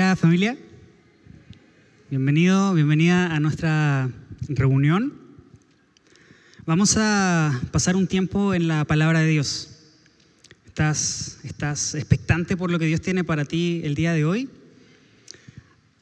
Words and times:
Familia. 0.00 0.56
Bienvenido, 2.08 2.72
bienvenida 2.72 3.34
a 3.34 3.38
nuestra 3.38 4.10
reunión. 4.48 5.12
Vamos 6.64 6.96
a 6.96 7.60
pasar 7.70 7.96
un 7.96 8.06
tiempo 8.06 8.54
en 8.54 8.66
la 8.66 8.86
palabra 8.86 9.20
de 9.20 9.28
Dios. 9.28 9.68
¿Estás, 10.66 11.38
estás 11.44 11.94
expectante 11.94 12.56
por 12.56 12.70
lo 12.70 12.78
que 12.78 12.86
Dios 12.86 13.02
tiene 13.02 13.24
para 13.24 13.44
ti 13.44 13.82
el 13.84 13.94
día 13.94 14.14
de 14.14 14.24
hoy? 14.24 14.48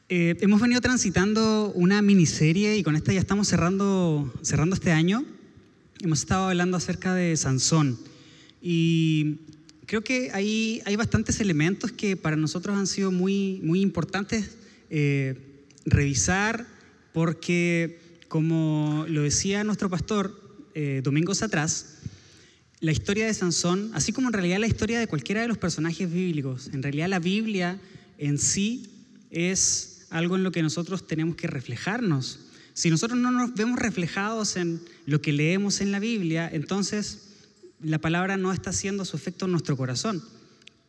Eh, 0.07 0.37
hemos 0.39 0.61
venido 0.61 0.79
transitando 0.79 1.73
una 1.75 2.01
miniserie 2.01 2.77
y 2.77 2.83
con 2.83 2.95
esta 2.95 3.11
ya 3.11 3.19
estamos 3.19 3.49
cerrando, 3.49 4.33
cerrando 4.43 4.75
este 4.75 4.93
año. 4.93 5.25
Hemos 5.99 6.19
estado 6.19 6.47
hablando 6.47 6.77
acerca 6.77 7.13
de 7.13 7.35
Sansón 7.35 7.99
y 8.61 9.39
creo 9.89 10.03
que 10.03 10.29
hay, 10.33 10.83
hay 10.85 10.95
bastantes 10.95 11.39
elementos 11.39 11.91
que 11.91 12.15
para 12.15 12.35
nosotros 12.35 12.77
han 12.77 12.85
sido 12.85 13.11
muy, 13.11 13.59
muy 13.63 13.81
importantes 13.81 14.51
eh, 14.91 15.65
revisar 15.83 16.67
porque, 17.11 17.99
como 18.27 19.05
lo 19.07 19.23
decía 19.23 19.63
nuestro 19.63 19.89
pastor 19.89 20.59
eh, 20.75 21.01
domingos 21.03 21.41
atrás, 21.41 21.95
la 22.81 22.91
historia 22.91 23.25
de 23.25 23.33
Sansón, 23.33 23.89
así 23.95 24.13
como 24.13 24.27
en 24.27 24.33
realidad 24.33 24.59
la 24.59 24.67
historia 24.67 24.99
de 24.99 25.07
cualquiera 25.07 25.41
de 25.41 25.47
los 25.47 25.57
personajes 25.57 26.07
bíblicos, 26.13 26.67
en 26.71 26.83
realidad 26.83 27.09
la 27.09 27.17
Biblia 27.17 27.81
en 28.19 28.37
sí 28.37 28.91
es 29.31 30.05
algo 30.11 30.35
en 30.35 30.43
lo 30.43 30.51
que 30.51 30.61
nosotros 30.61 31.07
tenemos 31.07 31.35
que 31.35 31.47
reflejarnos. 31.47 32.41
Si 32.75 32.91
nosotros 32.91 33.17
no 33.17 33.31
nos 33.31 33.55
vemos 33.55 33.79
reflejados 33.79 34.55
en 34.55 34.81
lo 35.07 35.19
que 35.19 35.33
leemos 35.33 35.81
en 35.81 35.91
la 35.91 35.97
Biblia, 35.97 36.47
entonces 36.53 37.28
la 37.81 37.99
palabra 37.99 38.37
no 38.37 38.51
está 38.51 38.71
haciendo 38.71 39.05
su 39.05 39.15
efecto 39.15 39.45
en 39.45 39.51
nuestro 39.51 39.77
corazón. 39.77 40.23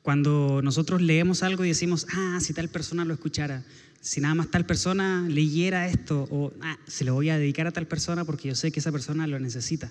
Cuando 0.03 0.61
nosotros 0.63 1.03
leemos 1.03 1.43
algo 1.43 1.65
y 1.65 1.69
decimos, 1.69 2.07
ah, 2.13 2.39
si 2.41 2.53
tal 2.53 2.69
persona 2.69 3.05
lo 3.05 3.15
escuchara, 3.15 3.65
si 4.01 4.21
nada 4.21 4.35
más 4.35 4.51
tal 4.51 4.65
persona 4.65 5.27
leyera 5.29 5.89
esto, 5.89 6.27
o 6.31 6.53
ah, 6.63 6.79
se 6.87 7.05
lo 7.05 7.15
voy 7.15 7.29
a 7.29 7.39
dedicar 7.39 7.67
a 7.67 7.73
tal 7.73 7.87
persona 7.87 8.25
porque 8.25 8.49
yo 8.49 8.55
sé 8.55 8.73
que 8.73 8.81
esa 8.81 8.93
persona 8.93 9.27
lo 9.27 9.39
necesita. 9.39 9.91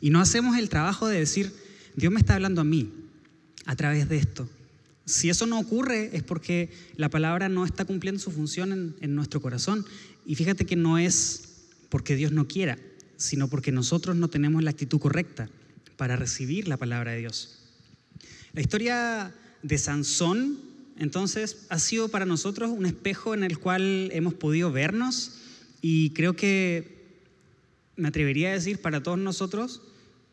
Y 0.00 0.10
no 0.10 0.20
hacemos 0.20 0.56
el 0.56 0.68
trabajo 0.68 1.08
de 1.08 1.18
decir, 1.18 1.52
Dios 1.96 2.12
me 2.12 2.20
está 2.20 2.36
hablando 2.36 2.60
a 2.60 2.64
mí 2.64 2.92
a 3.66 3.74
través 3.74 4.08
de 4.08 4.16
esto. 4.16 4.48
Si 5.04 5.28
eso 5.28 5.46
no 5.46 5.58
ocurre 5.58 6.10
es 6.12 6.22
porque 6.22 6.70
la 6.96 7.08
palabra 7.08 7.48
no 7.48 7.64
está 7.64 7.84
cumpliendo 7.84 8.20
su 8.20 8.30
función 8.30 8.72
en, 8.72 8.96
en 9.00 9.14
nuestro 9.14 9.40
corazón. 9.40 9.84
Y 10.24 10.36
fíjate 10.36 10.66
que 10.66 10.76
no 10.76 10.98
es 10.98 11.66
porque 11.88 12.14
Dios 12.14 12.30
no 12.30 12.46
quiera, 12.46 12.78
sino 13.16 13.48
porque 13.48 13.72
nosotros 13.72 14.14
no 14.16 14.28
tenemos 14.28 14.62
la 14.62 14.70
actitud 14.70 15.00
correcta 15.00 15.48
para 15.98 16.16
recibir 16.16 16.68
la 16.68 16.78
palabra 16.78 17.12
de 17.12 17.18
Dios. 17.18 17.58
La 18.54 18.62
historia 18.62 19.34
de 19.62 19.76
Sansón, 19.76 20.58
entonces, 20.96 21.66
ha 21.68 21.78
sido 21.78 22.08
para 22.08 22.24
nosotros 22.24 22.70
un 22.70 22.86
espejo 22.86 23.34
en 23.34 23.44
el 23.44 23.58
cual 23.58 24.08
hemos 24.12 24.32
podido 24.32 24.72
vernos 24.72 25.38
y 25.82 26.10
creo 26.10 26.34
que 26.34 26.96
me 27.96 28.08
atrevería 28.08 28.50
a 28.50 28.52
decir 28.52 28.78
para 28.78 29.02
todos 29.02 29.18
nosotros, 29.18 29.82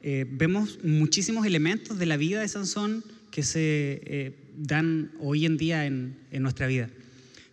eh, 0.01 0.25
vemos 0.29 0.79
muchísimos 0.83 1.45
elementos 1.47 1.97
de 1.97 2.05
la 2.05 2.15
vida 2.15 2.41
de 2.41 2.47
Sansón 2.47 3.03
que 3.31 3.41
se 3.41 4.01
eh, 4.05 4.35
dan 4.57 5.11
hoy 5.19 5.45
en 5.45 5.57
día 5.57 5.85
en, 5.87 6.15
nuestra 6.31 6.67
vida. 6.67 6.89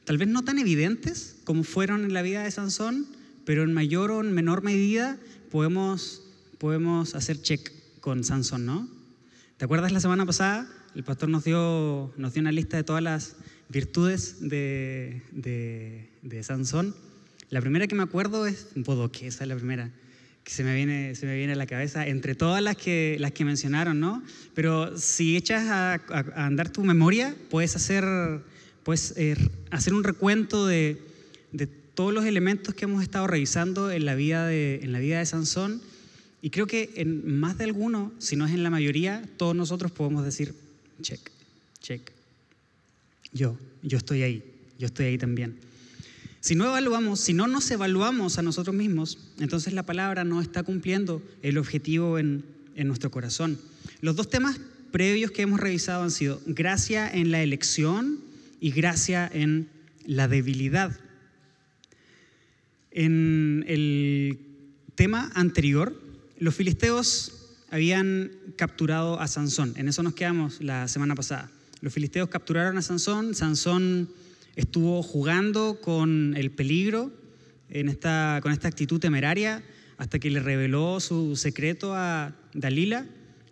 Tal 0.05 0.19
vez 0.19 0.29
no 0.29 0.45
tan 0.45 0.59
evidentes 0.59 1.37
como 1.45 1.65
fueron 1.65 2.05
en 2.05 2.13
la 2.13 2.21
vida 2.21 2.45
de 2.45 2.51
Sansón, 2.51 3.07
pero 3.47 3.63
en 3.63 3.73
mayor 3.73 4.11
o 4.11 4.21
en 4.21 4.33
menor 4.33 4.63
medida 4.63 5.19
podemos, 5.51 6.23
podemos 6.59 7.15
hacer 7.15 7.41
check 7.41 7.82
con 8.03 8.25
Sansón, 8.25 8.67
¿no? 8.67 8.89
¿Te 9.57 9.65
acuerdas 9.65 9.93
la 9.93 10.01
semana 10.01 10.27
pasada? 10.27 10.67
El 10.97 11.05
pastor 11.05 11.29
nos 11.29 11.45
dio, 11.45 12.13
nos 12.17 12.35
dio 12.35 12.41
una 12.41 12.51
lista 12.51 12.77
de 12.77 12.83
todas 12.83 13.01
las 13.03 13.37
virtudes 13.69 14.39
de, 14.41 15.23
de, 15.31 16.43
Sansón. 16.43 16.97
La 17.49 17.61
primera 17.61 17.87
que 17.87 17.95
me 17.95 18.03
acuerdo 18.03 18.47
es 18.47 18.67
bodoque, 18.75 19.29
esa 19.29 19.45
es 19.45 19.49
la 19.49 19.55
primera 19.55 19.91
que 20.43 20.51
se 20.51 20.65
me 20.65 20.75
viene, 20.75 21.15
se 21.15 21.27
me 21.27 21.37
viene 21.37 21.53
a 21.53 21.57
la 21.57 21.67
cabeza, 21.67 22.05
entre 22.05 22.35
todas 22.35 22.61
las 22.61 22.77
que, 22.77 23.17
las 23.21 23.31
que 23.31 23.45
mencionaron, 23.45 24.01
¿no? 24.01 24.21
Pero 24.53 24.99
si 24.99 25.37
echas 25.37 25.69
a 25.69 26.01
andar 26.35 26.71
tu 26.71 26.83
memoria, 26.83 27.37
puedes 27.51 27.77
hacer, 27.77 28.05
puedes, 28.83 29.15
eh, 29.17 29.37
hacer 29.71 29.95
un 29.95 30.03
recuento 30.03 30.67
de, 30.67 31.01
de, 31.53 31.69
todos 31.69 32.13
los 32.13 32.25
elementos 32.25 32.75
que 32.75 32.87
hemos 32.87 33.01
estado 33.05 33.29
revisando 33.29 33.93
en 33.93 34.07
la 34.07 34.17
vida 34.17 34.45
de, 34.45 34.81
en 34.83 34.91
la 34.91 34.99
vida 34.99 35.21
de 35.21 35.27
Sansón 35.27 35.81
y 36.45 36.51
creo 36.51 36.67
que 36.67 36.91
en 36.97 37.39
más 37.39 37.57
de 37.57 37.65
alguno, 37.65 38.13
si 38.19 38.35
no 38.35 38.45
es 38.45 38.53
en 38.53 38.65
la 38.65 38.71
mayoría, 38.71 39.23
todos 39.37 39.55
nosotros 39.55 39.93
podemos 39.93 40.25
decir, 40.25 40.53
check, 41.01 41.21
check. 41.81 42.11
Yo, 43.33 43.57
yo 43.85 43.97
estoy 43.97 44.23
ahí, 44.23 44.43
yo 44.77 44.87
estoy 44.87 45.07
ahí 45.07 45.19
también. 45.19 45.57
Si 46.41 46.57
no 46.57 46.65
evaluamos, 46.65 47.21
si 47.21 47.33
no 47.33 47.47
nos 47.47 47.71
evaluamos 47.71 48.39
a 48.39 48.43
nosotros 48.43 48.75
mismos, 48.75 49.19
entonces 49.39 49.73
la 49.73 49.85
palabra 49.85 50.25
no 50.25 50.41
está 50.43 50.65
cumpliendo 50.65 51.23
el 51.43 51.59
objetivo 51.59 52.19
en, 52.19 52.45
en 52.75 52.89
nuestro 52.89 53.13
corazón. 53.13 53.61
Los 54.01 54.17
dos 54.17 54.29
temas 54.29 54.59
previos 54.91 55.31
que 55.31 55.43
hemos 55.43 55.61
revisado 55.61 56.03
han 56.03 56.11
sido 56.11 56.43
gracia 56.45 57.09
en 57.09 57.31
la 57.31 57.41
elección 57.41 58.19
y 58.61 58.73
gracia 58.73 59.31
en 59.33 59.69
la 60.07 60.27
debilidad. 60.27 60.99
En 62.91 63.65
el 63.69 64.41
tema 64.97 65.31
anterior 65.35 66.02
los 66.43 66.57
filisteos 66.57 67.55
habían 67.71 68.33
capturado 68.57 69.21
a 69.21 69.29
Sansón, 69.29 69.75
en 69.77 69.87
eso 69.87 70.03
nos 70.03 70.15
quedamos 70.15 70.61
la 70.61 70.89
semana 70.89 71.15
pasada. 71.15 71.49
Los 71.81 71.93
filisteos 71.93 72.29
capturaron 72.31 72.77
a 72.77 72.83
Sansón, 72.83 73.37
Sansón 73.37 74.11
estuvo 74.57 75.05
jugando 75.05 75.81
con 75.81 76.35
el 76.37 76.51
peligro 76.51 77.13
esta, 77.69 78.41
con 78.43 78.51
esta 78.51 78.67
actitud 78.67 78.99
temeraria 78.99 79.63
hasta 79.99 80.19
que 80.19 80.31
le 80.31 80.41
reveló 80.41 80.99
su 80.99 81.37
secreto 81.37 81.95
a 81.95 82.35
Dalila. 82.55 83.07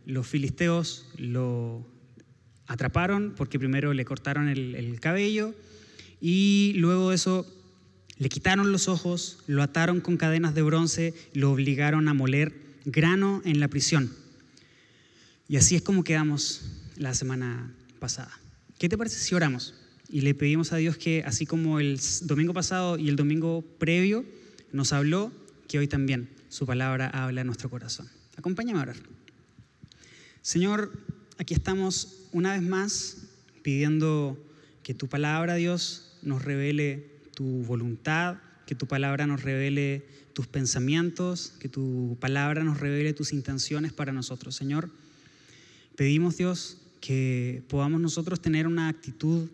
Los 0.05 0.27
filisteos 0.27 1.07
lo 1.17 1.87
atraparon 2.67 3.35
porque 3.37 3.61
primero 3.61 3.95
le 3.95 4.05
cortaron 4.05 4.49
el, 4.49 4.75
el 4.75 4.99
cabello 4.99 5.55
y 6.21 6.73
luego 6.75 7.11
de 7.11 7.15
eso 7.15 7.47
le 8.19 8.29
quitaron 8.29 8.73
los 8.73 8.89
ojos, 8.89 9.39
lo 9.47 9.63
ataron 9.63 10.01
con 10.01 10.17
cadenas 10.17 10.57
de 10.57 10.63
bronce, 10.63 11.15
lo 11.35 11.53
obligaron 11.53 12.09
a 12.09 12.15
moler 12.15 12.70
grano 12.91 13.43
en 13.45 13.61
la 13.61 13.69
prisión. 13.69 14.13
Y 15.49 15.57
así 15.57 15.77
es 15.77 15.83
como 15.83 16.05
quedamos 16.05 16.63
la 16.97 17.15
semana 17.15 17.75
pasada. 17.99 18.31
¿Qué 18.79 18.89
te 18.89 18.97
parece 18.97 19.19
si 19.19 19.35
oramos? 19.35 19.75
Y 20.09 20.23
le 20.23 20.35
pedimos 20.35 20.73
a 20.73 20.77
Dios 20.77 20.97
que, 20.97 21.23
así 21.25 21.47
como 21.47 21.81
el 21.81 22.01
domingo 22.23 22.53
pasado 22.53 22.99
y 22.99 23.09
el 23.09 23.17
domingo 23.17 23.63
previo 23.79 24.25
nos 24.73 24.93
habló, 24.93 25.33
que 25.69 25.79
hoy 25.79 25.89
también 25.89 26.29
su 26.49 26.67
palabra 26.67 27.09
habla 27.09 27.43
en 27.43 27.47
nuestro 27.47 27.71
corazón. 27.71 28.09
Acompáñame 28.37 28.79
a 28.81 28.83
orar. 28.83 28.97
Señor, 30.43 30.91
aquí 31.39 31.55
estamos 31.55 32.27
una 32.33 32.53
vez 32.53 32.63
más 32.63 33.19
pidiendo 33.63 34.39
que 34.83 34.95
tu 34.95 35.09
palabra, 35.09 35.55
Dios, 35.57 36.17
nos 36.23 36.45
revele 36.45 37.11
tu 37.35 37.63
voluntad, 37.65 38.39
que 38.71 38.77
tu 38.77 38.87
palabra 38.87 39.27
nos 39.27 39.43
revele 39.43 40.07
tus 40.33 40.47
pensamientos, 40.47 41.55
que 41.59 41.69
tu 41.69 42.17
palabra 42.21 42.63
nos 42.63 42.79
revele 42.79 43.13
tus 43.13 43.33
intenciones 43.33 43.93
para 43.93 44.13
nosotros. 44.13 44.55
Señor, 44.55 44.93
pedimos 45.97 46.37
Dios 46.37 46.79
que 47.01 47.65
podamos 47.67 48.01
nosotros 48.01 48.41
tener 48.41 48.69
una 48.69 48.87
actitud 48.87 49.49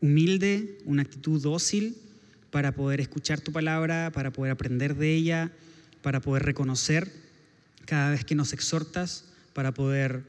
humilde, 0.00 0.78
una 0.86 1.02
actitud 1.02 1.42
dócil 1.42 1.94
para 2.50 2.72
poder 2.72 3.02
escuchar 3.02 3.42
tu 3.42 3.52
palabra, 3.52 4.10
para 4.12 4.32
poder 4.32 4.52
aprender 4.52 4.96
de 4.96 5.14
ella, 5.14 5.52
para 6.00 6.22
poder 6.22 6.44
reconocer 6.44 7.12
cada 7.84 8.12
vez 8.12 8.24
que 8.24 8.34
nos 8.34 8.54
exhortas, 8.54 9.26
para 9.52 9.74
poder 9.74 10.24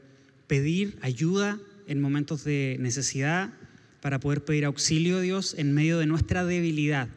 pedir 0.46 0.98
ayuda 1.00 1.58
en 1.86 2.02
momentos 2.02 2.44
de 2.44 2.76
necesidad, 2.80 3.50
para 4.02 4.20
poder 4.20 4.44
pedir 4.44 4.66
auxilio, 4.66 5.20
Dios, 5.20 5.54
en 5.56 5.72
medio 5.72 5.98
de 5.98 6.04
nuestra 6.04 6.44
debilidad, 6.44 7.08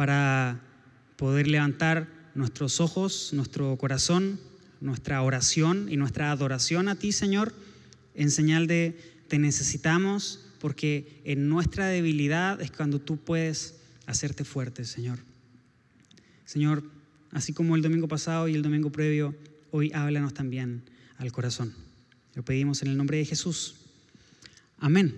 para 0.00 0.58
poder 1.16 1.46
levantar 1.46 2.08
nuestros 2.34 2.80
ojos, 2.80 3.34
nuestro 3.34 3.76
corazón, 3.76 4.40
nuestra 4.80 5.20
oración 5.20 5.88
y 5.90 5.98
nuestra 5.98 6.30
adoración 6.30 6.88
a 6.88 6.94
ti, 6.94 7.12
Señor, 7.12 7.52
en 8.14 8.30
señal 8.30 8.66
de 8.66 8.98
te 9.28 9.38
necesitamos 9.38 10.40
porque 10.58 11.20
en 11.26 11.50
nuestra 11.50 11.88
debilidad 11.88 12.62
es 12.62 12.70
cuando 12.70 12.98
tú 12.98 13.18
puedes 13.18 13.74
hacerte 14.06 14.44
fuerte, 14.44 14.86
Señor. 14.86 15.18
Señor, 16.46 16.82
así 17.30 17.52
como 17.52 17.76
el 17.76 17.82
domingo 17.82 18.08
pasado 18.08 18.48
y 18.48 18.54
el 18.54 18.62
domingo 18.62 18.90
previo, 18.90 19.34
hoy 19.70 19.92
háblanos 19.92 20.32
también 20.32 20.82
al 21.18 21.30
corazón. 21.30 21.74
Lo 22.32 22.42
pedimos 22.42 22.80
en 22.80 22.88
el 22.88 22.96
nombre 22.96 23.18
de 23.18 23.26
Jesús. 23.26 23.74
Amén. 24.78 25.14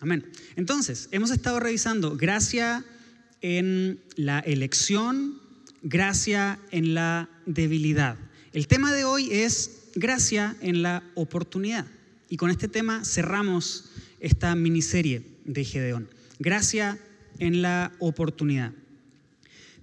Amén. 0.00 0.26
Entonces, 0.56 1.08
hemos 1.12 1.30
estado 1.30 1.60
revisando 1.60 2.16
gracia 2.16 2.84
en 3.40 4.00
la 4.16 4.40
elección, 4.40 5.40
gracia 5.82 6.58
en 6.70 6.94
la 6.94 7.28
debilidad. 7.46 8.16
El 8.52 8.66
tema 8.66 8.92
de 8.92 9.04
hoy 9.04 9.28
es 9.32 9.90
gracia 9.94 10.56
en 10.60 10.82
la 10.82 11.02
oportunidad. 11.14 11.86
Y 12.28 12.36
con 12.36 12.50
este 12.50 12.68
tema 12.68 13.04
cerramos 13.04 13.90
esta 14.20 14.54
miniserie. 14.54 15.22
de 15.44 15.64
Gedeón. 15.64 16.08
Gracia 16.40 16.98
en 17.38 17.62
la 17.62 17.92
oportunidad. 18.00 18.72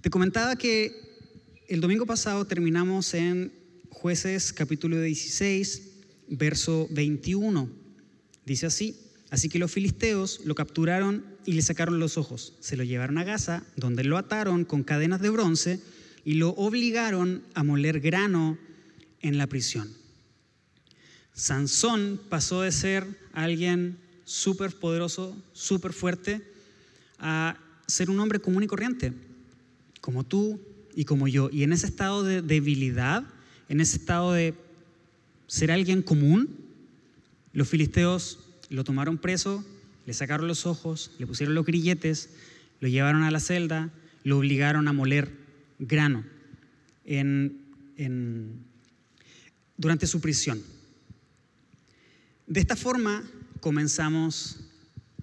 Te 0.02 0.10
comentaba 0.10 0.56
que 0.56 0.92
el 1.68 1.80
domingo 1.80 2.04
pasado 2.04 2.46
terminamos 2.46 3.14
en 3.14 3.50
jueces 3.88 4.52
capítulo 4.52 5.00
16, 5.00 5.82
verso 6.28 6.86
21. 6.90 7.70
Dice 8.44 8.66
así, 8.66 8.94
así 9.30 9.48
que 9.48 9.58
los 9.58 9.72
filisteos 9.72 10.42
lo 10.44 10.54
capturaron 10.54 11.24
y 11.46 11.52
le 11.52 11.62
sacaron 11.62 11.98
los 11.98 12.16
ojos, 12.18 12.54
se 12.60 12.76
lo 12.76 12.84
llevaron 12.84 13.18
a 13.18 13.24
Gaza, 13.24 13.64
donde 13.76 14.04
lo 14.04 14.18
ataron 14.18 14.64
con 14.64 14.82
cadenas 14.82 15.20
de 15.20 15.30
bronce 15.30 15.80
y 16.24 16.34
lo 16.34 16.50
obligaron 16.50 17.42
a 17.54 17.62
moler 17.62 18.00
grano 18.00 18.58
en 19.20 19.38
la 19.38 19.46
prisión. 19.46 19.88
Sansón 21.34 22.20
pasó 22.28 22.62
de 22.62 22.72
ser 22.72 23.06
alguien 23.32 23.98
súper 24.24 24.72
poderoso, 24.78 25.36
súper 25.52 25.92
fuerte, 25.92 26.42
a 27.18 27.56
ser 27.86 28.10
un 28.10 28.20
hombre 28.20 28.38
común 28.38 28.62
y 28.62 28.66
corriente, 28.66 29.12
como 30.00 30.24
tú 30.24 30.60
y 30.94 31.04
como 31.04 31.28
yo. 31.28 31.50
Y 31.52 31.62
en 31.62 31.72
ese 31.72 31.86
estado 31.86 32.22
de 32.22 32.40
debilidad, 32.40 33.24
en 33.68 33.80
ese 33.80 33.96
estado 33.96 34.32
de 34.32 34.54
ser 35.46 35.70
alguien 35.70 36.02
común, 36.02 36.56
los 37.52 37.68
filisteos 37.68 38.38
lo 38.70 38.84
tomaron 38.84 39.18
preso, 39.18 39.64
le 40.06 40.12
sacaron 40.12 40.48
los 40.48 40.66
ojos, 40.66 41.12
le 41.18 41.26
pusieron 41.26 41.54
los 41.54 41.64
grilletes, 41.64 42.30
lo 42.80 42.88
llevaron 42.88 43.22
a 43.22 43.30
la 43.30 43.40
celda, 43.40 43.90
lo 44.22 44.38
obligaron 44.38 44.88
a 44.88 44.92
moler 44.92 45.30
grano 45.78 46.24
durante 49.76 50.06
su 50.06 50.20
prisión. 50.20 50.62
De 52.46 52.60
esta 52.60 52.76
forma 52.76 53.24
comenzamos 53.60 54.60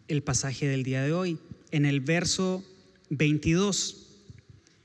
el 0.08 0.24
pasaje 0.24 0.68
del 0.68 0.84
día 0.84 1.04
de 1.04 1.14
hoy, 1.14 1.38
en 1.72 1.86
el 1.86 2.02
verso 2.02 2.64
22. 3.10 4.08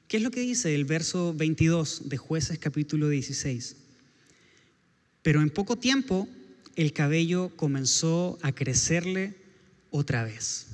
¿Qué 0.09 0.19
es 0.19 0.23
lo 0.23 0.31
que 0.31 0.41
dice 0.41 0.75
el 0.75 0.85
verso 0.85 1.35
22 1.35 2.09
de 2.09 2.17
jueces 2.17 2.59
capítulo 2.59 3.09
16? 3.09 3.77
Pero 5.23 5.43
en 5.43 5.51
poco 5.51 5.77
tiempo 5.77 6.29
el 6.77 6.93
cabello 6.93 7.51
comenzó 7.57 8.39
a 8.43 8.53
crecerle 8.53 9.35
otra 9.91 10.25
vez. 10.25 10.67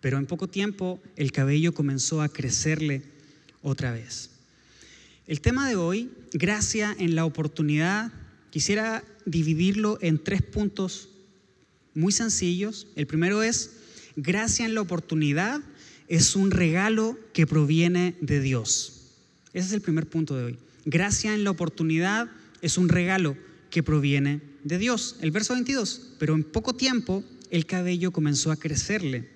Pero 0.00 0.18
en 0.18 0.26
poco 0.26 0.48
tiempo 0.48 1.00
el 1.16 1.32
cabello 1.32 1.74
comenzó 1.74 2.22
a 2.22 2.28
crecerle 2.28 3.02
otra 3.62 3.92
vez. 3.92 4.30
El 5.26 5.40
tema 5.40 5.68
de 5.68 5.74
hoy, 5.74 6.10
gracia 6.32 6.94
en 6.98 7.16
la 7.16 7.24
oportunidad, 7.24 8.12
quisiera 8.50 9.02
dividirlo 9.24 9.98
en 10.00 10.22
tres 10.22 10.42
puntos 10.42 11.08
muy 11.94 12.12
sencillos. 12.12 12.86
El 12.94 13.06
primero 13.06 13.42
es, 13.42 13.72
gracia 14.14 14.64
en 14.64 14.74
la 14.74 14.82
oportunidad 14.82 15.60
es 16.08 16.36
un 16.36 16.52
regalo 16.52 17.18
que 17.32 17.46
proviene 17.46 18.14
de 18.20 18.40
Dios. 18.40 19.14
Ese 19.52 19.66
es 19.66 19.72
el 19.72 19.80
primer 19.80 20.06
punto 20.06 20.36
de 20.36 20.44
hoy. 20.44 20.58
Gracia 20.84 21.34
en 21.34 21.42
la 21.42 21.50
oportunidad 21.50 22.28
es 22.62 22.78
un 22.78 22.88
regalo 22.88 23.36
que 23.70 23.82
proviene 23.82 24.40
de 24.62 24.78
Dios. 24.78 25.16
El 25.20 25.32
verso 25.32 25.54
22, 25.54 26.12
pero 26.18 26.34
en 26.34 26.44
poco 26.44 26.74
tiempo 26.74 27.24
el 27.50 27.66
cabello 27.66 28.12
comenzó 28.12 28.50
a 28.50 28.56
crecerle 28.56 29.28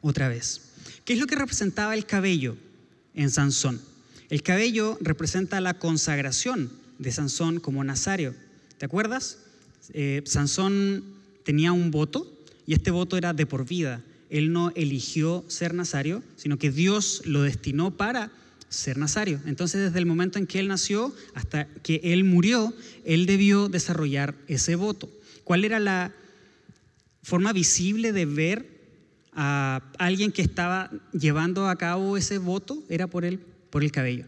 otra 0.00 0.28
vez. 0.28 0.72
¿Qué 1.04 1.14
es 1.14 1.18
lo 1.18 1.26
que 1.26 1.36
representaba 1.36 1.94
el 1.94 2.06
cabello 2.06 2.56
en 3.14 3.30
Sansón? 3.30 3.80
El 4.28 4.42
cabello 4.42 4.96
representa 5.00 5.60
la 5.60 5.74
consagración 5.74 6.70
de 6.98 7.10
Sansón 7.10 7.58
como 7.60 7.82
nazario. 7.82 8.34
¿Te 8.78 8.86
acuerdas? 8.86 9.38
Eh, 9.92 10.22
Sansón 10.24 11.04
tenía 11.44 11.72
un 11.72 11.90
voto 11.90 12.30
y 12.66 12.74
este 12.74 12.90
voto 12.90 13.16
era 13.16 13.32
de 13.32 13.46
por 13.46 13.66
vida. 13.66 14.02
Él 14.28 14.52
no 14.52 14.70
eligió 14.76 15.44
ser 15.48 15.74
nazario, 15.74 16.22
sino 16.36 16.58
que 16.58 16.70
Dios 16.70 17.22
lo 17.24 17.42
destinó 17.42 17.96
para 17.96 18.30
ser 18.68 18.96
nazario. 18.98 19.40
Entonces, 19.46 19.80
desde 19.80 19.98
el 19.98 20.06
momento 20.06 20.38
en 20.38 20.46
que 20.46 20.60
él 20.60 20.68
nació 20.68 21.12
hasta 21.34 21.66
que 21.82 22.00
él 22.04 22.22
murió, 22.22 22.72
él 23.04 23.26
debió 23.26 23.68
desarrollar 23.68 24.36
ese 24.46 24.76
voto. 24.76 25.10
¿Cuál 25.42 25.64
era 25.64 25.80
la 25.80 26.14
forma 27.22 27.52
visible 27.52 28.12
de 28.12 28.26
ver 28.26 28.80
a 29.32 29.82
alguien 29.98 30.32
que 30.32 30.42
estaba 30.42 30.90
llevando 31.12 31.68
a 31.68 31.76
cabo 31.76 32.16
ese 32.16 32.38
voto? 32.38 32.82
Era 32.88 33.06
por 33.06 33.24
él 33.24 33.40
por 33.70 33.84
el 33.84 33.92
cabello. 33.92 34.26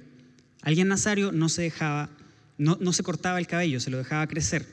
Alguien 0.63 0.89
nazario 0.89 1.33
no 1.33 1.49
se 1.49 1.63
dejaba, 1.63 2.11
no, 2.57 2.79
no 2.81 2.93
se 2.93 3.03
cortaba 3.03 3.39
el 3.39 3.47
cabello, 3.47 3.81
se 3.81 3.91
lo 3.91 3.99
dejaba 3.99 4.27
crecer. 4.29 4.67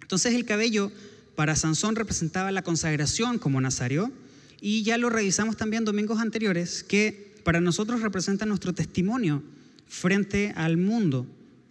Entonces 0.00 0.34
el 0.34 0.44
cabello 0.44 0.92
para 1.34 1.56
Sansón 1.56 1.96
representaba 1.96 2.52
la 2.52 2.62
consagración 2.62 3.38
como 3.38 3.60
nazario 3.60 4.12
y 4.60 4.82
ya 4.84 4.96
lo 4.96 5.10
revisamos 5.10 5.56
también 5.56 5.84
domingos 5.84 6.20
anteriores 6.20 6.84
que 6.84 7.34
para 7.42 7.60
nosotros 7.60 8.00
representa 8.00 8.46
nuestro 8.46 8.72
testimonio 8.72 9.42
frente 9.88 10.52
al 10.56 10.76
mundo. 10.76 11.26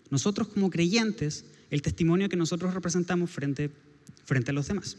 Nosotros 0.10 0.50
como 0.50 0.70
creyentes, 0.70 1.46
el 1.72 1.82
testimonio 1.82 2.30
que 2.30 2.36
nosotros 2.36 2.74
representamos 2.74 3.32
frente, 3.32 3.72
frente 4.26 4.52
a 4.52 4.54
los 4.54 4.68
demás. 4.68 4.98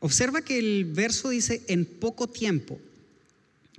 Observa 0.00 0.42
que 0.42 0.58
el 0.58 0.84
verso 0.84 1.30
dice 1.30 1.62
en 1.68 1.84
poco 1.86 2.26
tiempo 2.28 2.78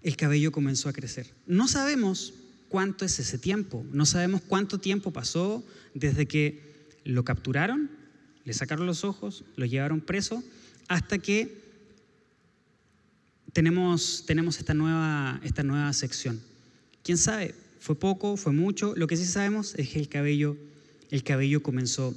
el 0.02 0.16
cabello 0.16 0.52
comenzó 0.52 0.90
a 0.90 0.94
crecer. 0.94 1.28
No 1.46 1.68
sabemos 1.68 2.34
cuánto 2.70 3.06
es 3.06 3.20
ese 3.20 3.38
tiempo, 3.38 3.86
no 3.92 4.06
sabemos 4.06 4.42
cuánto 4.42 4.80
tiempo 4.80 5.12
pasó 5.12 5.64
desde 5.94 6.28
que 6.28 6.62
lo 7.04 7.24
capturaron, 7.24 7.90
le 8.44 8.54
sacaron 8.54 8.86
los 8.86 9.04
ojos, 9.04 9.44
lo 9.56 9.66
llevaron 9.66 10.02
preso, 10.02 10.44
hasta 10.88 11.18
que 11.18 11.68
tenemos, 13.54 14.24
tenemos 14.26 14.60
esta, 14.60 14.74
nueva, 14.74 15.40
esta 15.44 15.64
nueva 15.64 15.92
sección. 15.94 16.40
¿Quién 17.04 17.18
sabe? 17.18 17.56
¿Fue 17.80 17.96
poco? 17.96 18.38
¿Fue 18.38 18.54
mucho? 18.54 18.94
Lo 18.96 19.08
que 19.08 19.18
sí 19.18 19.26
sabemos 19.26 19.76
es 19.76 19.90
que 19.90 20.00
el 20.00 20.10
cabello, 20.10 20.58
el 21.10 21.24
cabello 21.24 21.64
comenzó 21.64 22.16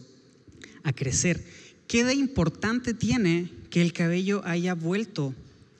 a 0.83 0.93
crecer. 0.93 1.43
¿Qué 1.91 2.05
de 2.05 2.15
importante 2.15 2.95
tiene 2.95 3.51
que 3.69 3.83
el 3.83 3.93
cabello 3.93 4.43
haya 4.45 4.75
vuelto 4.75 5.35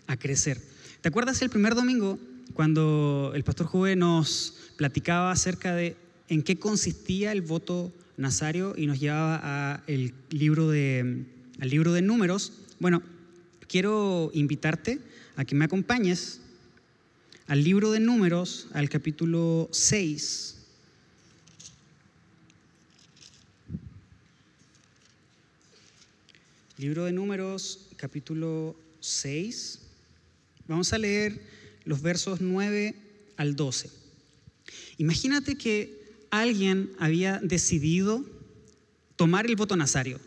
a 0.09 0.17
crecer? 0.17 0.61
¿Te 1.03 1.09
acuerdas 1.09 1.41
el 1.41 1.51
primer 1.51 1.77
domingo 1.77 2.19
cuando 2.53 3.31
el 3.33 3.45
pastor 3.45 3.69
Juve 3.69 3.95
nos 3.95 4.57
platicaba 4.77 5.31
acerca 5.31 5.73
de 5.73 5.97
en 6.27 6.43
qué 6.43 6.59
consistía 6.59 7.31
el 7.31 7.43
voto 7.43 7.93
nazario 8.17 8.75
y 8.77 8.89
nos 8.89 8.99
llevaba 8.99 9.85
al 9.87 10.13
libro 10.31 10.69
de, 10.69 11.27
al 11.61 11.71
libro 11.71 11.93
de 11.93 12.03
números? 12.03 12.55
Bueno, 12.81 13.05
quiero 13.69 14.33
invitarte 14.35 14.99
a 15.37 15.45
que 15.45 15.55
me 15.55 15.65
acompañes 15.65 16.41
al 17.47 17.63
libro 17.63 17.93
de 17.93 18.01
números, 18.01 18.67
al 18.73 18.89
capítulo 18.89 19.69
6. 19.71 20.60
Libro 26.81 27.05
de 27.05 27.13
números, 27.13 27.91
capítulo 27.97 28.75
6. 29.01 29.81
Vamos 30.67 30.95
a 30.95 30.99
leer 30.99 31.39
los 31.85 32.01
versos 32.01 32.41
9 32.41 32.95
al 33.37 33.55
12. 33.55 33.91
Imagínate 34.97 35.57
que 35.57 36.25
alguien 36.31 36.91
había 36.99 37.39
decidido 37.41 38.25
tomar 39.17 39.45
el 39.45 39.57
voto 39.57 39.77
nazario 39.77 40.19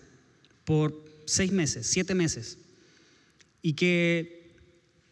por 0.64 0.94
seis 1.26 1.52
meses, 1.52 1.88
siete 1.88 2.14
meses, 2.14 2.60
y 3.64 3.74
que 3.74 4.52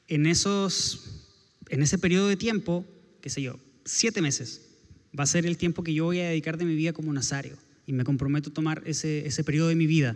en, 0.10 0.27
esos, 0.27 1.25
en 1.69 1.81
ese 1.81 1.98
periodo 1.98 2.27
de 2.27 2.38
tiempo, 2.38 2.86
qué 3.19 3.31
sé 3.31 3.41
yo, 3.41 3.60
siete 3.83 4.21
meses, 4.21 4.62
va 5.19 5.24
a 5.24 5.27
ser 5.27 5.48
el 5.48 5.57
tiempo 5.57 5.81
que 5.81 5.95
yo 5.95 6.05
voy 6.05 6.19
a 6.19 6.29
dedicar 6.29 6.60
de 6.60 6.65
mi 6.65 6.75
vida 6.75 6.93
como 6.93 7.12
nazario, 7.12 7.57
y 7.88 7.93
me 7.93 8.03
comprometo 8.03 8.51
a 8.51 8.53
tomar 8.53 8.83
ese, 8.86 9.25
ese 9.25 9.43
periodo 9.43 9.69
de 9.69 9.75
mi 9.75 9.88
vida, 9.88 10.15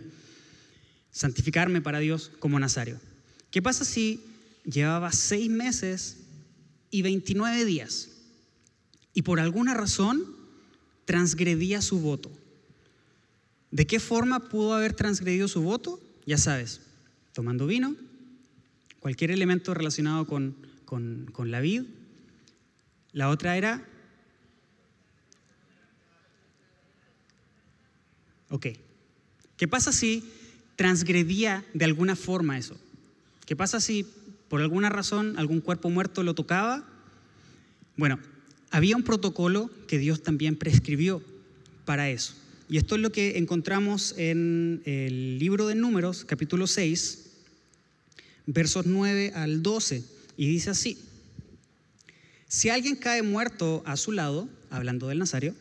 santificarme 1.10 1.80
para 1.80 1.98
Dios 1.98 2.30
como 2.38 2.58
nazario. 2.58 3.00
¿Qué 3.50 3.62
pasa 3.62 3.84
si 3.84 4.20
llevaba 4.64 5.12
seis 5.12 5.48
meses 5.48 6.18
y 6.90 7.02
29 7.02 7.64
días 7.64 8.10
y 9.14 9.22
por 9.22 9.40
alguna 9.40 9.74
razón 9.74 10.36
transgredía 11.06 11.80
su 11.80 12.00
voto. 12.00 12.30
¿De 13.70 13.86
qué 13.86 14.00
forma 14.00 14.48
pudo 14.48 14.74
haber 14.74 14.92
transgredido 14.92 15.48
su 15.48 15.62
voto? 15.62 16.00
Ya 16.26 16.36
sabes, 16.36 16.80
tomando 17.32 17.66
vino, 17.66 17.96
cualquier 19.00 19.30
elemento 19.30 19.72
relacionado 19.72 20.26
con, 20.26 20.56
con, 20.84 21.30
con 21.32 21.50
la 21.50 21.60
vid. 21.60 21.84
La 23.12 23.30
otra 23.30 23.56
era... 23.56 23.88
Ok. 28.50 28.66
¿Qué 29.56 29.66
pasa 29.66 29.92
si 29.92 30.30
transgredía 30.76 31.64
de 31.74 31.84
alguna 31.84 32.16
forma 32.16 32.58
eso? 32.58 32.76
¿Qué 33.46 33.56
pasa 33.56 33.80
si 33.80 34.06
por 34.48 34.60
alguna 34.60 34.88
razón 34.88 35.38
algún 35.38 35.60
cuerpo 35.60 35.90
muerto 35.90 36.22
lo 36.22 36.34
tocaba, 36.34 36.84
bueno, 37.96 38.18
había 38.70 38.96
un 38.96 39.02
protocolo 39.02 39.70
que 39.88 39.98
Dios 39.98 40.22
también 40.22 40.56
prescribió 40.56 41.22
para 41.84 42.10
eso. 42.10 42.34
Y 42.68 42.78
esto 42.78 42.96
es 42.96 43.00
lo 43.00 43.12
que 43.12 43.38
encontramos 43.38 44.14
en 44.16 44.82
el 44.84 45.38
libro 45.38 45.66
de 45.66 45.74
Números, 45.74 46.24
capítulo 46.24 46.66
6, 46.66 47.30
versos 48.46 48.86
9 48.86 49.32
al 49.34 49.62
12, 49.62 50.04
y 50.36 50.48
dice 50.48 50.70
así, 50.70 50.98
si 52.48 52.68
alguien 52.68 52.96
cae 52.96 53.22
muerto 53.22 53.82
a 53.86 53.96
su 53.96 54.12
lado, 54.12 54.48
hablando 54.70 55.08
del 55.08 55.18
Nazario, 55.18 55.54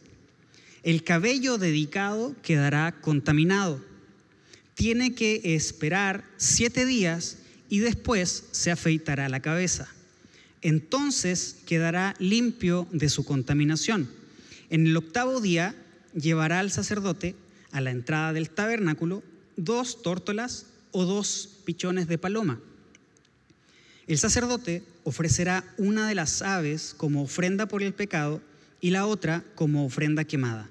el 0.84 1.04
cabello 1.04 1.58
dedicado 1.58 2.36
quedará 2.44 3.00
contaminado. 3.02 3.84
Tiene 4.76 5.16
que 5.16 5.42
esperar 5.56 6.24
siete 6.38 6.86
días 6.86 7.40
y 7.70 7.80
después 7.80 8.46
se 8.52 8.72
afeitará 8.72 9.28
la 9.30 9.42
cabeza. 9.42 9.88
Entonces 10.62 11.58
quedará 11.66 12.16
limpio 12.20 12.88
de 12.92 13.10
su 13.10 13.26
contaminación. 13.26 14.10
En 14.70 14.88
el 14.88 14.98
octavo 14.98 15.42
día 15.42 15.76
llevará 16.14 16.60
al 16.60 16.72
sacerdote 16.72 17.36
a 17.72 17.82
la 17.82 17.92
entrada 17.92 18.34
del 18.34 18.50
tabernáculo 18.50 19.24
dos 19.58 20.02
tórtolas 20.02 20.68
o 20.92 21.06
dos 21.06 21.50
pichones 21.66 22.08
de 22.08 22.18
paloma. 22.18 22.60
El 24.08 24.18
sacerdote 24.18 24.84
ofrecerá 25.04 25.64
una 25.78 26.08
de 26.08 26.16
las 26.16 26.42
aves 26.42 26.94
como 26.96 27.24
ofrenda 27.24 27.68
por 27.68 27.82
el 27.82 27.94
pecado 27.94 28.42
y 28.82 28.92
la 28.92 29.08
otra 29.08 29.44
como 29.56 29.86
ofrenda 29.86 30.24
quemada. 30.24 30.70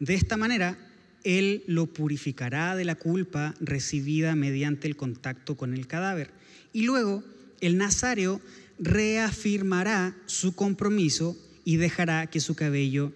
De 0.00 0.14
esta 0.14 0.36
manera, 0.36 0.76
él 1.24 1.64
lo 1.66 1.86
purificará 1.86 2.76
de 2.76 2.84
la 2.84 2.94
culpa 2.94 3.54
recibida 3.60 4.34
mediante 4.34 4.88
el 4.88 4.96
contacto 4.96 5.56
con 5.56 5.74
el 5.74 5.86
cadáver. 5.86 6.30
Y 6.72 6.82
luego 6.82 7.22
el 7.60 7.76
nazario 7.76 8.40
reafirmará 8.78 10.16
su 10.26 10.54
compromiso 10.54 11.36
y 11.64 11.76
dejará 11.76 12.26
que 12.26 12.40
su 12.40 12.54
cabello 12.54 13.12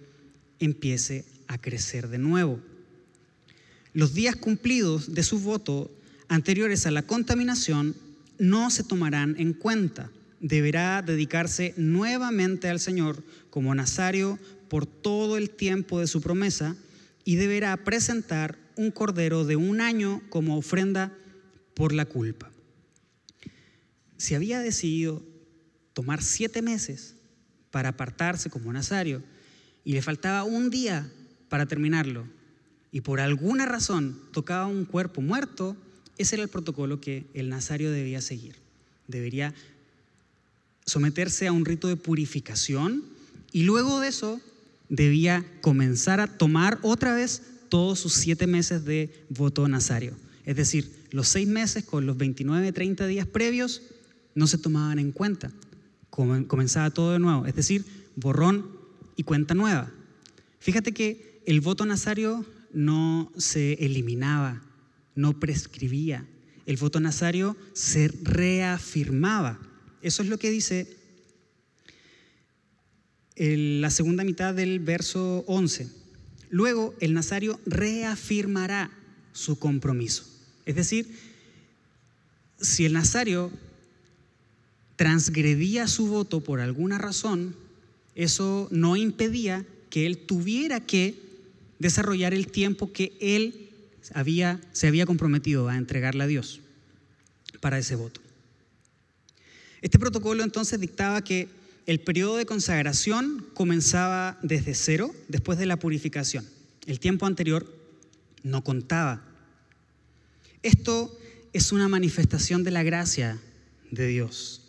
empiece 0.59 1.25
a 1.47 1.57
crecer 1.57 2.07
de 2.07 2.17
nuevo. 2.17 2.59
Los 3.93 4.13
días 4.13 4.35
cumplidos 4.35 5.13
de 5.13 5.23
su 5.23 5.39
voto 5.39 5.91
anteriores 6.27 6.85
a 6.85 6.91
la 6.91 7.01
contaminación 7.01 7.95
no 8.37 8.69
se 8.69 8.83
tomarán 8.83 9.35
en 9.39 9.53
cuenta. 9.53 10.11
Deberá 10.39 11.01
dedicarse 11.01 11.73
nuevamente 11.77 12.69
al 12.69 12.79
Señor 12.79 13.23
como 13.49 13.73
nazario 13.73 14.37
por 14.69 14.85
todo 14.85 15.37
el 15.37 15.49
tiempo 15.49 15.99
de 15.99 16.07
su 16.07 16.21
promesa 16.21 16.75
y 17.27 17.35
deberá 17.35 17.75
presentar 17.75 18.57
un 18.77 18.89
cordero 18.89 19.43
de 19.43 19.57
un 19.57 19.81
año 19.81 20.21
como 20.29 20.57
ofrenda 20.57 21.11
por 21.73 21.91
la 21.91 22.05
culpa. 22.05 22.49
Si 24.15 24.33
había 24.33 24.61
decidido 24.61 25.21
tomar 25.91 26.23
siete 26.23 26.61
meses 26.61 27.15
para 27.69 27.89
apartarse 27.89 28.49
como 28.49 28.71
nazario 28.71 29.21
y 29.83 29.91
le 29.91 30.01
faltaba 30.01 30.45
un 30.45 30.69
día 30.69 31.11
para 31.49 31.65
terminarlo 31.65 32.25
y 32.93 33.01
por 33.01 33.19
alguna 33.19 33.65
razón 33.65 34.21
tocaba 34.31 34.67
un 34.67 34.85
cuerpo 34.85 35.19
muerto, 35.19 35.75
ese 36.17 36.35
era 36.35 36.43
el 36.43 36.49
protocolo 36.49 37.01
que 37.01 37.25
el 37.33 37.49
nazario 37.49 37.91
debía 37.91 38.21
seguir. 38.21 38.55
Debería 39.09 39.53
someterse 40.85 41.45
a 41.45 41.51
un 41.51 41.65
rito 41.65 41.89
de 41.89 41.97
purificación 41.97 43.03
y 43.51 43.63
luego 43.63 43.99
de 43.99 44.07
eso 44.07 44.39
debía 44.89 45.45
comenzar 45.61 46.19
a 46.19 46.27
tomar 46.27 46.79
otra 46.81 47.13
vez 47.13 47.41
todos 47.69 47.99
sus 47.99 48.13
siete 48.13 48.47
meses 48.47 48.85
de 48.85 49.25
voto 49.29 49.67
nazario. 49.67 50.13
Es 50.45 50.55
decir, 50.55 50.91
los 51.11 51.27
seis 51.27 51.47
meses 51.47 51.83
con 51.83 52.05
los 52.05 52.17
29, 52.17 52.71
30 52.71 53.07
días 53.07 53.27
previos 53.27 53.81
no 54.35 54.47
se 54.47 54.57
tomaban 54.57 54.99
en 54.99 55.11
cuenta. 55.11 55.51
Comenzaba 56.09 56.89
todo 56.89 57.13
de 57.13 57.19
nuevo, 57.19 57.45
es 57.45 57.55
decir, 57.55 57.85
borrón 58.15 58.71
y 59.15 59.23
cuenta 59.23 59.53
nueva. 59.53 59.91
Fíjate 60.59 60.93
que 60.93 61.41
el 61.45 61.61
voto 61.61 61.85
nazario 61.85 62.45
no 62.73 63.31
se 63.37 63.73
eliminaba, 63.73 64.63
no 65.15 65.39
prescribía. 65.39 66.25
El 66.65 66.77
voto 66.77 66.99
nazario 66.99 67.55
se 67.73 68.09
reafirmaba. 68.23 69.59
Eso 70.01 70.23
es 70.23 70.29
lo 70.29 70.37
que 70.37 70.49
dice 70.49 70.96
la 73.37 73.89
segunda 73.89 74.23
mitad 74.23 74.53
del 74.53 74.79
verso 74.79 75.43
11. 75.47 75.87
Luego 76.49 76.95
el 76.99 77.13
nazario 77.13 77.59
reafirmará 77.65 78.91
su 79.33 79.59
compromiso. 79.59 80.25
Es 80.65 80.75
decir, 80.75 81.07
si 82.59 82.85
el 82.85 82.93
nazario 82.93 83.51
transgredía 84.95 85.87
su 85.87 86.07
voto 86.07 86.41
por 86.41 86.59
alguna 86.59 86.97
razón, 86.97 87.55
eso 88.15 88.67
no 88.71 88.95
impedía 88.95 89.65
que 89.89 90.07
él 90.07 90.17
tuviera 90.17 90.79
que 90.79 91.15
desarrollar 91.79 92.33
el 92.33 92.47
tiempo 92.47 92.91
que 92.91 93.15
él 93.21 93.69
había, 94.13 94.59
se 94.71 94.87
había 94.87 95.05
comprometido 95.05 95.67
a 95.67 95.77
entregarle 95.77 96.23
a 96.23 96.27
Dios 96.27 96.61
para 97.61 97.77
ese 97.77 97.95
voto. 97.95 98.21
Este 99.81 99.99
protocolo 99.99 100.43
entonces 100.43 100.79
dictaba 100.79 101.23
que 101.23 101.47
el 101.87 102.01
periodo 102.01 102.35
de 102.35 102.45
consagración 102.45 103.47
comenzaba 103.53 104.37
desde 104.43 104.75
cero, 104.75 105.15
después 105.29 105.57
de 105.57 105.65
la 105.65 105.79
purificación. 105.79 106.45
El 106.85 106.99
tiempo 106.99 107.25
anterior 107.25 107.65
no 108.43 108.61
contaba. 108.63 109.23
Esto 110.63 111.17
es 111.53 111.71
una 111.71 111.87
manifestación 111.87 112.65
de 112.65 112.71
la 112.71 112.83
gracia 112.83 113.39
de 113.89 114.05
Dios. 114.05 114.63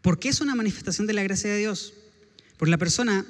¿Por 0.00 0.18
qué 0.18 0.30
es 0.30 0.40
una 0.40 0.54
manifestación 0.54 1.06
de 1.06 1.12
la 1.12 1.22
gracia 1.22 1.50
de 1.50 1.58
Dios? 1.58 1.92
Porque 2.56 2.70
la 2.70 2.78
persona 2.78 3.26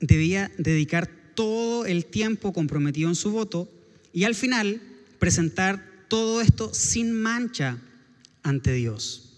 debía 0.00 0.50
dedicar 0.58 1.08
todo 1.34 1.86
el 1.86 2.06
tiempo 2.06 2.52
comprometido 2.52 3.08
en 3.08 3.14
su 3.14 3.30
voto 3.30 3.70
y 4.12 4.24
al 4.24 4.34
final 4.34 4.80
presentar 5.20 6.06
todo 6.08 6.40
esto 6.40 6.74
sin 6.74 7.12
mancha 7.12 7.78
ante 8.42 8.72
Dios. 8.72 9.30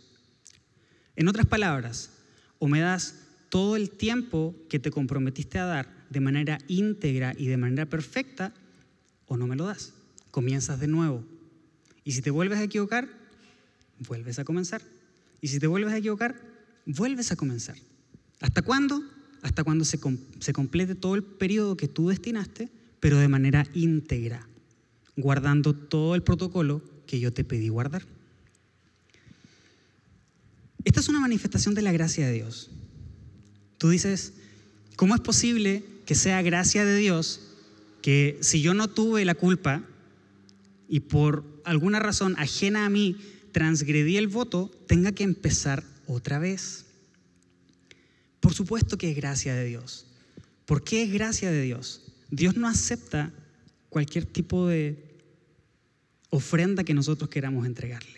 En 1.17 1.29
otras 1.29 1.47
palabras, 1.47 2.11
o 2.59 2.69
me 2.69 2.81
das 2.81 3.15
todo 3.49 3.77
el 3.77 3.91
tiempo 3.91 4.55
que 4.69 4.79
te 4.79 4.91
comprometiste 4.91 5.59
a 5.59 5.65
dar 5.65 6.07
de 6.11 6.21
manera 6.21 6.59
íntegra 6.69 7.35
y 7.37 7.47
de 7.47 7.57
manera 7.57 7.87
perfecta, 7.87 8.53
o 9.27 9.37
no 9.37 9.47
me 9.47 9.57
lo 9.57 9.67
das. 9.67 9.95
Comienzas 10.31 10.81
de 10.81 10.89
nuevo. 10.89 11.25
Y 12.05 12.13
si 12.13 12.23
te 12.23 12.31
vuelves 12.31 12.59
a 12.59 12.63
equivocar, 12.63 13.09
vuelves 13.99 14.39
a 14.39 14.45
comenzar. 14.45 14.83
Y 15.41 15.49
si 15.49 15.59
te 15.59 15.67
vuelves 15.67 15.93
a 15.93 15.99
equivocar, 15.99 16.41
vuelves 16.87 17.33
a 17.33 17.37
comenzar. 17.37 17.77
¿Hasta 18.41 18.63
cuándo? 18.63 19.03
Hasta 19.43 19.65
cuando 19.65 19.85
se, 19.85 19.99
complete 20.53 20.95
todo 20.95 21.15
el 21.15 21.23
periodo 21.23 21.77
que 21.77 21.89
tú 21.89 22.09
destinaste, 22.09 22.69
pero 23.01 23.19
de 23.19 23.29
manera 23.29 23.67
íntegra 23.75 24.47
guardando 25.17 25.75
todo 25.75 26.15
el 26.15 26.23
protocolo 26.23 26.81
que 27.07 27.21
yo 27.21 27.33
te 27.33 27.45
pedí 27.45 27.69
guardar. 27.69 28.03
Esta 30.89 31.01
es 31.01 31.11
una 31.11 31.21
manifestación 31.21 31.75
de 31.75 31.83
la 31.83 31.93
gracia 31.93 32.27
de 32.27 32.33
Dios. 32.33 32.71
Tú 33.77 33.91
dices, 33.91 34.33
¿cómo 34.97 35.15
es 35.15 35.21
posible 35.21 35.85
que 36.07 36.15
sea 36.15 36.41
gracia 36.41 36.87
de 36.87 36.97
Dios 36.97 37.43
que 38.01 38.39
si 38.41 38.63
yo 38.63 38.73
no 38.73 38.89
tuve 38.89 39.27
la 39.27 39.35
culpa 39.35 39.85
y 40.89 41.01
por 41.01 41.45
alguna 41.67 41.99
razón 41.99 42.37
ajena 42.39 42.87
a 42.87 42.89
mí 42.89 43.19
transgredí 43.53 44.17
el 44.17 44.29
voto, 44.29 44.71
tenga 44.87 45.13
que 45.13 45.25
empezar 45.25 45.85
otra 46.07 46.39
vez? 46.39 46.87
Por 48.41 48.55
supuesto 48.55 48.97
que 48.97 49.11
es 49.11 49.17
gracia 49.17 49.55
de 49.55 49.67
Dios. 49.67 50.07
¿Por 50.65 50.85
qué 50.85 51.03
es 51.03 51.13
gracia 51.13 51.51
de 51.51 51.61
Dios? 51.61 52.15
Dios 52.31 52.57
no 52.57 52.67
acepta 52.67 53.31
cualquier 53.91 54.25
tipo 54.25 54.67
de 54.67 54.97
ofrenda 56.31 56.83
que 56.83 56.95
nosotros 56.95 57.29
queramos 57.29 57.67
entregarle. 57.67 58.18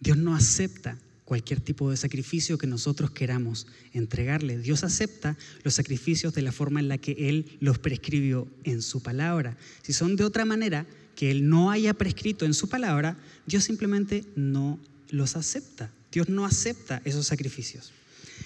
Dios 0.00 0.16
no 0.16 0.34
acepta 0.34 0.98
cualquier 1.26 1.60
tipo 1.60 1.90
de 1.90 1.96
sacrificio 1.96 2.56
que 2.56 2.68
nosotros 2.68 3.10
queramos 3.10 3.66
entregarle. 3.92 4.58
Dios 4.58 4.84
acepta 4.84 5.36
los 5.64 5.74
sacrificios 5.74 6.32
de 6.34 6.42
la 6.42 6.52
forma 6.52 6.80
en 6.80 6.88
la 6.88 6.98
que 6.98 7.28
Él 7.28 7.58
los 7.60 7.78
prescribió 7.78 8.46
en 8.64 8.80
su 8.80 9.02
palabra. 9.02 9.56
Si 9.82 9.92
son 9.92 10.16
de 10.16 10.24
otra 10.24 10.44
manera 10.44 10.86
que 11.16 11.30
Él 11.32 11.48
no 11.48 11.70
haya 11.70 11.94
prescrito 11.94 12.44
en 12.44 12.54
su 12.54 12.68
palabra, 12.68 13.18
Dios 13.46 13.64
simplemente 13.64 14.24
no 14.36 14.78
los 15.10 15.34
acepta. 15.34 15.90
Dios 16.12 16.28
no 16.28 16.44
acepta 16.44 17.02
esos 17.04 17.26
sacrificios. 17.26 17.92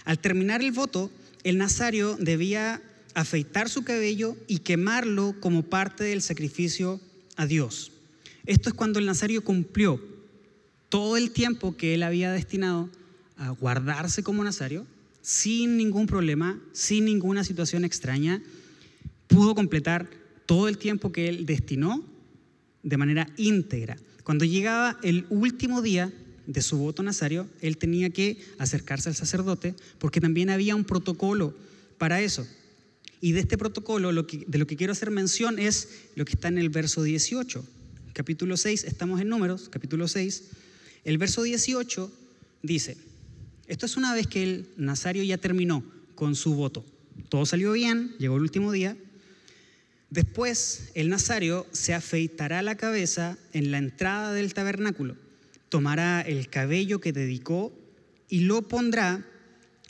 Al 0.04 0.18
terminar 0.18 0.62
el 0.62 0.72
voto, 0.72 1.10
el 1.44 1.58
nazario 1.58 2.16
debía 2.18 2.82
afeitar 3.14 3.68
su 3.68 3.82
cabello 3.84 4.36
y 4.46 4.58
quemarlo 4.58 5.34
como 5.40 5.62
parte 5.64 6.04
del 6.04 6.22
sacrificio 6.22 7.00
a 7.36 7.46
Dios. 7.46 7.92
Esto 8.46 8.70
es 8.70 8.74
cuando 8.74 8.98
el 8.98 9.06
nazario 9.06 9.44
cumplió 9.44 10.00
todo 10.90 11.16
el 11.16 11.30
tiempo 11.30 11.76
que 11.76 11.94
él 11.94 12.02
había 12.02 12.32
destinado 12.32 12.90
a 13.36 13.50
guardarse 13.50 14.22
como 14.22 14.44
nazario, 14.44 14.86
sin 15.22 15.78
ningún 15.78 16.06
problema, 16.06 16.60
sin 16.72 17.06
ninguna 17.06 17.44
situación 17.44 17.84
extraña, 17.84 18.42
pudo 19.28 19.54
completar 19.54 20.10
todo 20.44 20.68
el 20.68 20.76
tiempo 20.76 21.12
que 21.12 21.28
él 21.28 21.46
destinó 21.46 22.04
de 22.82 22.96
manera 22.96 23.28
íntegra. 23.36 23.96
Cuando 24.24 24.44
llegaba 24.44 24.98
el 25.02 25.26
último 25.30 25.80
día 25.80 26.12
de 26.46 26.62
su 26.62 26.78
voto 26.78 27.02
nazario, 27.02 27.48
él 27.60 27.78
tenía 27.78 28.10
que 28.10 28.38
acercarse 28.58 29.08
al 29.08 29.14
sacerdote 29.14 29.74
porque 29.98 30.20
también 30.20 30.50
había 30.50 30.74
un 30.74 30.84
protocolo 30.84 31.54
para 31.98 32.20
eso. 32.20 32.46
Y 33.20 33.32
de 33.32 33.40
este 33.40 33.56
protocolo, 33.58 34.08
de 34.08 34.58
lo 34.58 34.66
que 34.66 34.76
quiero 34.76 34.92
hacer 34.92 35.10
mención 35.10 35.58
es 35.58 35.88
lo 36.16 36.24
que 36.24 36.32
está 36.32 36.48
en 36.48 36.58
el 36.58 36.70
verso 36.70 37.02
18. 37.02 37.64
Capítulo 38.12 38.56
6, 38.56 38.84
estamos 38.84 39.20
en 39.20 39.28
números, 39.28 39.68
capítulo 39.68 40.08
6. 40.08 40.44
El 41.04 41.18
verso 41.18 41.42
18 41.42 42.12
dice, 42.62 42.96
esto 43.66 43.86
es 43.86 43.96
una 43.96 44.14
vez 44.14 44.26
que 44.26 44.42
el 44.42 44.68
Nazario 44.76 45.22
ya 45.22 45.38
terminó 45.38 45.84
con 46.14 46.34
su 46.34 46.54
voto. 46.54 46.84
Todo 47.28 47.46
salió 47.46 47.72
bien, 47.72 48.14
llegó 48.18 48.36
el 48.36 48.42
último 48.42 48.72
día. 48.72 48.96
Después 50.10 50.90
el 50.94 51.08
Nazario 51.08 51.66
se 51.70 51.94
afeitará 51.94 52.62
la 52.62 52.76
cabeza 52.76 53.38
en 53.52 53.70
la 53.70 53.78
entrada 53.78 54.32
del 54.32 54.52
tabernáculo, 54.54 55.16
tomará 55.68 56.20
el 56.20 56.48
cabello 56.48 57.00
que 57.00 57.12
dedicó 57.12 57.72
y 58.28 58.40
lo 58.40 58.62
pondrá 58.62 59.24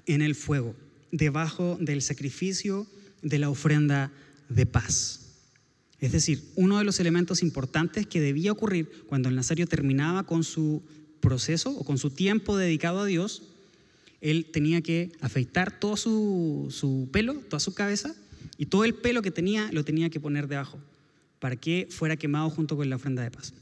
en 0.06 0.20
el 0.20 0.34
fuego, 0.34 0.74
debajo 1.10 1.78
del 1.80 2.02
sacrificio 2.02 2.86
de 3.22 3.38
la 3.38 3.48
ofrenda 3.48 4.12
de 4.50 4.66
paz. 4.66 5.20
Es 6.00 6.12
decir, 6.12 6.42
uno 6.54 6.78
de 6.78 6.84
los 6.84 7.00
elementos 7.00 7.42
importantes 7.42 8.06
que 8.06 8.20
debía 8.20 8.52
ocurrir 8.52 9.04
cuando 9.06 9.28
el 9.28 9.36
Nazario 9.36 9.66
terminaba 9.66 10.24
con 10.24 10.44
su 10.44 10.82
proceso 11.20 11.70
o 11.70 11.84
con 11.84 11.98
su 11.98 12.10
tiempo 12.10 12.56
dedicado 12.56 13.00
a 13.00 13.06
Dios, 13.06 13.42
él 14.20 14.46
tenía 14.52 14.82
que 14.82 15.12
afeitar 15.20 15.78
todo 15.78 15.96
su, 15.96 17.08
pelo, 17.12 17.34
toda 17.34 17.60
su 17.60 17.74
cabeza, 17.74 18.14
y 18.56 18.66
todo 18.66 18.84
el 18.84 18.94
pelo 18.94 19.22
que 19.22 19.30
tenía 19.30 19.70
lo 19.72 19.84
tenía 19.84 20.10
que 20.10 20.20
poner 20.20 20.46
debajo, 20.46 20.78
para 21.38 21.56
que 21.56 21.88
fuera 21.90 22.16
quemado 22.16 22.50
junto 22.50 22.76
con 22.76 22.90
la 22.90 22.96
ofrenda 22.96 23.22
de 23.22 23.30
paz. 23.30 23.54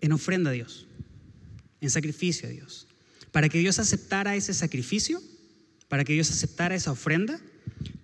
En 0.00 0.12
ofrenda 0.12 0.50
a 0.50 0.52
Dios, 0.52 0.86
en 1.80 1.90
sacrificio 1.90 2.48
a 2.48 2.52
Dios. 2.52 2.86
Para 3.32 3.48
que 3.48 3.58
Dios 3.58 3.78
aceptara 3.78 4.36
ese 4.36 4.54
sacrificio, 4.54 5.20
para 5.88 6.04
que 6.04 6.14
Dios 6.14 6.30
aceptara 6.30 6.74
esa 6.74 6.92
ofrenda, 6.92 7.40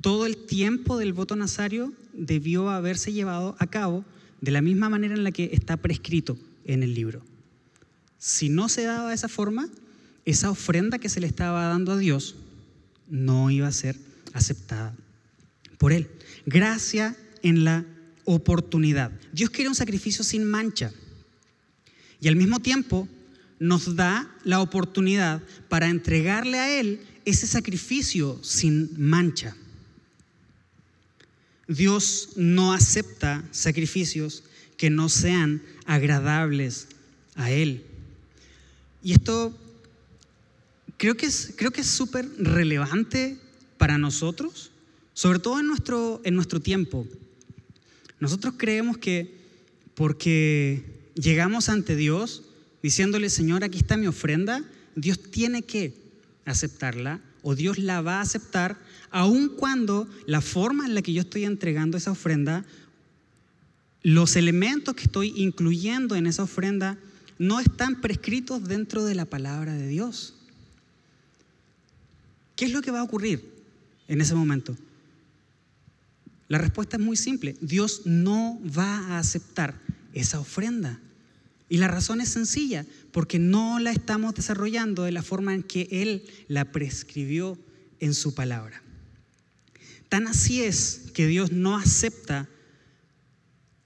todo 0.02 0.26
el 0.26 0.36
tiempo 0.36 0.98
del 0.98 1.14
voto 1.14 1.36
nazario 1.36 1.92
debió 2.12 2.68
haberse 2.68 3.12
llevado 3.12 3.56
a 3.58 3.66
cabo 3.68 4.04
de 4.42 4.50
la 4.50 4.60
misma 4.60 4.90
manera 4.90 5.14
en 5.14 5.24
la 5.24 5.32
que 5.32 5.50
está 5.52 5.78
prescrito 5.78 6.36
en 6.64 6.82
el 6.82 6.94
libro. 6.94 7.24
Si 8.18 8.48
no 8.48 8.68
se 8.68 8.84
daba 8.84 9.08
de 9.08 9.14
esa 9.14 9.28
forma, 9.28 9.68
esa 10.24 10.50
ofrenda 10.50 10.98
que 10.98 11.08
se 11.08 11.20
le 11.20 11.26
estaba 11.26 11.66
dando 11.66 11.92
a 11.92 11.98
Dios 11.98 12.36
no 13.08 13.50
iba 13.50 13.66
a 13.66 13.72
ser 13.72 13.96
aceptada 14.32 14.94
por 15.78 15.92
Él. 15.92 16.08
Gracia 16.46 17.16
en 17.42 17.64
la 17.64 17.84
oportunidad. 18.24 19.10
Dios 19.32 19.50
quiere 19.50 19.68
un 19.68 19.74
sacrificio 19.74 20.24
sin 20.24 20.44
mancha 20.44 20.92
y 22.20 22.28
al 22.28 22.36
mismo 22.36 22.60
tiempo 22.60 23.08
nos 23.58 23.96
da 23.96 24.32
la 24.44 24.60
oportunidad 24.60 25.42
para 25.68 25.88
entregarle 25.88 26.58
a 26.58 26.80
Él 26.80 27.00
ese 27.24 27.46
sacrificio 27.46 28.38
sin 28.42 28.90
mancha. 28.96 29.56
Dios 31.66 32.30
no 32.36 32.72
acepta 32.72 33.44
sacrificios 33.50 34.44
que 34.82 34.90
no 34.90 35.08
sean 35.08 35.62
agradables 35.86 36.88
a 37.36 37.52
Él. 37.52 37.84
Y 39.00 39.12
esto 39.12 39.56
creo 40.96 41.14
que 41.14 41.26
es 41.26 41.86
súper 41.86 42.28
relevante 42.36 43.38
para 43.78 43.96
nosotros, 43.96 44.72
sobre 45.14 45.38
todo 45.38 45.60
en 45.60 45.68
nuestro, 45.68 46.20
en 46.24 46.34
nuestro 46.34 46.58
tiempo. 46.58 47.06
Nosotros 48.18 48.54
creemos 48.56 48.98
que 48.98 49.32
porque 49.94 50.82
llegamos 51.14 51.68
ante 51.68 51.94
Dios 51.94 52.42
diciéndole, 52.82 53.30
Señor, 53.30 53.62
aquí 53.62 53.78
está 53.78 53.96
mi 53.96 54.08
ofrenda, 54.08 54.64
Dios 54.96 55.22
tiene 55.30 55.62
que 55.62 55.94
aceptarla 56.44 57.20
o 57.42 57.54
Dios 57.54 57.78
la 57.78 58.00
va 58.00 58.16
a 58.16 58.22
aceptar, 58.22 58.80
aun 59.12 59.50
cuando 59.50 60.08
la 60.26 60.40
forma 60.40 60.86
en 60.86 60.96
la 60.96 61.02
que 61.02 61.12
yo 61.12 61.20
estoy 61.20 61.44
entregando 61.44 61.96
esa 61.96 62.10
ofrenda, 62.10 62.64
los 64.02 64.36
elementos 64.36 64.94
que 64.94 65.04
estoy 65.04 65.32
incluyendo 65.36 66.16
en 66.16 66.26
esa 66.26 66.42
ofrenda 66.42 66.98
no 67.38 67.60
están 67.60 68.00
prescritos 68.00 68.64
dentro 68.64 69.04
de 69.04 69.14
la 69.14 69.24
palabra 69.24 69.74
de 69.74 69.88
Dios. 69.88 70.34
¿Qué 72.56 72.66
es 72.66 72.72
lo 72.72 72.82
que 72.82 72.90
va 72.90 73.00
a 73.00 73.04
ocurrir 73.04 73.44
en 74.08 74.20
ese 74.20 74.34
momento? 74.34 74.76
La 76.48 76.58
respuesta 76.58 76.96
es 76.96 77.02
muy 77.02 77.16
simple. 77.16 77.56
Dios 77.60 78.02
no 78.04 78.60
va 78.76 78.98
a 78.98 79.18
aceptar 79.18 79.80
esa 80.12 80.38
ofrenda. 80.38 81.00
Y 81.68 81.78
la 81.78 81.88
razón 81.88 82.20
es 82.20 82.28
sencilla, 82.28 82.84
porque 83.12 83.38
no 83.38 83.78
la 83.78 83.90
estamos 83.90 84.34
desarrollando 84.34 85.04
de 85.04 85.12
la 85.12 85.22
forma 85.22 85.54
en 85.54 85.62
que 85.62 85.88
Él 85.90 86.24
la 86.48 86.66
prescribió 86.66 87.58
en 88.00 88.12
su 88.12 88.34
palabra. 88.34 88.82
Tan 90.10 90.26
así 90.26 90.62
es 90.62 91.04
que 91.14 91.26
Dios 91.26 91.52
no 91.52 91.76
acepta 91.78 92.48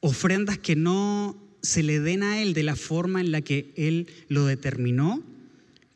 ofrendas 0.00 0.58
que 0.58 0.76
no 0.76 1.36
se 1.62 1.82
le 1.82 2.00
den 2.00 2.22
a 2.22 2.40
Él 2.40 2.54
de 2.54 2.62
la 2.62 2.76
forma 2.76 3.20
en 3.20 3.32
la 3.32 3.40
que 3.40 3.72
Él 3.76 4.08
lo 4.28 4.46
determinó. 4.46 5.22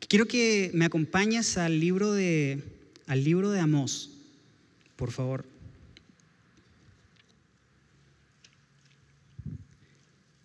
Quiero 0.07 0.27
que 0.27 0.71
me 0.73 0.85
acompañes 0.85 1.57
al 1.57 1.79
libro 1.79 2.11
de, 2.11 2.61
al 3.07 3.23
libro 3.23 3.51
de 3.51 3.59
Amós, 3.59 4.11
por 4.95 5.11
favor. 5.11 5.45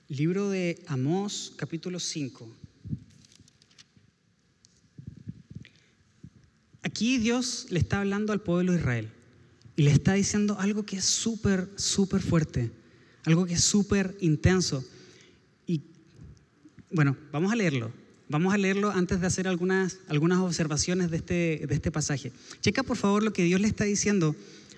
Libro 0.09 0.51
de 0.51 0.81
Amós, 0.87 1.53
capítulo 1.57 1.99
5. 1.99 2.49
Aquí 6.83 7.19
Dios 7.19 7.67
le 7.71 7.81
está 7.81 7.99
hablando 7.99 8.33
al 8.33 8.41
pueblo 8.41 8.71
de 8.73 8.79
Israel 8.79 9.11
y 9.75 9.83
le 9.83 9.91
está 9.91 10.15
diciendo 10.15 10.57
algo 10.61 10.85
que 10.85 10.99
es 10.99 11.05
súper, 11.05 11.69
súper 11.75 12.23
fuerte, 12.23 12.71
algo 13.27 13.45
que 13.45 13.55
es 13.55 13.65
súper 13.65 14.17
intenso. 14.21 14.83
Y 15.67 15.83
bueno, 16.91 17.17
vamos 17.33 17.53
a 17.53 17.57
leerlo. 17.57 17.93
Vamos 18.29 18.55
a 18.55 18.59
leerlo 18.59 18.91
antes 18.91 19.21
de 19.21 19.27
hacer 19.27 19.47
algunas, 19.47 19.99
algunas 20.09 20.39
observaciones 20.39 21.11
de 21.11 21.19
este, 21.19 21.67
de 21.69 21.75
este 21.75 21.93
pasaje. 21.93 22.33
Checa 22.61 22.83
por 22.83 22.97
favor 22.97 23.23
lo 23.23 23.33
que 23.33 23.45
Dios 23.45 23.61
le 23.61 23.69
está 23.69 23.85
diciendo 23.85 24.35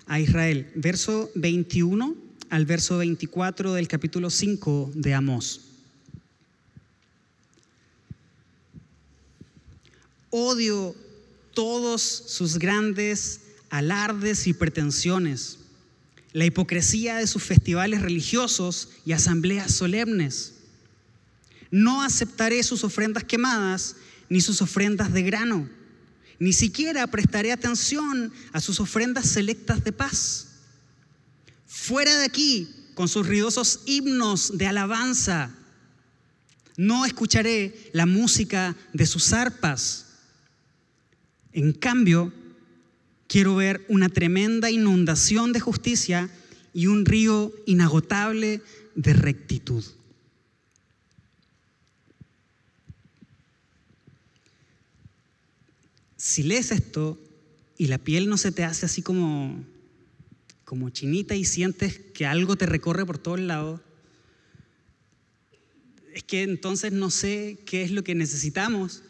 a 0.06 0.18
Israel. 0.18 0.70
Verso 0.74 1.30
21 1.34 2.28
al 2.50 2.66
verso 2.66 2.98
24 2.98 3.74
del 3.74 3.88
capítulo 3.88 4.30
5 4.30 4.92
de 4.94 5.14
Amós. 5.14 5.60
Odio 10.30 10.94
todos 11.54 12.02
sus 12.02 12.58
grandes 12.58 13.40
alardes 13.70 14.46
y 14.46 14.54
pretensiones, 14.54 15.57
la 16.32 16.44
hipocresía 16.44 17.16
de 17.16 17.26
sus 17.26 17.42
festivales 17.42 18.02
religiosos 18.02 18.90
y 19.04 19.12
asambleas 19.12 19.72
solemnes. 19.72 20.54
No 21.70 22.02
aceptaré 22.02 22.62
sus 22.62 22.84
ofrendas 22.84 23.24
quemadas 23.24 23.96
ni 24.28 24.40
sus 24.40 24.62
ofrendas 24.62 25.12
de 25.12 25.22
grano, 25.22 25.68
ni 26.38 26.52
siquiera 26.52 27.06
prestaré 27.06 27.52
atención 27.52 28.32
a 28.52 28.60
sus 28.60 28.80
ofrendas 28.80 29.26
selectas 29.28 29.82
de 29.84 29.92
paz 29.92 30.48
fuera 31.68 32.18
de 32.18 32.24
aquí 32.24 32.68
con 32.94 33.08
sus 33.08 33.26
ruidosos 33.26 33.80
himnos 33.86 34.58
de 34.58 34.66
alabanza. 34.66 35.54
No 36.76 37.04
escucharé 37.04 37.90
la 37.92 38.06
música 38.06 38.74
de 38.92 39.06
sus 39.06 39.32
arpas. 39.32 40.06
En 41.52 41.72
cambio, 41.72 42.32
quiero 43.28 43.54
ver 43.54 43.84
una 43.88 44.08
tremenda 44.08 44.70
inundación 44.70 45.52
de 45.52 45.60
justicia 45.60 46.28
y 46.74 46.86
un 46.86 47.04
río 47.04 47.52
inagotable 47.66 48.62
de 48.96 49.12
rectitud. 49.12 49.84
Si 56.16 56.42
lees 56.42 56.72
esto 56.72 57.16
y 57.76 57.86
la 57.86 57.98
piel 57.98 58.28
no 58.28 58.36
se 58.36 58.50
te 58.50 58.64
hace 58.64 58.86
así 58.86 59.02
como 59.02 59.64
como 60.68 60.90
chinita 60.90 61.34
y 61.34 61.46
sientes 61.46 61.98
que 62.12 62.26
algo 62.26 62.56
te 62.56 62.66
recorre 62.66 63.06
por 63.06 63.16
todos 63.16 63.40
lados, 63.40 63.80
es 66.12 66.22
que 66.24 66.42
entonces 66.42 66.92
no 66.92 67.08
sé 67.08 67.58
qué 67.64 67.82
es 67.82 67.90
lo 67.90 68.04
que 68.04 68.14
necesitamos 68.14 69.02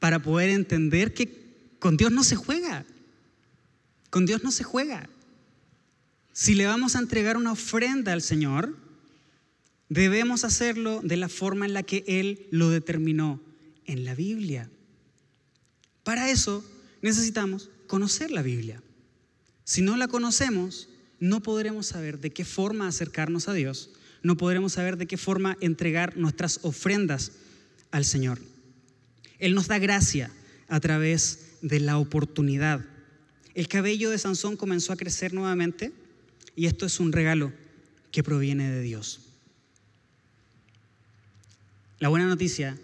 para 0.00 0.20
poder 0.20 0.50
entender 0.50 1.14
que 1.14 1.30
con 1.78 1.96
Dios 1.96 2.10
no 2.10 2.24
se 2.24 2.34
juega. 2.34 2.84
Con 4.10 4.26
Dios 4.26 4.42
no 4.44 4.50
se 4.50 4.64
juega. 4.64 5.08
Si 6.32 6.54
le 6.54 6.66
vamos 6.66 6.94
a 6.94 6.98
entregar 6.98 7.36
una 7.36 7.52
ofrenda 7.52 8.12
al 8.12 8.22
Señor, 8.22 8.76
debemos 9.88 10.44
hacerlo 10.44 11.00
de 11.02 11.16
la 11.16 11.28
forma 11.28 11.66
en 11.66 11.74
la 11.74 11.82
que 11.82 12.04
Él 12.06 12.46
lo 12.50 12.70
determinó 12.70 13.40
en 13.86 14.04
la 14.04 14.14
Biblia. 14.14 14.70
Para 16.04 16.30
eso 16.30 16.64
necesitamos 17.02 17.70
conocer 17.86 18.30
la 18.30 18.42
Biblia. 18.42 18.82
Si 19.64 19.82
no 19.82 19.96
la 19.96 20.08
conocemos, 20.08 20.88
no 21.18 21.42
podremos 21.42 21.86
saber 21.86 22.18
de 22.18 22.30
qué 22.30 22.44
forma 22.44 22.88
acercarnos 22.88 23.48
a 23.48 23.52
Dios, 23.52 23.90
no 24.22 24.36
podremos 24.36 24.72
saber 24.72 24.96
de 24.96 25.06
qué 25.06 25.16
forma 25.16 25.56
entregar 25.60 26.16
nuestras 26.16 26.60
ofrendas 26.62 27.32
al 27.90 28.04
Señor. 28.04 28.40
Él 29.38 29.54
nos 29.54 29.68
da 29.68 29.78
gracia 29.78 30.30
a 30.68 30.80
través 30.80 31.56
de 31.62 31.80
la 31.80 31.98
oportunidad. 31.98 32.84
El 33.60 33.68
cabello 33.68 34.08
de 34.08 34.16
Sansón 34.16 34.56
comenzó 34.56 34.94
a 34.94 34.96
crecer 34.96 35.34
nuevamente 35.34 35.92
y 36.56 36.64
esto 36.64 36.86
es 36.86 36.98
un 36.98 37.12
regalo 37.12 37.52
que 38.10 38.22
proviene 38.22 38.70
de 38.70 38.80
Dios. 38.80 39.20
La 41.98 42.08
buena 42.08 42.26
noticia 42.26 42.78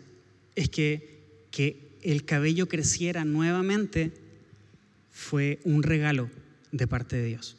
es 0.54 0.68
que, 0.68 1.46
que 1.50 1.96
el 2.02 2.26
cabello 2.26 2.68
creciera 2.68 3.24
nuevamente 3.24 4.12
fue 5.10 5.60
un 5.64 5.82
regalo 5.82 6.28
de 6.72 6.86
parte 6.86 7.16
de 7.16 7.24
Dios. 7.24 7.56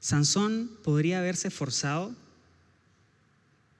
Sansón 0.00 0.70
podría 0.82 1.18
haberse 1.18 1.48
esforzado 1.48 2.16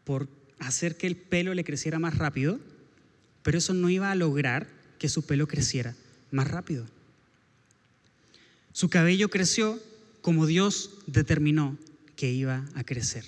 por 0.04 0.28
hacer 0.58 0.98
que 0.98 1.06
el 1.06 1.16
pelo 1.16 1.54
le 1.54 1.64
creciera 1.64 1.98
más 1.98 2.18
rápido, 2.18 2.60
pero 3.42 3.56
eso 3.56 3.72
no 3.72 3.88
iba 3.88 4.10
a 4.10 4.14
lograr 4.14 4.68
que 4.98 5.08
su 5.08 5.24
pelo 5.24 5.48
creciera 5.48 5.96
más 6.30 6.48
rápido. 6.48 6.84
Su 8.74 8.88
cabello 8.88 9.30
creció 9.30 9.80
como 10.20 10.46
Dios 10.46 10.90
determinó 11.06 11.78
que 12.16 12.32
iba 12.32 12.66
a 12.74 12.82
crecer. 12.82 13.24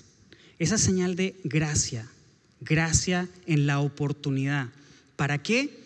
Esa 0.58 0.76
señal 0.76 1.14
de 1.14 1.38
gracia, 1.44 2.10
gracia 2.60 3.28
en 3.46 3.68
la 3.68 3.78
oportunidad. 3.78 4.70
¿Para 5.14 5.40
qué? 5.40 5.84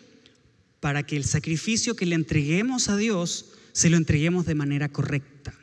Para 0.79 1.03
que 1.03 1.15
el 1.15 1.25
sacrificio 1.25 1.95
que 1.95 2.07
le 2.07 2.15
entreguemos 2.15 2.89
a 2.89 2.97
Dios 2.97 3.51
se 3.71 3.91
lo 3.91 3.97
entreguemos 3.97 4.47
de 4.47 4.55
manera 4.55 4.89
correcta. 4.89 5.53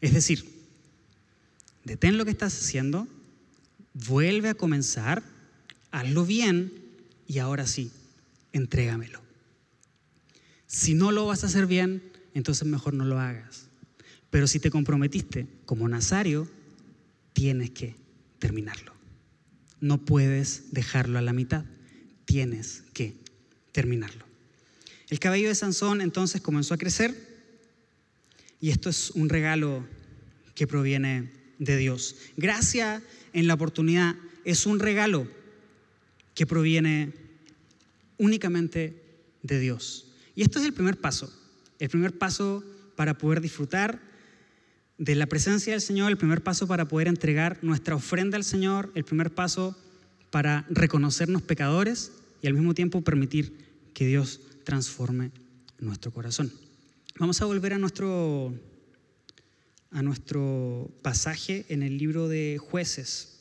Es 0.00 0.14
decir, 0.14 0.44
detén 1.82 2.16
lo 2.16 2.24
que 2.24 2.30
estás 2.30 2.56
haciendo, 2.56 3.08
vuelve 3.94 4.50
a 4.50 4.54
comenzar, 4.54 5.24
hazlo 5.90 6.24
bien 6.24 6.72
y 7.26 7.40
ahora 7.40 7.66
sí, 7.66 7.90
entrégamelo. 8.52 9.20
Si 10.68 10.94
no 10.94 11.10
lo 11.10 11.26
vas 11.26 11.42
a 11.42 11.48
hacer 11.48 11.66
bien, 11.66 12.14
entonces 12.38 12.68
mejor 12.68 12.92
no 12.92 13.04
lo 13.06 13.18
hagas. 13.18 13.68
Pero 14.28 14.46
si 14.46 14.60
te 14.60 14.70
comprometiste 14.70 15.46
como 15.64 15.88
nazario, 15.88 16.46
tienes 17.32 17.70
que 17.70 17.96
terminarlo. 18.38 18.92
No 19.80 20.04
puedes 20.04 20.72
dejarlo 20.72 21.18
a 21.18 21.22
la 21.22 21.32
mitad, 21.32 21.64
tienes 22.26 22.84
que 22.92 23.16
terminarlo. 23.72 24.26
El 25.08 25.18
cabello 25.18 25.48
de 25.48 25.54
Sansón 25.54 26.02
entonces 26.02 26.42
comenzó 26.42 26.74
a 26.74 26.78
crecer 26.78 27.14
y 28.60 28.70
esto 28.70 28.90
es 28.90 29.10
un 29.12 29.30
regalo 29.30 29.86
que 30.54 30.66
proviene 30.66 31.32
de 31.58 31.76
Dios. 31.78 32.16
Gracia 32.36 33.02
en 33.32 33.46
la 33.46 33.54
oportunidad 33.54 34.14
es 34.44 34.66
un 34.66 34.78
regalo 34.78 35.26
que 36.34 36.46
proviene 36.46 37.14
únicamente 38.18 39.02
de 39.42 39.58
Dios. 39.58 40.12
Y 40.34 40.42
esto 40.42 40.58
es 40.58 40.66
el 40.66 40.74
primer 40.74 41.00
paso, 41.00 41.32
el 41.78 41.88
primer 41.88 42.16
paso 42.18 42.64
para 42.96 43.18
poder 43.18 43.40
disfrutar 43.40 44.00
de 44.98 45.14
la 45.14 45.26
presencia 45.26 45.72
del 45.72 45.82
Señor, 45.82 46.10
el 46.10 46.16
primer 46.16 46.42
paso 46.42 46.66
para 46.66 46.88
poder 46.88 47.08
entregar 47.08 47.58
nuestra 47.62 47.94
ofrenda 47.94 48.36
al 48.36 48.44
Señor, 48.44 48.90
el 48.94 49.04
primer 49.04 49.34
paso 49.34 49.76
para 50.30 50.66
reconocernos 50.70 51.42
pecadores 51.42 52.12
y 52.42 52.46
al 52.46 52.54
mismo 52.54 52.74
tiempo 52.74 53.02
permitir 53.02 53.56
que 53.94 54.06
Dios 54.06 54.40
transforme 54.64 55.30
nuestro 55.78 56.12
corazón. 56.12 56.52
Vamos 57.18 57.40
a 57.40 57.46
volver 57.46 57.72
a 57.72 57.78
nuestro, 57.78 58.54
a 59.90 60.02
nuestro 60.02 60.90
pasaje 61.02 61.64
en 61.68 61.82
el 61.82 61.98
libro 61.98 62.28
de 62.28 62.58
jueces. 62.58 63.40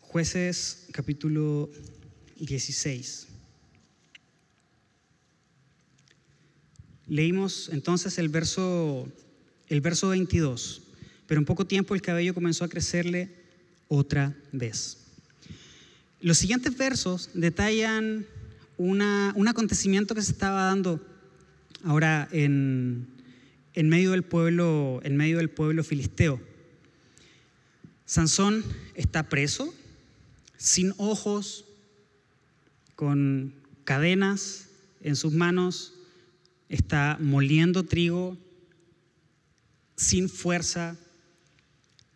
Jueces 0.00 0.88
capítulo 0.92 1.70
16. 2.38 3.29
Leímos 7.10 7.70
entonces 7.72 8.18
el 8.18 8.28
verso, 8.28 9.08
el 9.66 9.80
verso 9.80 10.10
22, 10.10 10.80
pero 11.26 11.40
en 11.40 11.44
poco 11.44 11.66
tiempo 11.66 11.96
el 11.96 12.02
cabello 12.02 12.34
comenzó 12.34 12.64
a 12.64 12.68
crecerle 12.68 13.34
otra 13.88 14.36
vez. 14.52 14.98
Los 16.20 16.38
siguientes 16.38 16.76
versos 16.78 17.30
detallan 17.34 18.26
un 18.76 19.48
acontecimiento 19.48 20.14
que 20.14 20.22
se 20.22 20.30
estaba 20.30 20.66
dando 20.66 21.04
ahora 21.82 22.28
en, 22.30 23.08
en, 23.74 23.88
medio 23.88 24.12
del 24.12 24.22
pueblo, 24.22 25.00
en 25.02 25.16
medio 25.16 25.38
del 25.38 25.50
pueblo 25.50 25.82
filisteo. 25.82 26.40
Sansón 28.06 28.64
está 28.94 29.28
preso, 29.28 29.74
sin 30.58 30.94
ojos, 30.96 31.64
con 32.94 33.52
cadenas 33.82 34.68
en 35.00 35.16
sus 35.16 35.32
manos, 35.32 35.94
está 36.70 37.18
moliendo 37.20 37.84
trigo, 37.84 38.38
sin 39.96 40.30
fuerza, 40.30 40.96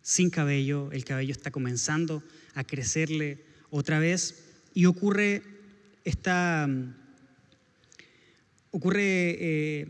sin 0.01 0.29
cabello, 0.29 0.91
el 0.91 1.03
cabello 1.03 1.33
está 1.33 1.51
comenzando 1.51 2.23
a 2.55 2.63
crecerle 2.63 3.43
otra 3.69 3.99
vez 3.99 4.45
y 4.73 4.85
ocurre 4.85 5.43
esta, 6.05 6.67
ocurre, 8.71 9.37
eh, 9.39 9.87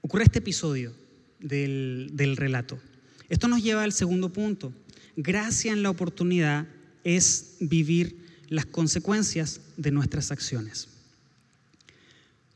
ocurre 0.00 0.24
este 0.24 0.38
episodio 0.38 0.94
del, 1.38 2.10
del 2.14 2.36
relato. 2.36 2.80
Esto 3.28 3.46
nos 3.46 3.62
lleva 3.62 3.84
al 3.84 3.92
segundo 3.92 4.32
punto. 4.32 4.72
Gracia 5.16 5.72
en 5.72 5.82
la 5.82 5.90
oportunidad 5.90 6.66
es 7.04 7.56
vivir 7.60 8.26
las 8.48 8.64
consecuencias 8.64 9.60
de 9.76 9.90
nuestras 9.90 10.30
acciones. 10.30 10.88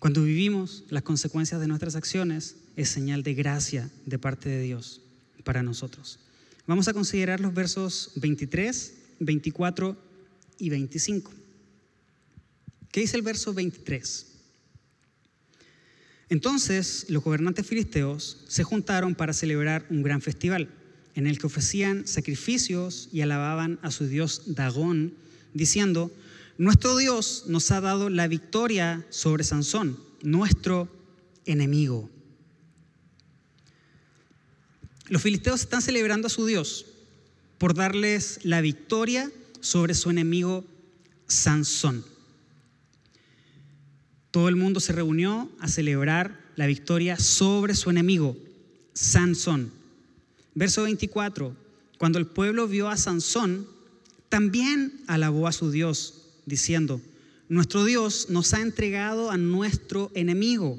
Cuando 0.05 0.23
vivimos 0.23 0.85
las 0.91 1.03
consecuencias 1.03 1.63
de 1.63 1.67
nuestras 1.67 1.97
acciones 1.97 2.57
es 2.77 2.91
señal 2.91 3.23
de 3.23 3.33
gracia 3.33 3.91
de 4.05 4.19
parte 4.19 4.51
de 4.51 4.61
Dios 4.61 5.01
para 5.45 5.63
nosotros. 5.63 6.19
Vamos 6.67 6.89
a 6.89 6.93
considerar 6.93 7.41
los 7.41 7.55
versos 7.55 8.13
23, 8.17 8.93
24 9.21 9.97
y 10.59 10.69
25. 10.69 11.33
¿Qué 12.93 13.01
dice 13.01 13.17
el 13.17 13.23
verso 13.23 13.55
23? 13.55 14.27
Entonces 16.29 17.07
los 17.09 17.25
gobernantes 17.25 17.67
filisteos 17.67 18.45
se 18.47 18.63
juntaron 18.63 19.15
para 19.15 19.33
celebrar 19.33 19.87
un 19.89 20.03
gran 20.03 20.21
festival 20.21 20.69
en 21.15 21.27
el 21.27 21.39
que 21.39 21.47
ofrecían 21.47 22.07
sacrificios 22.07 23.09
y 23.11 23.23
alababan 23.23 23.79
a 23.81 23.91
su 23.91 24.07
dios 24.07 24.55
Dagón, 24.55 25.15
diciendo, 25.55 26.13
nuestro 26.59 26.97
Dios 26.97 27.45
nos 27.47 27.71
ha 27.71 27.81
dado 27.81 28.11
la 28.11 28.29
victoria 28.29 29.05
sobre 29.11 29.45
Sansón, 29.45 29.99
nuestro 30.23 30.89
enemigo. 31.47 32.11
Los 35.09 35.23
filisteos 35.23 35.61
están 35.61 35.83
celebrando 35.83 36.29
a 36.29 36.31
su 36.31 36.47
Dios 36.47 36.87
por 37.59 37.75
darles 37.75 38.41
la 38.43 38.61
victoria 38.61 39.31
sobre 39.61 39.95
su 39.95 40.11
enemigo 40.11 40.65
Sansón. 41.27 42.05
Todo 44.31 44.49
el 44.49 44.57
mundo 44.57 44.81
se 44.81 44.93
reunió 44.93 45.51
a 45.61 45.69
celebrar 45.69 46.41
la 46.57 46.67
victoria 46.67 47.19
sobre 47.19 47.75
su 47.75 47.91
enemigo, 47.91 48.37
Sansón. 48.93 49.73
Verso 50.55 50.83
24. 50.83 51.57
Cuando 51.99 52.19
el 52.19 52.27
pueblo 52.27 52.67
vio 52.67 52.89
a 52.89 52.97
Sansón, 52.97 53.67
también 54.29 55.01
alabó 55.07 55.47
a 55.47 55.53
su 55.53 55.71
Dios, 55.71 56.24
diciendo, 56.47 57.01
nuestro 57.49 57.85
Dios 57.85 58.29
nos 58.31 58.55
ha 58.55 58.61
entregado 58.61 59.31
a 59.31 59.37
nuestro 59.37 60.11
enemigo. 60.15 60.79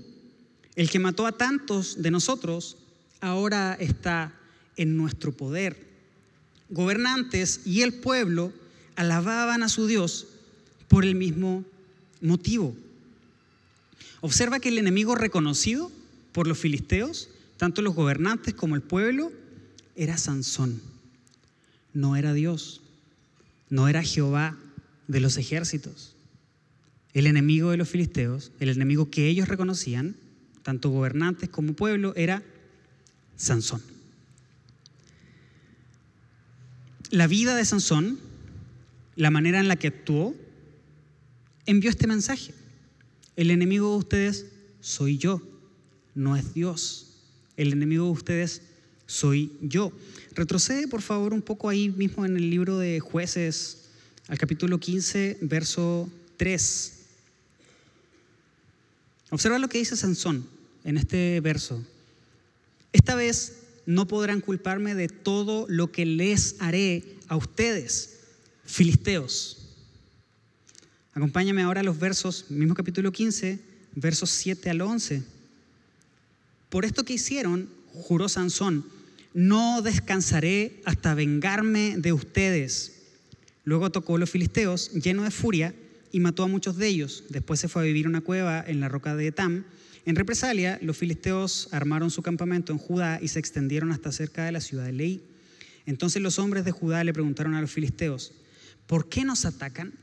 El 0.75 0.89
que 0.89 0.99
mató 0.99 1.25
a 1.25 1.37
tantos 1.37 2.01
de 2.01 2.11
nosotros, 2.11 2.77
ahora 3.21 3.77
está 3.79 4.33
en 4.75 4.97
nuestro 4.97 5.31
poder. 5.31 5.77
Gobernantes 6.69 7.61
y 7.65 7.81
el 7.81 7.93
pueblo 7.93 8.51
alababan 8.95 9.63
a 9.63 9.69
su 9.69 9.87
Dios 9.87 10.27
por 10.87 11.05
el 11.05 11.15
mismo 11.15 11.63
motivo. 12.21 12.75
Observa 14.21 14.59
que 14.59 14.69
el 14.69 14.77
enemigo 14.77 15.15
reconocido 15.15 15.91
por 16.31 16.47
los 16.47 16.57
filisteos, 16.57 17.29
tanto 17.57 17.81
los 17.81 17.95
gobernantes 17.95 18.53
como 18.53 18.75
el 18.75 18.81
pueblo, 18.81 19.31
era 19.95 20.17
Sansón. 20.17 20.81
No 21.93 22.15
era 22.15 22.33
Dios, 22.33 22.81
no 23.69 23.87
era 23.87 24.03
Jehová 24.03 24.57
de 25.07 25.19
los 25.19 25.37
ejércitos. 25.37 26.15
El 27.13 27.27
enemigo 27.27 27.71
de 27.71 27.77
los 27.77 27.89
filisteos, 27.89 28.51
el 28.59 28.69
enemigo 28.69 29.09
que 29.09 29.27
ellos 29.27 29.47
reconocían, 29.47 30.15
tanto 30.63 30.89
gobernantes 30.89 31.49
como 31.49 31.73
pueblo, 31.73 32.13
era 32.15 32.43
Sansón. 33.35 33.81
La 37.11 37.27
vida 37.27 37.55
de 37.55 37.63
Sansón, 37.63 38.19
la 39.15 39.31
manera 39.31 39.59
en 39.59 39.67
la 39.67 39.75
que 39.75 39.87
actuó, 39.87 40.35
envió 41.65 41.89
este 41.89 42.07
mensaje. 42.07 42.53
El 43.35 43.51
enemigo 43.51 43.91
de 43.91 43.97
ustedes 43.97 44.45
soy 44.81 45.17
yo, 45.17 45.41
no 46.15 46.35
es 46.35 46.53
Dios. 46.53 47.13
El 47.57 47.71
enemigo 47.71 48.05
de 48.05 48.11
ustedes 48.11 48.61
soy 49.05 49.51
yo. 49.61 49.91
Retrocede 50.33 50.87
por 50.87 51.01
favor 51.01 51.33
un 51.33 51.41
poco 51.41 51.69
ahí 51.69 51.89
mismo 51.89 52.25
en 52.25 52.35
el 52.35 52.49
libro 52.49 52.77
de 52.77 52.99
jueces, 52.99 53.84
al 54.27 54.37
capítulo 54.37 54.79
15, 54.79 55.37
verso 55.41 56.09
3. 56.37 56.93
Observa 59.29 59.59
lo 59.59 59.67
que 59.67 59.77
dice 59.77 59.95
Sansón 59.95 60.47
en 60.83 60.97
este 60.97 61.39
verso. 61.41 61.83
Esta 62.91 63.15
vez 63.15 63.57
no 63.85 64.07
podrán 64.07 64.41
culparme 64.41 64.95
de 64.95 65.09
todo 65.09 65.65
lo 65.69 65.91
que 65.91 66.05
les 66.05 66.55
haré 66.59 67.03
a 67.27 67.35
ustedes, 67.35 68.19
filisteos. 68.65 69.57
Acompáñame 71.13 71.61
ahora 71.61 71.81
a 71.81 71.83
los 71.83 71.99
versos, 71.99 72.45
mismo 72.49 72.73
capítulo 72.73 73.11
15, 73.11 73.59
versos 73.95 74.31
7 74.31 74.69
al 74.69 74.81
11. 74.81 75.23
Por 76.69 76.83
esto 76.83 77.05
que 77.05 77.13
hicieron, 77.13 77.69
juró 77.93 78.27
Sansón, 78.27 78.85
no 79.33 79.81
descansaré 79.81 80.81
hasta 80.85 81.13
vengarme 81.13 81.95
de 81.97 82.11
ustedes. 82.13 82.94
Luego 83.65 83.91
tocó 83.91 84.17
los 84.17 84.29
filisteos, 84.29 84.91
lleno 84.93 85.23
de 85.23 85.31
furia, 85.31 85.73
y 86.11 86.21
mató 86.21 86.43
a 86.43 86.47
muchos 86.47 86.77
de 86.77 86.87
ellos. 86.87 87.25
Después 87.29 87.59
se 87.59 87.67
fue 87.67 87.81
a 87.81 87.85
vivir 87.85 88.07
una 88.07 88.21
cueva 88.21 88.63
en 88.65 88.79
la 88.79 88.87
roca 88.87 89.15
de 89.15 89.27
Etam. 89.27 89.65
En 90.05 90.15
represalia, 90.15 90.79
los 90.81 90.95
filisteos 90.95 91.67
armaron 91.71 92.11
su 92.11 92.21
campamento 92.21 92.71
en 92.71 92.77
Judá 92.77 93.19
y 93.21 93.27
se 93.27 93.39
extendieron 93.39 93.91
hasta 93.91 94.11
cerca 94.11 94.45
de 94.45 94.51
la 94.51 94.61
ciudad 94.61 94.85
de 94.85 94.93
Leí. 94.93 95.23
Entonces 95.85 96.21
los 96.21 96.39
hombres 96.39 96.63
de 96.63 96.71
Judá 96.71 97.03
le 97.03 97.11
preguntaron 97.11 97.55
a 97.55 97.61
los 97.61 97.71
filisteos, 97.71 98.33
¿por 98.87 99.09
qué 99.09 99.25
nos 99.25 99.45
atacan? 99.45 99.93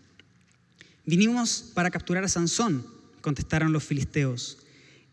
Vinimos 1.07 1.71
para 1.73 1.91
capturar 1.91 2.25
a 2.25 2.29
Sansón, 2.29 2.85
contestaron 3.21 3.73
los 3.73 3.85
filisteos, 3.85 4.59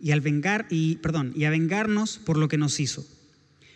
y 0.02 0.12
al 0.12 0.22
vengar 0.22 0.66
y 0.70 0.96
perdón, 0.98 1.34
y 1.36 1.46
a 1.46 1.50
vengarnos 1.50 2.18
por 2.18 2.38
lo 2.38 2.48
que 2.48 2.58
nos 2.58 2.80
hizo. 2.80 3.08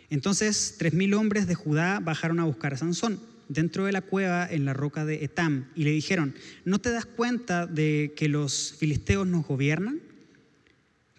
Entonces, 0.09 0.75
tres 0.77 0.93
mil 0.93 1.13
hombres 1.13 1.47
de 1.47 1.55
Judá 1.55 1.99
bajaron 1.99 2.39
a 2.39 2.43
buscar 2.43 2.73
a 2.73 2.77
Sansón 2.77 3.32
dentro 3.49 3.85
de 3.85 3.91
la 3.91 4.01
cueva 4.01 4.47
en 4.49 4.65
la 4.65 4.73
roca 4.73 5.05
de 5.05 5.23
Etam 5.23 5.69
y 5.75 5.83
le 5.83 5.91
dijeron, 5.91 6.35
¿no 6.65 6.79
te 6.79 6.91
das 6.91 7.05
cuenta 7.05 7.67
de 7.67 8.13
que 8.15 8.27
los 8.27 8.75
filisteos 8.77 9.27
nos 9.27 9.45
gobiernan? 9.45 9.99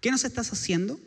¿Qué 0.00 0.10
nos 0.10 0.24
estás 0.24 0.52
haciendo? 0.52 1.00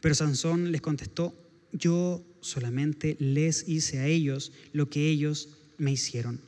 Pero 0.00 0.14
Sansón 0.14 0.72
les 0.72 0.80
contestó, 0.80 1.34
yo 1.72 2.24
solamente 2.40 3.16
les 3.18 3.68
hice 3.68 3.98
a 3.98 4.06
ellos 4.06 4.52
lo 4.72 4.88
que 4.88 5.08
ellos 5.08 5.48
me 5.78 5.92
hicieron 5.92 6.40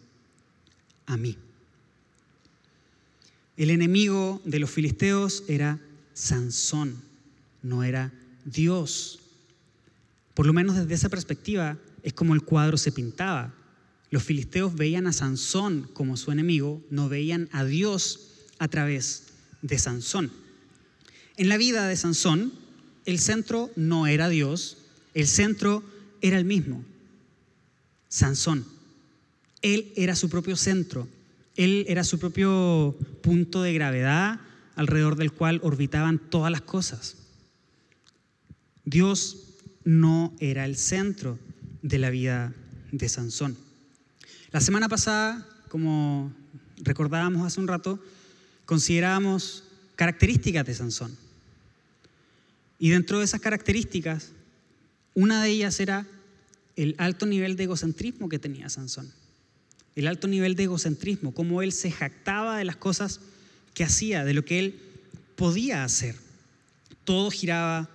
a 1.07 1.17
mí. 1.17 1.37
El 3.57 3.71
enemigo 3.71 4.41
de 4.45 4.61
los 4.61 4.71
filisteos 4.71 5.43
era 5.49 5.81
Sansón, 6.15 6.97
no 7.63 7.83
era 7.83 8.13
Dios. 8.45 9.21
Por 10.35 10.47
lo 10.47 10.53
menos 10.53 10.77
desde 10.77 10.95
esa 10.95 11.09
perspectiva 11.09 11.77
es 12.05 12.13
como 12.13 12.35
el 12.35 12.43
cuadro 12.43 12.77
se 12.77 12.93
pintaba. 12.93 13.53
Los 14.11 14.23
filisteos 14.23 14.75
veían 14.75 15.07
a 15.07 15.12
Sansón 15.12 15.88
como 15.92 16.16
su 16.16 16.33
enemigo, 16.33 16.83
no 16.90 17.09
veían 17.09 17.49
a 17.53 17.64
Dios 17.64 18.29
a 18.59 18.68
través 18.68 19.25
de 19.62 19.79
Sansón. 19.79 20.33
En 21.37 21.49
la 21.49 21.57
vida 21.57 21.87
de 21.87 21.97
Sansón, 21.97 22.53
el 23.05 23.18
centro 23.18 23.71
no 23.77 24.07
era 24.07 24.29
Dios, 24.29 24.79
el 25.14 25.27
centro 25.27 25.83
era 26.21 26.38
el 26.38 26.44
mismo, 26.44 26.85
Sansón. 28.09 28.64
Él 29.62 29.92
era 29.97 30.16
su 30.16 30.29
propio 30.29 30.57
centro, 30.57 31.09
él 31.57 31.85
era 31.88 32.05
su 32.05 32.18
propio 32.18 32.97
punto 33.23 33.62
de 33.62 33.73
gravedad 33.73 34.40
alrededor 34.75 35.16
del 35.16 35.33
cual 35.33 35.61
orbitaban 35.62 36.18
todas 36.18 36.53
las 36.53 36.62
cosas. 36.62 37.16
Dios 38.85 39.49
no 39.85 40.35
era 40.38 40.64
el 40.64 40.77
centro 40.77 41.38
de 41.83 41.99
la 41.99 42.11
vida 42.11 42.55
de 42.92 43.09
Sansón. 43.09 43.57
La 44.51 44.61
semana 44.61 44.89
pasada, 44.89 45.47
como 45.69 46.33
recordábamos 46.79 47.47
hace 47.47 47.61
un 47.61 47.69
rato, 47.69 48.03
considerábamos 48.65 49.65
características 49.97 50.67
de 50.67 50.75
Sansón. 50.75 51.17
Y 52.79 52.91
dentro 52.91 53.19
de 53.19 53.25
esas 53.25 53.41
características, 53.41 54.33
una 55.15 55.43
de 55.43 55.51
ellas 55.51 55.81
era 55.81 56.07
el 56.77 56.95
alto 56.99 57.27
nivel 57.27 57.57
de 57.57 57.65
egocentrismo 57.65 58.29
que 58.29 58.39
tenía 58.39 58.69
Sansón 58.69 59.13
el 59.99 60.07
alto 60.07 60.29
nivel 60.29 60.55
de 60.55 60.63
egocentrismo, 60.63 61.35
cómo 61.35 61.61
él 61.61 61.73
se 61.73 61.91
jactaba 61.91 62.57
de 62.57 62.65
las 62.65 62.77
cosas 62.77 63.19
que 63.75 63.83
hacía, 63.83 64.25
de 64.25 64.33
lo 64.33 64.45
que 64.45 64.61
él 64.61 64.79
podía 65.35 65.83
hacer. 65.83 66.15
Todo 67.03 67.33
giraba 67.33 67.91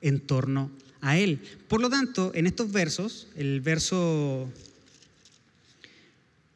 en 0.00 0.20
torno 0.20 0.70
a 1.02 1.18
él. 1.18 1.42
Por 1.68 1.82
lo 1.82 1.90
tanto, 1.90 2.32
en 2.34 2.46
estos 2.46 2.72
versos, 2.72 3.28
el 3.36 3.60
verso 3.60 4.50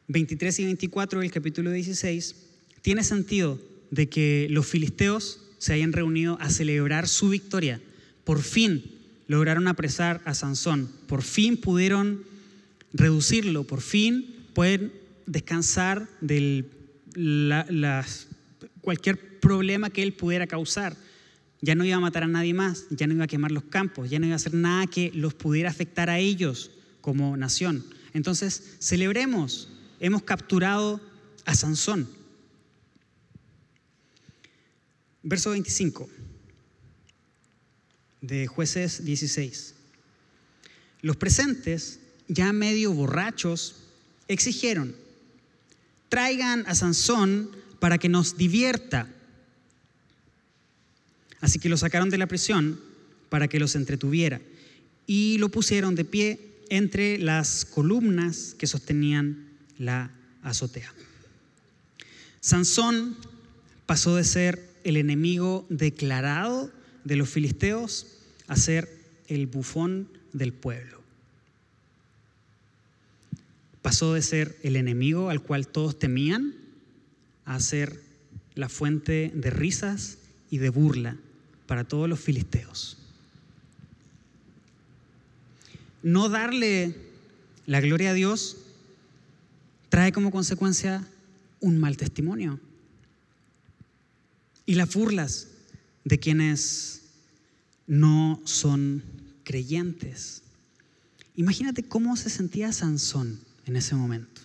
23 0.09 0.59
y 0.59 0.65
24 0.65 1.19
del 1.21 1.31
capítulo 1.31 1.71
16, 1.71 2.35
tiene 2.81 3.03
sentido 3.03 3.59
de 3.91 4.09
que 4.09 4.47
los 4.49 4.67
filisteos 4.67 5.39
se 5.59 5.73
hayan 5.73 5.93
reunido 5.93 6.37
a 6.41 6.49
celebrar 6.49 7.07
su 7.07 7.29
victoria. 7.29 7.79
Por 8.23 8.41
fin 8.41 8.83
lograron 9.27 9.67
apresar 9.67 10.21
a 10.25 10.33
Sansón, 10.33 10.89
por 11.07 11.21
fin 11.21 11.57
pudieron 11.57 12.23
reducirlo, 12.91 13.65
por 13.65 13.81
fin 13.81 14.35
pueden 14.53 14.91
descansar 15.27 16.09
de 16.21 16.65
cualquier 18.81 19.39
problema 19.39 19.91
que 19.91 20.01
él 20.01 20.13
pudiera 20.13 20.47
causar. 20.47 20.97
Ya 21.61 21.75
no 21.75 21.85
iba 21.85 21.97
a 21.97 21.99
matar 21.99 22.23
a 22.23 22.27
nadie 22.27 22.55
más, 22.55 22.87
ya 22.89 23.05
no 23.05 23.13
iba 23.13 23.25
a 23.25 23.27
quemar 23.27 23.51
los 23.51 23.65
campos, 23.65 24.09
ya 24.09 24.17
no 24.17 24.25
iba 24.25 24.33
a 24.33 24.37
hacer 24.37 24.55
nada 24.55 24.87
que 24.87 25.11
los 25.13 25.35
pudiera 25.35 25.69
afectar 25.69 26.09
a 26.09 26.17
ellos 26.17 26.71
como 27.01 27.37
nación. 27.37 27.85
Entonces, 28.13 28.77
celebremos, 28.79 29.69
hemos 29.99 30.23
capturado 30.23 31.01
a 31.45 31.55
Sansón. 31.55 32.09
Verso 35.23 35.51
25 35.51 36.09
de 38.21 38.47
jueces 38.47 39.03
16. 39.05 39.75
Los 41.01 41.17
presentes, 41.17 41.99
ya 42.27 42.51
medio 42.53 42.93
borrachos, 42.93 43.75
exigieron, 44.27 44.95
traigan 46.09 46.63
a 46.67 46.75
Sansón 46.75 47.51
para 47.79 47.97
que 47.97 48.09
nos 48.09 48.37
divierta. 48.37 49.07
Así 51.41 51.59
que 51.59 51.69
lo 51.69 51.77
sacaron 51.77 52.09
de 52.09 52.17
la 52.17 52.27
prisión 52.27 52.79
para 53.29 53.47
que 53.47 53.59
los 53.59 53.75
entretuviera 53.75 54.41
y 55.07 55.37
lo 55.37 55.49
pusieron 55.49 55.95
de 55.95 56.05
pie 56.05 56.39
entre 56.69 57.17
las 57.17 57.65
columnas 57.65 58.55
que 58.57 58.67
sostenían 58.67 59.48
la 59.79 60.11
azotea. 60.43 60.93
Sansón 62.41 63.17
pasó 63.87 64.15
de 64.15 64.23
ser 64.23 64.69
el 64.83 64.95
enemigo 64.97 65.65
declarado 65.69 66.71
de 67.03 67.15
los 67.15 67.29
filisteos 67.29 68.05
a 68.47 68.55
ser 68.55 68.87
el 69.27 69.47
bufón 69.47 70.07
del 70.33 70.53
pueblo 70.53 70.99
pasó 73.81 74.13
de 74.13 74.21
ser 74.21 74.57
el 74.63 74.75
enemigo 74.75 75.29
al 75.29 75.41
cual 75.41 75.67
todos 75.67 75.97
temían 75.97 76.53
a 77.45 77.59
ser 77.59 78.01
la 78.55 78.69
fuente 78.69 79.31
de 79.33 79.49
risas 79.49 80.17
y 80.49 80.57
de 80.57 80.69
burla 80.69 81.17
para 81.65 81.85
todos 81.85 82.09
los 82.09 82.19
filisteos. 82.19 82.97
No 86.03 86.29
darle 86.29 86.95
la 87.65 87.81
gloria 87.81 88.11
a 88.11 88.13
Dios 88.13 88.57
trae 89.89 90.11
como 90.11 90.31
consecuencia 90.31 91.05
un 91.59 91.77
mal 91.77 91.97
testimonio. 91.97 92.59
Y 94.65 94.75
las 94.75 94.93
burlas 94.93 95.47
de 96.05 96.19
quienes 96.19 97.01
no 97.87 98.39
son 98.45 99.03
creyentes. 99.43 100.43
Imagínate 101.35 101.83
cómo 101.83 102.15
se 102.15 102.29
sentía 102.29 102.71
Sansón 102.71 103.39
en 103.65 103.75
ese 103.75 103.95
momento. 103.95 104.41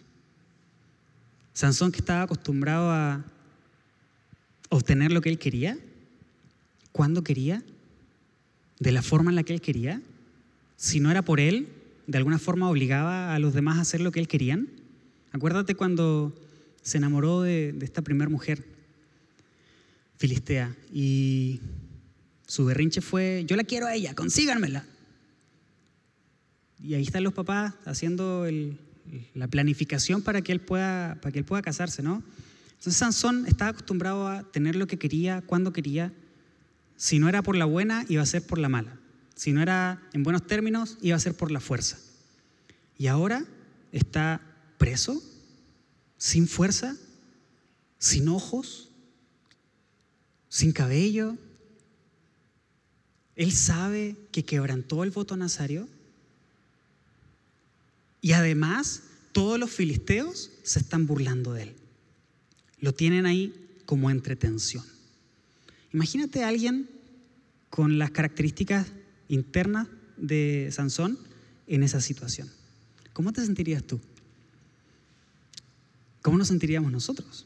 Sansón 1.53 1.93
que 1.93 1.99
estaba 1.99 2.23
acostumbrado 2.23 2.91
a 2.91 3.25
obtener 4.71 5.13
lo 5.13 5.21
que 5.21 5.29
él 5.29 5.39
quería, 5.39 5.79
cuando 6.91 7.23
quería, 7.23 7.63
de 8.81 8.93
la 8.93 9.03
forma 9.03 9.31
en 9.31 9.37
la 9.37 9.43
que 9.43 9.55
él 9.55 9.61
quería, 9.61 10.01
si 10.77 11.01
no 11.01 11.11
era 11.11 11.23
por 11.23 11.39
él, 11.39 11.69
de 12.07 12.19
alguna 12.19 12.39
forma 12.39 12.69
obligaba 12.69 13.35
a 13.35 13.39
los 13.39 13.55
demás 13.55 13.79
a 13.79 13.83
hacer 13.83 14.01
lo 14.01 14.11
que 14.11 14.21
él 14.21 14.29
querían. 14.29 14.69
Acuérdate 15.35 15.75
cuando 15.75 16.33
se 16.81 16.99
enamoró 16.99 17.43
de, 17.43 17.77
esta 17.83 18.03
primera 18.03 18.31
mujer, 18.31 18.65
Filistea, 20.17 20.77
y 20.93 21.61
su 22.47 22.65
berrinche 22.65 23.01
fue, 23.01 23.43
yo 23.45 23.57
la 23.57 23.65
quiero 23.65 23.89
a 23.89 23.95
ella, 23.97 24.15
consíganmela. 24.15 24.87
Y 26.81 26.95
ahí 26.95 27.03
están 27.03 27.25
los 27.25 27.33
papás 27.33 27.75
haciendo 27.85 28.47
la 29.35 29.49
planificación 29.49 30.23
para 30.23 30.41
que 30.41 30.53
él 30.53 30.61
pueda, 30.61 31.19
para 31.21 31.33
que 31.33 31.41
él 31.41 31.45
pueda 31.45 31.63
casarse, 31.63 32.01
¿no? 32.01 32.23
Entonces 32.69 32.95
Sansón 32.95 33.47
estaba 33.49 33.71
acostumbrado 33.71 34.29
a 34.29 34.45
tener 34.45 34.77
lo 34.77 34.87
que 34.87 34.99
quería, 34.99 35.43
cuando 35.45 35.73
quería. 35.73 36.13
Si 36.97 37.19
no 37.19 37.29
era 37.29 37.43
por 37.43 37.57
la 37.57 37.65
buena, 37.65 38.07
iba 38.09 38.23
a 38.23 38.27
ser 38.27 38.47
por 38.47 38.61
la 38.61 38.69
mala. 38.69 39.01
Si 39.35 39.51
no 39.51 39.61
era 39.61 40.01
en 40.13 40.23
buenos 40.23 40.47
términos, 40.47 40.97
iba 41.03 41.17
a 41.17 41.19
ser 41.19 41.35
por 41.35 41.51
la 41.51 41.59
fuerza. 41.59 41.99
Y 42.97 43.09
ahora 43.09 43.45
está 43.91 44.41
preso, 44.79 45.23
sin 46.19 46.49
fuerza, 46.49 46.97
sin 47.99 48.29
ojos, 48.29 48.91
sin 50.49 50.73
cabello. 50.73 51.37
Él 53.37 53.53
sabe 53.53 54.17
que 54.31 54.45
quebrantó 54.45 55.05
el 55.05 55.11
voto 55.11 55.37
nazario 55.37 55.89
y 58.21 58.33
además 58.33 59.03
todos 59.33 59.59
los 59.59 59.71
filisteos 59.71 60.51
se 60.63 60.79
están 60.79 61.07
burlando 61.07 61.53
de 61.53 61.65
él. 61.65 61.75
Lo 62.79 62.95
tienen 62.95 63.27
ahí 63.27 63.53
como 63.85 64.11
entretención. 64.11 64.85
Imagínate 65.93 66.45
a 66.45 66.49
alguien 66.49 66.89
con 67.69 67.99
las 67.99 68.13
características 68.13 68.87
internas 69.29 69.89
de 70.17 70.69
Sansón 70.73 71.19
en 71.67 71.83
esa 71.83 72.01
situación. 72.01 72.49
¿Cómo 73.13 73.33
te 73.33 73.45
sentirías 73.45 73.83
tú? 73.83 74.01
¿Cómo 76.25 76.39
nos 76.39 76.49
sentiríamos 76.49 76.91
nosotros 76.91 77.45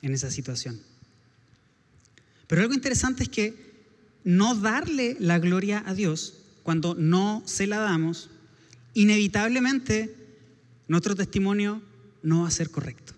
en 0.00 0.14
esa 0.14 0.30
situación? 0.30 0.80
Pero 2.46 2.62
algo 2.62 2.72
interesante 2.72 3.24
es 3.24 3.28
que 3.28 3.54
no 4.24 4.54
darle 4.54 5.18
la 5.20 5.38
gloria 5.38 5.84
a 5.84 5.92
Dios 5.92 6.38
cuando 6.62 6.94
no 6.94 7.42
se 7.44 7.66
la 7.66 7.76
damos, 7.76 8.30
inevitablemente 8.94 10.16
nuestro 10.88 11.14
testimonio 11.14 11.82
no 12.22 12.40
va 12.40 12.48
a 12.48 12.52
ser 12.52 12.70
correcto. 12.70 13.12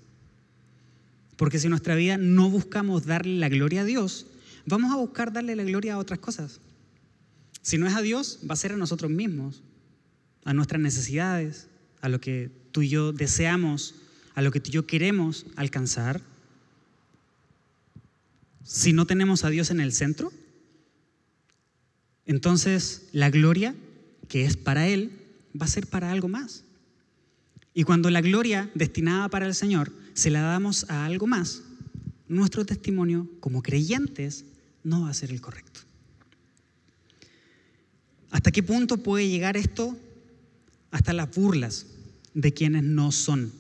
Porque 1.37 1.61
si 1.61 1.67
en 1.67 1.71
nuestra 1.71 1.95
vida 1.95 2.19
no 2.19 2.51
buscamos 2.51 3.07
darle 3.07 3.39
la 3.39 3.49
gloria 3.49 3.83
a 3.83 3.85
Dios, 3.85 4.27
vamos 4.67 4.93
a 4.93 4.97
buscar 4.97 5.33
darle 5.33 5.55
la 5.55 5.63
gloria 5.63 5.95
a 5.95 5.99
otras 5.99 6.19
cosas. 6.19 6.59
Si 7.63 7.79
no 7.79 7.87
es 7.87 7.95
a 7.95 8.03
Dios, 8.03 8.41
va 8.51 8.55
a 8.55 8.57
ser 8.57 8.73
a 8.73 8.77
nosotros 8.77 9.13
mismos, 9.13 9.63
a 10.45 10.55
nuestras 10.55 10.83
necesidades, 10.83 11.69
a 12.01 12.09
lo 12.09 12.21
que 12.21 12.51
tú 12.73 12.83
y 12.83 12.89
yo 12.89 13.13
deseamos, 13.13 13.95
a 14.39 14.41
lo 14.41 14.53
que 14.53 14.61
tú 14.61 14.69
y 14.71 14.75
yo 14.75 14.87
queremos 14.87 15.47
alcanzar. 15.57 16.23
Si 18.63 18.93
no 18.93 19.05
tenemos 19.05 19.43
a 19.43 19.51
Dios 19.51 19.73
en 19.73 19.81
el 19.81 19.93
centro, 19.93 20.33
entonces 22.25 23.09
la 23.11 23.31
gloria 23.31 23.75
que 24.29 24.45
es 24.45 24.57
para 24.57 24.87
Él 24.87 25.11
va 25.61 25.67
a 25.67 25.69
ser 25.69 25.89
para 25.89 26.13
algo 26.13 26.29
más. 26.29 26.63
Y 27.75 27.83
cuando 27.83 28.11
la 28.11 28.21
gloria 28.21 28.71
destinada 28.77 29.29
para 29.29 29.45
el 29.45 29.57
Señor 29.57 29.91
se 30.15 30.31
la 30.31 30.43
damos 30.43 30.89
a 30.89 31.05
algo 31.05 31.27
más, 31.27 31.63
nuestro 32.29 32.65
testimonio 32.65 33.29
como 33.41 33.61
creyentes 33.61 34.45
no 34.85 35.03
va 35.03 35.11
a 35.11 35.15
ser 35.15 35.33
el 35.33 35.41
correcto. 35.41 35.81
¿Hasta 38.31 38.53
qué 38.53 38.63
punto 38.63 38.99
puede 38.99 39.29
llegar 39.29 39.57
esto? 39.57 39.99
Hasta 40.93 41.13
las 41.13 41.35
burlas 41.35 41.87
de 42.35 42.53
quienes 42.55 42.85
no 42.85 43.11
son 43.11 43.58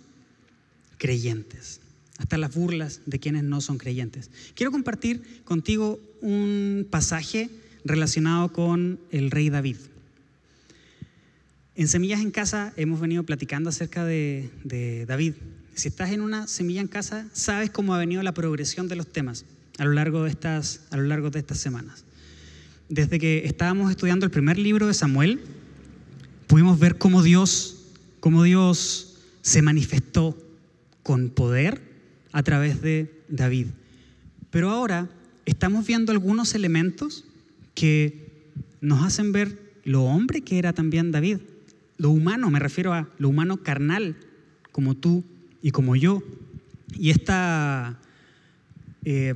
creyentes. 0.98 1.80
Hasta 2.18 2.36
las 2.36 2.54
burlas 2.54 3.00
de 3.06 3.20
quienes 3.20 3.44
no 3.44 3.60
son 3.60 3.78
creyentes. 3.78 4.30
Quiero 4.54 4.72
compartir 4.72 5.42
contigo 5.44 6.00
un 6.20 6.86
pasaje 6.90 7.48
relacionado 7.84 8.52
con 8.52 8.98
el 9.10 9.30
rey 9.30 9.50
David. 9.50 9.76
En 11.76 11.86
Semillas 11.86 12.20
en 12.20 12.32
Casa 12.32 12.72
hemos 12.76 13.00
venido 13.00 13.22
platicando 13.22 13.70
acerca 13.70 14.04
de, 14.04 14.50
David. 15.06 15.34
Si 15.76 15.86
estás 15.86 16.10
en 16.10 16.22
una 16.22 16.48
semilla 16.48 16.80
en 16.80 16.88
casa, 16.88 17.28
sabes 17.32 17.70
cómo 17.70 17.94
ha 17.94 17.98
venido 17.98 18.20
la 18.24 18.34
progresión 18.34 18.88
de 18.88 18.96
los 18.96 19.06
temas 19.06 19.44
a 19.78 19.84
lo 19.84 19.92
largo 19.92 20.24
de 20.24 20.30
estas, 20.30 20.80
a 20.90 20.96
lo 20.96 21.04
largo 21.04 21.30
de 21.30 21.38
estas 21.38 21.58
semanas. 21.58 22.04
Desde 22.88 23.20
que 23.20 23.46
estábamos 23.46 23.92
estudiando 23.92 24.26
el 24.26 24.32
primer 24.32 24.58
libro 24.58 24.88
de 24.88 24.94
Samuel, 24.94 25.40
pudimos 26.48 26.80
ver 26.80 26.98
cómo 26.98 27.22
Dios, 27.22 27.76
cómo 28.18 28.42
Dios 28.42 29.18
se 29.42 29.62
manifestó 29.62 30.36
con 31.08 31.30
poder 31.30 31.80
a 32.32 32.42
través 32.42 32.82
de 32.82 33.10
David. 33.30 33.68
Pero 34.50 34.68
ahora 34.68 35.08
estamos 35.46 35.86
viendo 35.86 36.12
algunos 36.12 36.54
elementos 36.54 37.24
que 37.74 38.50
nos 38.82 39.06
hacen 39.06 39.32
ver 39.32 39.58
lo 39.84 40.02
hombre 40.02 40.42
que 40.42 40.58
era 40.58 40.74
también 40.74 41.10
David, 41.10 41.38
lo 41.96 42.10
humano, 42.10 42.50
me 42.50 42.58
refiero 42.58 42.92
a 42.92 43.08
lo 43.16 43.30
humano 43.30 43.62
carnal, 43.62 44.16
como 44.70 44.96
tú 44.96 45.24
y 45.62 45.70
como 45.70 45.96
yo. 45.96 46.22
Y 46.92 47.08
esta 47.08 47.98
eh, 49.06 49.32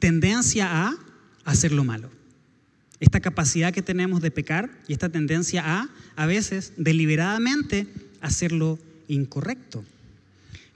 tendencia 0.00 0.88
a 0.88 0.96
hacer 1.44 1.70
lo 1.70 1.84
malo. 1.84 2.10
Esta 2.98 3.20
capacidad 3.20 3.72
que 3.72 3.82
tenemos 3.82 4.22
de 4.22 4.32
pecar 4.32 4.68
y 4.88 4.92
esta 4.92 5.08
tendencia 5.08 5.62
a, 5.64 5.88
a 6.16 6.26
veces, 6.26 6.72
deliberadamente, 6.78 7.86
hacer 8.20 8.50
lo 8.50 8.76
incorrecto. 9.06 9.84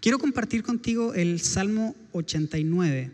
Quiero 0.04 0.18
compartir 0.18 0.62
contigo 0.62 1.14
el 1.14 1.40
Salmo 1.40 1.96
89. 2.12 3.10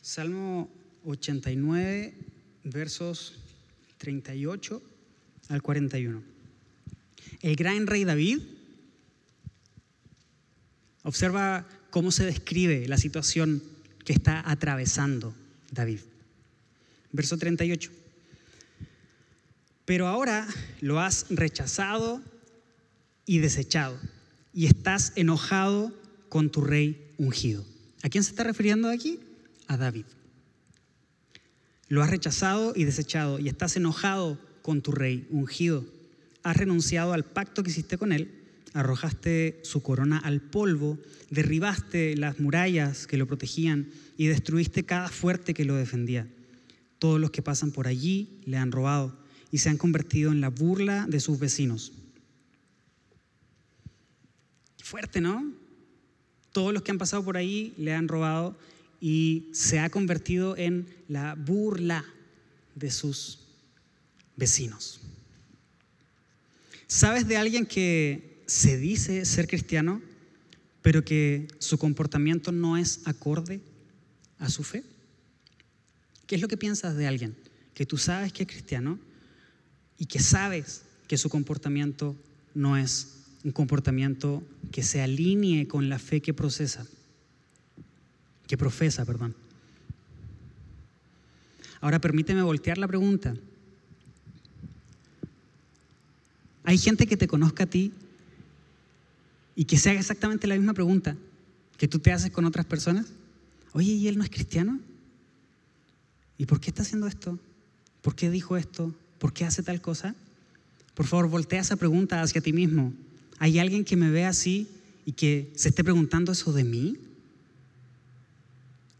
Salmo 0.00 0.70
89, 1.04 2.14
versos 2.62 3.40
38 3.96 4.80
al 5.48 5.62
41. 5.62 6.22
El 7.40 7.56
gran 7.56 7.88
rey 7.88 8.04
David 8.04 8.38
observa 11.02 11.66
cómo 11.90 12.12
se 12.12 12.24
describe 12.24 12.86
la 12.86 12.98
situación 12.98 13.64
que 14.04 14.12
está 14.12 14.48
atravesando 14.48 15.34
David. 15.72 15.98
Verso 17.10 17.36
38. 17.36 17.98
Pero 19.88 20.06
ahora 20.06 20.46
lo 20.82 21.00
has 21.00 21.24
rechazado 21.30 22.20
y 23.24 23.38
desechado 23.38 23.98
y 24.52 24.66
estás 24.66 25.14
enojado 25.16 25.94
con 26.28 26.50
tu 26.50 26.60
rey 26.60 27.10
ungido. 27.16 27.64
¿A 28.02 28.10
quién 28.10 28.22
se 28.22 28.28
está 28.28 28.44
refiriendo 28.44 28.90
aquí? 28.90 29.18
A 29.66 29.78
David. 29.78 30.04
Lo 31.88 32.02
has 32.02 32.10
rechazado 32.10 32.74
y 32.76 32.84
desechado 32.84 33.38
y 33.38 33.48
estás 33.48 33.76
enojado 33.76 34.38
con 34.60 34.82
tu 34.82 34.92
rey 34.92 35.26
ungido. 35.30 35.86
Has 36.42 36.58
renunciado 36.58 37.14
al 37.14 37.24
pacto 37.24 37.62
que 37.62 37.70
hiciste 37.70 37.96
con 37.96 38.12
él, 38.12 38.30
arrojaste 38.74 39.58
su 39.62 39.82
corona 39.82 40.18
al 40.18 40.42
polvo, 40.42 40.98
derribaste 41.30 42.14
las 42.14 42.40
murallas 42.40 43.06
que 43.06 43.16
lo 43.16 43.26
protegían 43.26 43.88
y 44.18 44.26
destruiste 44.26 44.84
cada 44.84 45.08
fuerte 45.08 45.54
que 45.54 45.64
lo 45.64 45.76
defendía. 45.76 46.28
Todos 46.98 47.18
los 47.18 47.30
que 47.30 47.40
pasan 47.40 47.70
por 47.70 47.88
allí 47.88 48.42
le 48.44 48.58
han 48.58 48.70
robado 48.70 49.26
y 49.50 49.58
se 49.58 49.68
han 49.68 49.78
convertido 49.78 50.30
en 50.32 50.40
la 50.40 50.50
burla 50.50 51.06
de 51.06 51.20
sus 51.20 51.38
vecinos. 51.38 51.92
Fuerte, 54.82 55.20
¿no? 55.20 55.52
Todos 56.52 56.72
los 56.72 56.82
que 56.82 56.90
han 56.90 56.98
pasado 56.98 57.24
por 57.24 57.36
ahí 57.36 57.74
le 57.76 57.94
han 57.94 58.08
robado 58.08 58.58
y 59.00 59.48
se 59.52 59.78
ha 59.78 59.90
convertido 59.90 60.56
en 60.56 60.88
la 61.08 61.34
burla 61.34 62.04
de 62.74 62.90
sus 62.90 63.40
vecinos. 64.36 65.00
¿Sabes 66.86 67.28
de 67.28 67.36
alguien 67.36 67.66
que 67.66 68.42
se 68.46 68.78
dice 68.78 69.24
ser 69.24 69.46
cristiano, 69.46 70.00
pero 70.80 71.04
que 71.04 71.48
su 71.58 71.76
comportamiento 71.76 72.50
no 72.50 72.78
es 72.78 73.00
acorde 73.04 73.60
a 74.38 74.48
su 74.48 74.64
fe? 74.64 74.84
¿Qué 76.26 76.36
es 76.36 76.40
lo 76.40 76.48
que 76.48 76.56
piensas 76.56 76.96
de 76.96 77.06
alguien 77.06 77.36
que 77.74 77.86
tú 77.86 77.98
sabes 77.98 78.32
que 78.32 78.44
es 78.44 78.48
cristiano 78.48 78.98
y 79.98 80.06
que 80.06 80.20
sabes 80.20 80.82
que 81.06 81.18
su 81.18 81.28
comportamiento 81.28 82.16
no 82.54 82.76
es 82.76 83.14
un 83.44 83.52
comportamiento 83.52 84.42
que 84.72 84.82
se 84.82 85.00
alinee 85.00 85.66
con 85.66 85.88
la 85.88 85.98
fe 85.98 86.20
que 86.20 86.34
procesa? 86.34 86.86
que 88.48 88.56
profesa, 88.56 89.04
perdón. 89.04 89.36
Ahora 91.80 92.00
permíteme 92.00 92.42
voltear 92.42 92.78
la 92.78 92.88
pregunta. 92.88 93.36
¿Hay 96.64 96.78
gente 96.78 97.06
que 97.06 97.16
te 97.16 97.28
conozca 97.28 97.64
a 97.64 97.66
ti 97.66 97.92
y 99.54 99.66
que 99.66 99.76
se 99.76 99.90
haga 99.90 100.00
exactamente 100.00 100.46
la 100.46 100.56
misma 100.56 100.74
pregunta 100.74 101.16
que 101.76 101.86
tú 101.86 101.98
te 101.98 102.10
haces 102.10 102.30
con 102.32 102.46
otras 102.46 102.66
personas? 102.66 103.06
Oye, 103.72 103.92
¿y 103.92 104.08
él 104.08 104.16
no 104.16 104.24
es 104.24 104.30
cristiano? 104.30 104.80
¿Y 106.38 106.46
por 106.46 106.58
qué 106.58 106.70
está 106.70 106.82
haciendo 106.82 107.06
esto? 107.06 107.38
¿Por 108.00 108.16
qué 108.16 108.30
dijo 108.30 108.56
esto? 108.56 108.94
¿Por 109.18 109.32
qué 109.32 109.44
hace 109.44 109.62
tal 109.62 109.80
cosa? 109.80 110.14
Por 110.94 111.06
favor, 111.06 111.28
voltea 111.28 111.60
esa 111.60 111.76
pregunta 111.76 112.22
hacia 112.22 112.40
ti 112.40 112.52
mismo. 112.52 112.92
¿Hay 113.38 113.58
alguien 113.58 113.84
que 113.84 113.96
me 113.96 114.10
ve 114.10 114.24
así 114.24 114.68
y 115.04 115.12
que 115.12 115.52
se 115.54 115.68
esté 115.68 115.84
preguntando 115.84 116.32
eso 116.32 116.52
de 116.52 116.64
mí? 116.64 116.98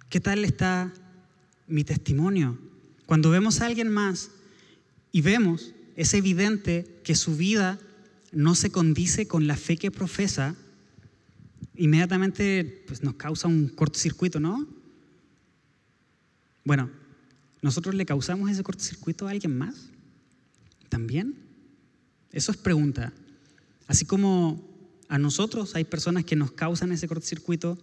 ¿Qué 0.09 0.21
tal 0.21 0.45
está 0.45 0.93
mi 1.67 1.85
testimonio? 1.85 2.59
Cuando 3.07 3.31
vemos 3.31 3.61
a 3.61 3.67
alguien 3.67 3.89
más 3.89 4.31
y 5.13 5.23
vemos, 5.23 5.75
es 5.97 6.15
evidente 6.15 7.01
que 7.05 7.15
su 7.15 7.37
vida 7.37 7.79
no 8.33 8.55
se 8.55 8.71
condice 8.71 9.27
con 9.27 9.47
la 9.47 9.57
fe 9.57 9.77
que 9.77 9.91
profesa, 9.91 10.55
inmediatamente 11.75 12.85
pues, 12.87 13.03
nos 13.03 13.15
causa 13.15 13.49
un 13.49 13.69
cortocircuito, 13.69 14.41
¿no? 14.41 14.67
Bueno, 16.65 16.91
¿nosotros 17.63 17.95
le 17.95 18.07
causamos 18.07 18.51
ese 18.51 18.63
cortocircuito 18.63 19.27
a 19.27 19.31
alguien 19.31 19.57
más? 19.57 19.91
¿También? 20.89 21.35
Eso 22.33 22.53
es 22.53 22.59
pregunta. 22.59 23.13
Así 23.87 24.05
como 24.05 24.69
a 25.09 25.19
nosotros 25.19 25.75
hay 25.75 25.85
personas 25.85 26.25
que 26.25 26.37
nos 26.37 26.53
causan 26.53 26.93
ese 26.93 27.09
cortocircuito, 27.09 27.79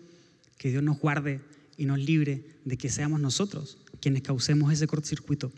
que 0.58 0.70
Dios 0.70 0.84
nos 0.84 1.00
guarde 1.00 1.42
y 1.78 1.86
nos 1.86 2.00
libre 2.00 2.60
de 2.64 2.78
que 2.78 2.90
seamos 2.90 3.20
nosotros 3.20 3.78
quienes 4.00 4.22
causemos 4.22 4.72
ese 4.72 4.88
cortocircuito 4.88 5.52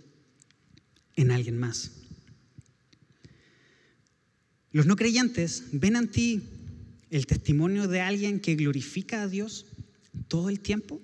en 1.16 1.32
alguien 1.32 1.58
más. 1.58 1.92
Los 4.72 4.86
no 4.86 4.96
creyentes 4.96 5.66
ven 5.72 5.96
en 5.96 6.10
ti 6.10 6.44
el 7.10 7.26
testimonio 7.26 7.88
de 7.88 8.02
alguien 8.02 8.40
que 8.40 8.56
glorifica 8.56 9.24
a 9.24 9.28
Dios 9.28 9.66
todo 10.28 10.50
el 10.50 10.60
tiempo. 10.60 11.02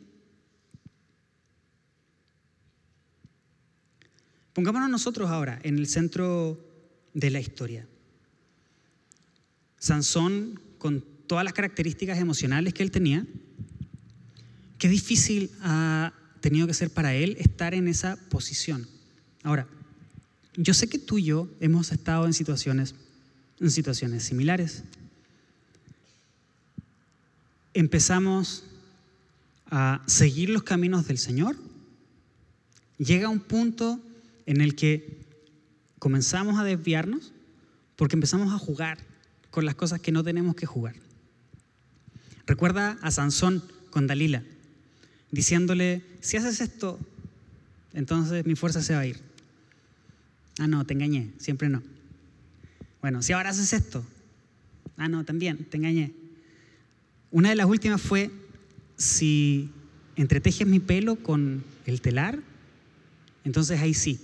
Pongámonos 4.54 4.90
nosotros 4.90 5.30
ahora 5.30 5.60
en 5.64 5.78
el 5.78 5.88
centro 5.88 6.60
de 7.14 7.32
la 7.32 7.40
historia. 7.40 7.88
Sansón, 9.80 10.60
con 10.78 11.04
todas 11.28 11.44
las 11.44 11.54
características 11.54 12.20
emocionales 12.20 12.74
que 12.74 12.84
él 12.84 12.92
tenía, 12.92 13.26
qué 14.78 14.88
difícil 14.88 15.52
ha 15.62 16.14
tenido 16.40 16.68
que 16.68 16.74
ser 16.74 16.90
para 16.92 17.16
él 17.16 17.36
estar 17.40 17.74
en 17.74 17.88
esa 17.88 18.18
posición. 18.30 18.88
Ahora, 19.44 19.68
yo 20.56 20.74
sé 20.74 20.88
que 20.88 21.00
tú 21.00 21.18
y 21.18 21.24
yo 21.24 21.50
hemos 21.60 21.92
estado 21.92 22.26
en 22.26 22.34
situaciones, 22.34 22.94
en 23.60 23.72
situaciones 23.72 24.24
similares. 24.24 24.84
Empezamos 27.74 28.66
a 29.72 30.04
seguir 30.06 30.50
los 30.50 30.62
caminos 30.62 31.08
del 31.08 31.18
Señor. 31.18 31.56
Llega 33.00 33.30
un 33.30 33.40
punto 33.40 34.00
en 34.46 34.62
el 34.62 34.76
que 34.76 35.20
comenzamos 36.00 36.60
a 36.60 36.64
desviarnos 36.64 37.34
porque 37.96 38.16
empezamos 38.16 38.54
a 38.54 38.58
jugar 38.58 38.98
con 39.52 39.66
las 39.66 39.76
cosas 39.76 40.02
que 40.02 40.12
no 40.12 40.24
tenemos 40.24 40.56
que 40.56 40.66
jugar. 40.66 40.96
Recuerda 42.46 42.98
a 43.02 43.12
Sansón 43.12 43.64
con 43.90 44.08
Dalila, 44.08 44.44
diciéndole, 45.32 46.04
si 46.20 46.38
haces 46.38 46.60
esto, 46.60 47.00
entonces 47.94 48.46
mi 48.46 48.56
fuerza 48.56 48.82
se 48.82 48.94
va 48.94 49.02
a 49.02 49.06
ir. 49.06 49.18
Ah, 50.60 50.68
no, 50.68 50.86
te 50.86 50.94
engañé, 50.94 51.30
siempre 51.38 51.70
no. 51.70 51.82
Bueno, 53.02 53.22
si 53.22 53.34
ahora 53.34 53.50
haces 53.50 53.74
esto, 53.74 54.04
ah, 54.98 55.08
no, 55.08 55.24
también, 55.24 55.66
te 55.66 55.78
engañé. 55.78 56.14
Una 57.32 57.50
de 57.50 57.56
las 57.56 57.68
últimas 57.68 58.02
fue, 58.02 58.30
si 58.98 59.70
entretejes 60.16 60.68
mi 60.68 60.80
pelo 60.80 61.16
con 61.16 61.64
el 61.86 62.02
telar, 62.02 62.40
entonces 63.46 63.80
ahí 63.80 63.94
sí, 63.94 64.20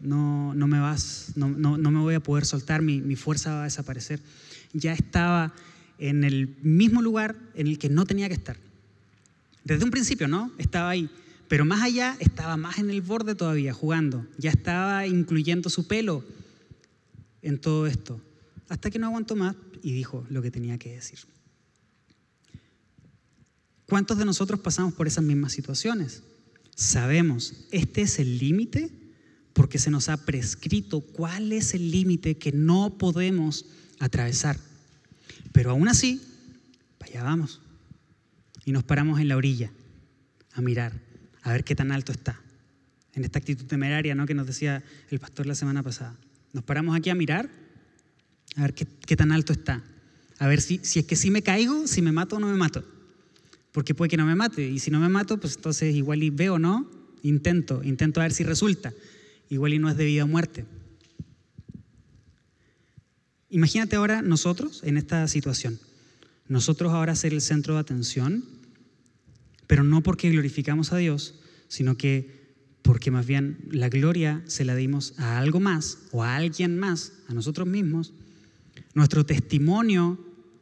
no, 0.00 0.54
no 0.54 0.66
me 0.66 0.80
vas, 0.80 1.32
no, 1.36 1.48
no, 1.48 1.78
no, 1.78 1.90
me 1.90 2.00
voy 2.00 2.14
a 2.14 2.20
poder 2.20 2.44
soltar, 2.44 2.82
mi, 2.82 3.00
mi 3.00 3.16
fuerza 3.16 3.52
va 3.52 3.60
a 3.62 3.64
desaparecer. 3.64 4.20
Ya 4.72 4.92
estaba 4.92 5.54
en 5.98 6.24
el 6.24 6.56
mismo 6.62 7.02
lugar 7.02 7.36
en 7.54 7.66
el 7.66 7.78
que 7.78 7.88
no 7.88 8.04
tenía 8.04 8.28
que 8.28 8.34
estar. 8.34 8.56
Desde 9.64 9.84
un 9.84 9.90
principio, 9.90 10.28
¿no? 10.28 10.52
Estaba 10.58 10.90
ahí. 10.90 11.08
Pero 11.48 11.64
más 11.64 11.82
allá, 11.82 12.16
estaba 12.20 12.56
más 12.56 12.78
en 12.78 12.90
el 12.90 13.00
borde 13.00 13.34
todavía, 13.34 13.72
jugando. 13.72 14.26
Ya 14.38 14.50
estaba 14.50 15.06
incluyendo 15.06 15.70
su 15.70 15.86
pelo 15.86 16.24
en 17.42 17.58
todo 17.58 17.86
esto. 17.86 18.20
Hasta 18.68 18.90
que 18.90 18.98
no 18.98 19.06
aguantó 19.06 19.36
más 19.36 19.56
y 19.82 19.92
dijo 19.92 20.26
lo 20.30 20.42
que 20.42 20.50
tenía 20.50 20.78
que 20.78 20.94
decir. 20.94 21.18
¿Cuántos 23.86 24.18
de 24.18 24.24
nosotros 24.24 24.60
pasamos 24.60 24.94
por 24.94 25.06
esas 25.06 25.24
mismas 25.24 25.52
situaciones? 25.52 26.22
Sabemos, 26.74 27.66
este 27.70 28.02
es 28.02 28.18
el 28.18 28.38
límite 28.38 28.90
porque 29.54 29.78
se 29.78 29.90
nos 29.90 30.10
ha 30.10 30.18
prescrito 30.18 31.00
cuál 31.00 31.52
es 31.52 31.72
el 31.72 31.90
límite 31.90 32.36
que 32.36 32.52
no 32.52 32.98
podemos 32.98 33.66
atravesar. 33.98 34.58
Pero 35.52 35.70
aún 35.70 35.88
así, 35.88 36.20
allá 37.00 37.22
vamos. 37.22 37.60
Y 38.66 38.72
nos 38.72 38.84
paramos 38.84 39.20
en 39.20 39.28
la 39.28 39.36
orilla 39.36 39.72
a 40.52 40.60
mirar, 40.60 40.92
a 41.42 41.52
ver 41.52 41.64
qué 41.64 41.74
tan 41.74 41.90
alto 41.90 42.12
está. 42.12 42.38
En 43.14 43.24
esta 43.24 43.38
actitud 43.38 43.64
temeraria 43.64 44.14
¿no? 44.14 44.26
que 44.26 44.34
nos 44.34 44.46
decía 44.46 44.82
el 45.10 45.20
pastor 45.20 45.46
la 45.46 45.54
semana 45.54 45.82
pasada. 45.82 46.16
Nos 46.52 46.64
paramos 46.64 46.96
aquí 46.96 47.10
a 47.10 47.14
mirar, 47.14 47.48
a 48.56 48.62
ver 48.62 48.74
qué, 48.74 49.16
tan 49.16 49.32
alto 49.32 49.52
está. 49.52 49.82
A 50.38 50.48
ver 50.48 50.60
si, 50.60 50.80
es 50.82 51.06
que 51.06 51.16
si 51.16 51.30
me 51.30 51.42
caigo, 51.42 51.86
si 51.86 52.02
me 52.02 52.12
mato 52.12 52.36
o 52.36 52.40
no 52.40 52.48
me 52.48 52.56
mato 52.56 52.84
porque 53.74 53.92
puede 53.92 54.08
que 54.08 54.16
no 54.16 54.24
me 54.24 54.36
mate. 54.36 54.68
Y 54.68 54.78
si 54.78 54.92
no 54.92 55.00
me 55.00 55.08
mato, 55.08 55.36
pues 55.38 55.56
entonces 55.56 55.92
igual 55.96 56.22
y 56.22 56.30
veo, 56.30 56.60
¿no? 56.60 56.88
Intento, 57.24 57.82
intento 57.82 58.20
a 58.20 58.22
ver 58.22 58.32
si 58.32 58.44
resulta. 58.44 58.94
Igual 59.48 59.74
y 59.74 59.78
no 59.78 59.88
es 59.88 59.96
de 59.96 60.04
vida 60.04 60.24
o 60.24 60.28
muerte. 60.28 60.64
Imagínate 63.50 63.96
ahora 63.96 64.22
nosotros 64.22 64.82
en 64.84 64.96
esta 64.96 65.26
situación. 65.28 65.78
Nosotros 66.48 66.92
ahora 66.92 67.14
ser 67.14 67.32
el 67.32 67.40
centro 67.40 67.74
de 67.74 67.80
atención, 67.80 68.44
pero 69.66 69.84
no 69.84 70.02
porque 70.02 70.30
glorificamos 70.30 70.92
a 70.92 70.96
Dios, 70.96 71.34
sino 71.68 71.96
que 71.96 72.44
porque 72.82 73.10
más 73.10 73.24
bien 73.26 73.58
la 73.70 73.88
gloria 73.88 74.42
se 74.46 74.64
la 74.64 74.74
dimos 74.74 75.14
a 75.18 75.38
algo 75.38 75.60
más 75.60 75.98
o 76.12 76.22
a 76.22 76.36
alguien 76.36 76.78
más, 76.78 77.12
a 77.28 77.34
nosotros 77.34 77.66
mismos. 77.66 78.12
Nuestro 78.94 79.24
testimonio 79.24 80.18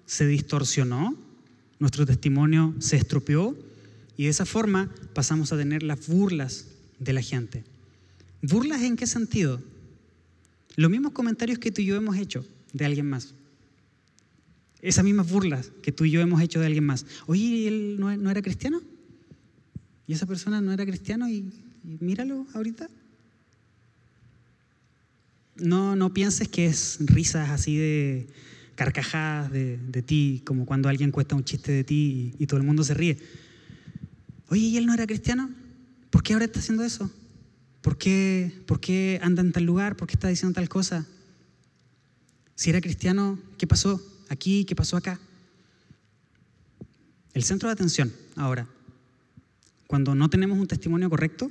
se 0.06 0.26
distorsionó 0.26 1.16
nuestro 1.82 2.06
testimonio 2.06 2.76
se 2.78 2.94
estropeó 2.94 3.56
y 4.16 4.22
de 4.22 4.30
esa 4.30 4.46
forma 4.46 4.88
pasamos 5.14 5.52
a 5.52 5.56
tener 5.56 5.82
las 5.82 6.06
burlas 6.06 6.68
de 7.00 7.12
la 7.12 7.22
gente. 7.22 7.64
¿Burlas 8.42 8.82
en 8.82 8.96
qué 8.96 9.06
sentido? 9.06 9.62
Los 10.76 10.90
mismos 10.90 11.12
comentarios 11.12 11.58
que 11.58 11.70
tú 11.70 11.80
y 11.80 11.86
yo 11.86 11.96
hemos 11.96 12.16
hecho 12.16 12.44
de 12.72 12.84
alguien 12.84 13.08
más. 13.08 13.34
Esas 14.80 15.04
mismas 15.04 15.30
burlas 15.30 15.70
que 15.82 15.92
tú 15.92 16.04
y 16.04 16.10
yo 16.10 16.20
hemos 16.20 16.42
hecho 16.42 16.60
de 16.60 16.66
alguien 16.66 16.84
más. 16.84 17.06
Oye, 17.26 17.68
¿él 17.68 17.96
no, 17.98 18.30
era 18.30 18.42
cristiano? 18.42 18.82
¿Y 20.06 20.12
esa 20.12 20.26
persona 20.26 20.60
no 20.60 20.72
era 20.72 20.84
cristiano? 20.84 21.28
Y, 21.28 21.52
y 21.84 21.98
míralo 22.00 22.46
ahorita. 22.54 22.88
No, 25.56 25.94
no 25.94 26.12
pienses 26.12 26.48
que 26.48 26.66
es 26.66 26.98
risas 27.00 27.50
así 27.50 27.76
de, 27.76 28.26
carcajadas 28.74 29.52
de, 29.52 30.02
ti, 30.02 30.42
como 30.44 30.66
cuando 30.66 30.88
alguien 30.88 31.10
cuesta 31.10 31.36
un 31.36 31.44
chiste 31.44 31.72
de 31.72 31.84
ti 31.84 32.34
y, 32.38 32.46
todo 32.46 32.58
el 32.58 32.66
mundo 32.66 32.82
se 32.84 32.94
ríe. 32.94 33.18
Oye, 34.48 34.62
¿y 34.62 34.76
él 34.76 34.86
no 34.86 34.94
era 34.94 35.06
cristiano? 35.06 35.50
¿Por 36.10 36.22
qué 36.22 36.32
ahora 36.32 36.46
está 36.46 36.58
haciendo 36.58 36.84
eso? 36.84 37.10
¿Por 37.82 37.98
qué, 37.98 38.62
¿Por 38.66 38.80
qué 38.80 39.18
anda 39.22 39.42
en 39.42 39.52
tal 39.52 39.64
lugar? 39.64 39.96
¿Por 39.96 40.06
qué 40.06 40.14
está 40.14 40.28
diciendo 40.28 40.54
tal 40.54 40.68
cosa? 40.68 41.06
Si 42.54 42.70
era 42.70 42.80
cristiano, 42.80 43.38
¿qué 43.58 43.66
pasó 43.66 44.00
aquí? 44.28 44.64
¿Qué 44.64 44.76
pasó 44.76 44.96
acá? 44.96 45.20
El 47.34 47.42
centro 47.42 47.68
de 47.68 47.72
atención 47.72 48.12
ahora, 48.36 48.68
cuando 49.88 50.14
no 50.14 50.30
tenemos 50.30 50.58
un 50.58 50.68
testimonio 50.68 51.10
correcto, 51.10 51.50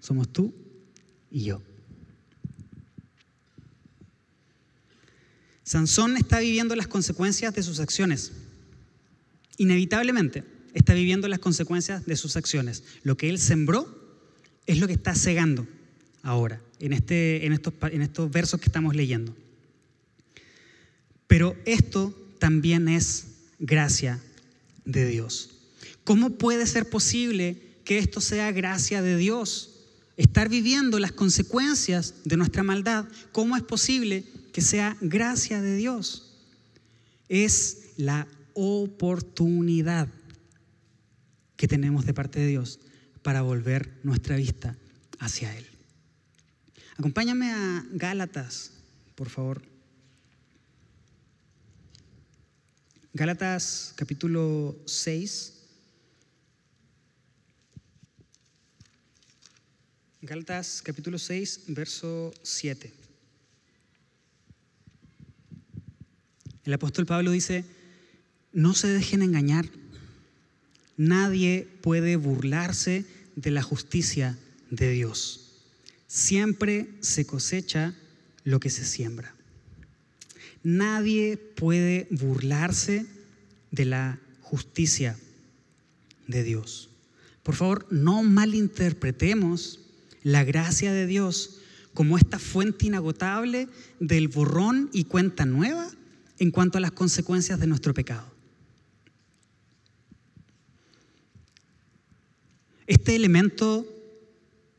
somos 0.00 0.28
tú 0.32 0.52
y 1.30 1.44
yo. 1.44 1.62
Sansón 5.62 6.16
está 6.16 6.40
viviendo 6.40 6.74
las 6.74 6.88
consecuencias 6.88 7.54
de 7.54 7.62
sus 7.62 7.78
acciones. 7.78 8.32
Inevitablemente 9.58 10.44
está 10.72 10.94
viviendo 10.94 11.28
las 11.28 11.40
consecuencias 11.40 12.06
de 12.06 12.16
sus 12.16 12.36
acciones. 12.36 12.84
Lo 13.02 13.16
que 13.16 13.28
él 13.28 13.38
sembró 13.38 13.97
es 14.68 14.78
lo 14.78 14.86
que 14.86 14.92
está 14.92 15.16
cegando 15.16 15.66
ahora, 16.22 16.62
en, 16.78 16.92
este, 16.92 17.44
en, 17.46 17.52
estos, 17.52 17.74
en 17.90 18.02
estos 18.02 18.30
versos 18.30 18.60
que 18.60 18.66
estamos 18.66 18.94
leyendo. 18.94 19.34
Pero 21.26 21.56
esto 21.64 22.14
también 22.38 22.86
es 22.88 23.26
gracia 23.58 24.22
de 24.84 25.06
Dios. 25.06 25.50
¿Cómo 26.04 26.30
puede 26.30 26.66
ser 26.66 26.88
posible 26.88 27.60
que 27.84 27.98
esto 27.98 28.20
sea 28.20 28.52
gracia 28.52 29.02
de 29.02 29.16
Dios? 29.16 29.86
Estar 30.16 30.48
viviendo 30.48 31.00
las 31.00 31.12
consecuencias 31.12 32.14
de 32.24 32.36
nuestra 32.36 32.62
maldad, 32.62 33.06
¿cómo 33.32 33.56
es 33.56 33.62
posible 33.62 34.24
que 34.52 34.60
sea 34.60 34.96
gracia 35.00 35.62
de 35.62 35.76
Dios. 35.76 36.34
Es 37.28 37.92
la 37.96 38.26
oportunidad 38.54 40.08
que 41.56 41.68
tenemos 41.68 42.06
de 42.06 42.14
parte 42.14 42.40
de 42.40 42.48
Dios 42.48 42.80
para 43.28 43.42
volver 43.42 43.92
nuestra 44.04 44.36
vista 44.36 44.74
hacia 45.18 45.54
Él. 45.54 45.66
Acompáñame 46.96 47.50
a 47.50 47.84
Gálatas, 47.92 48.70
por 49.16 49.28
favor. 49.28 49.60
Gálatas 53.12 53.92
capítulo 53.96 54.78
6. 54.86 55.52
Gálatas 60.22 60.80
capítulo 60.82 61.18
6, 61.18 61.64
verso 61.66 62.32
7. 62.42 62.94
El 66.64 66.72
apóstol 66.72 67.04
Pablo 67.04 67.30
dice, 67.32 67.66
no 68.54 68.72
se 68.72 68.88
dejen 68.88 69.20
engañar. 69.20 69.68
Nadie 70.96 71.68
puede 71.82 72.16
burlarse 72.16 73.17
de 73.38 73.52
la 73.52 73.62
justicia 73.62 74.36
de 74.70 74.90
Dios. 74.90 75.52
Siempre 76.08 76.88
se 77.00 77.24
cosecha 77.24 77.94
lo 78.42 78.58
que 78.58 78.68
se 78.68 78.84
siembra. 78.84 79.32
Nadie 80.64 81.36
puede 81.36 82.08
burlarse 82.10 83.06
de 83.70 83.84
la 83.84 84.18
justicia 84.40 85.16
de 86.26 86.42
Dios. 86.42 86.90
Por 87.44 87.54
favor, 87.54 87.86
no 87.90 88.24
malinterpretemos 88.24 89.80
la 90.24 90.42
gracia 90.42 90.92
de 90.92 91.06
Dios 91.06 91.60
como 91.94 92.18
esta 92.18 92.40
fuente 92.40 92.86
inagotable 92.86 93.68
del 94.00 94.28
borrón 94.28 94.90
y 94.92 95.04
cuenta 95.04 95.46
nueva 95.46 95.88
en 96.38 96.50
cuanto 96.50 96.78
a 96.78 96.80
las 96.80 96.92
consecuencias 96.92 97.60
de 97.60 97.68
nuestro 97.68 97.94
pecado. 97.94 98.37
Este 102.88 103.14
elemento 103.14 103.86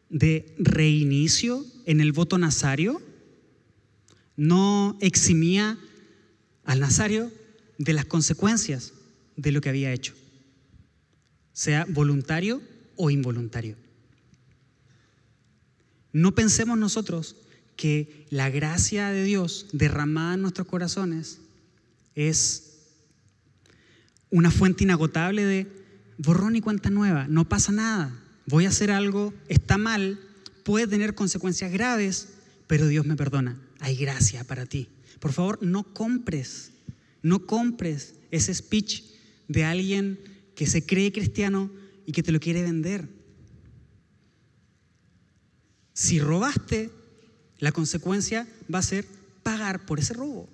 de 0.10 0.55
reinicio 0.57 1.64
en 1.86 2.01
el 2.01 2.12
voto 2.12 2.39
nazario 2.39 2.99
no 4.36 4.97
eximía 4.99 5.78
al 6.66 6.80
nazario 6.80 7.32
de 7.78 7.93
las 7.93 8.05
consecuencias 8.05 8.93
de 9.38 9.51
lo 9.51 9.62
que 9.62 9.70
había 9.70 9.93
hecho, 9.93 10.16
sea 11.53 11.86
voluntario 11.88 12.64
o 12.95 13.12
involuntario. 13.12 13.76
No 16.12 16.34
pensemos 16.34 16.80
nosotros 16.80 17.36
que 17.76 18.26
la 18.32 18.49
gracia 18.49 19.12
de 19.12 19.24
Dios 19.24 19.68
derramada 19.72 20.34
en 20.34 20.41
nuestros 20.41 20.66
corazones 20.66 21.41
es 22.16 22.88
una 24.32 24.49
fuente 24.49 24.84
inagotable 24.84 25.45
de 25.45 25.79
borrón 26.20 26.57
y 26.57 26.61
cuenta 26.61 26.89
nueva, 26.89 27.28
no 27.28 27.47
pasa 27.47 27.72
nada, 27.72 28.13
voy 28.45 28.65
a 28.65 28.70
hacer 28.70 28.91
algo, 28.91 29.34
está 29.47 29.78
mal, 29.78 30.20
puede 30.63 30.86
tener 30.86 31.15
consecuencias 31.15 31.72
graves, 31.72 32.28
pero 32.67 32.88
Dios 32.88 33.05
me 33.05 33.15
perdona, 33.15 33.59
hay 33.80 33.95
gracia 33.95 34.43
para 34.43 34.65
ti. 34.65 34.89
Por 35.20 35.32
favor, 35.32 35.59
no 35.63 35.84
compres, 35.84 36.72
no 37.24 37.45
compres 37.45 38.15
ese 38.32 38.53
speech 38.53 39.03
de 39.47 39.63
alguien 39.63 40.20
que 40.55 40.67
se 40.67 40.86
cree 40.86 41.13
cristiano 41.13 41.72
y 42.05 42.11
que 42.11 42.22
te 42.22 42.34
lo 42.34 42.39
quiere 42.41 42.63
vender. 42.63 43.07
Si 45.93 46.20
robaste, 46.20 46.89
la 47.59 47.72
consecuencia 47.72 48.45
va 48.74 48.80
a 48.80 48.84
ser 48.84 49.05
pagar 49.41 49.86
por 49.86 49.99
ese 49.99 50.13
robo. 50.13 50.49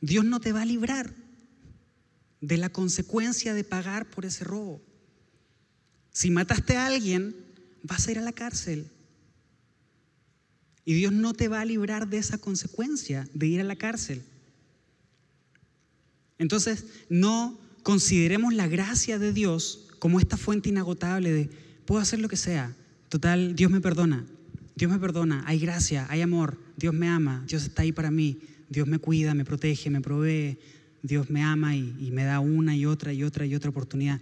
Dios 0.00 0.24
no 0.24 0.40
te 0.40 0.52
va 0.52 0.62
a 0.62 0.66
librar 0.66 1.14
de 2.40 2.56
la 2.56 2.68
consecuencia 2.68 3.54
de 3.54 3.64
pagar 3.64 4.08
por 4.10 4.24
ese 4.24 4.44
robo. 4.44 4.80
Si 6.12 6.30
mataste 6.30 6.76
a 6.76 6.86
alguien, 6.86 7.34
vas 7.82 8.06
a 8.06 8.10
ir 8.12 8.18
a 8.18 8.22
la 8.22 8.32
cárcel. 8.32 8.90
Y 10.84 10.94
Dios 10.94 11.12
no 11.12 11.34
te 11.34 11.48
va 11.48 11.60
a 11.60 11.64
librar 11.64 12.08
de 12.08 12.18
esa 12.18 12.38
consecuencia 12.38 13.28
de 13.34 13.46
ir 13.46 13.60
a 13.60 13.64
la 13.64 13.76
cárcel. 13.76 14.22
Entonces, 16.38 16.86
no 17.08 17.58
consideremos 17.82 18.54
la 18.54 18.68
gracia 18.68 19.18
de 19.18 19.32
Dios 19.32 19.88
como 19.98 20.20
esta 20.20 20.36
fuente 20.36 20.68
inagotable 20.68 21.32
de, 21.32 21.50
puedo 21.84 22.00
hacer 22.00 22.20
lo 22.20 22.28
que 22.28 22.36
sea, 22.36 22.74
total, 23.08 23.56
Dios 23.56 23.70
me 23.70 23.80
perdona, 23.80 24.24
Dios 24.76 24.90
me 24.90 24.98
perdona, 24.98 25.42
hay 25.46 25.58
gracia, 25.58 26.06
hay 26.08 26.20
amor, 26.20 26.58
Dios 26.76 26.94
me 26.94 27.08
ama, 27.08 27.44
Dios 27.48 27.64
está 27.64 27.82
ahí 27.82 27.92
para 27.92 28.10
mí, 28.10 28.38
Dios 28.68 28.86
me 28.86 28.98
cuida, 28.98 29.34
me 29.34 29.44
protege, 29.44 29.90
me 29.90 30.00
provee, 30.00 30.58
Dios 31.02 31.30
me 31.30 31.42
ama 31.42 31.76
y, 31.76 32.10
me 32.12 32.24
da 32.24 32.40
una 32.40 32.76
y 32.76 32.86
otra 32.86 33.12
y 33.12 33.22
otra 33.22 33.46
y 33.46 33.54
otra 33.54 33.70
oportunidad. 33.70 34.20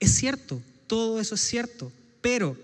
Es 0.00 0.12
cierto, 0.12 0.60
todo 0.86 1.20
eso 1.20 1.34
es 1.34 1.40
cierto, 1.40 1.90
pero 2.20 2.56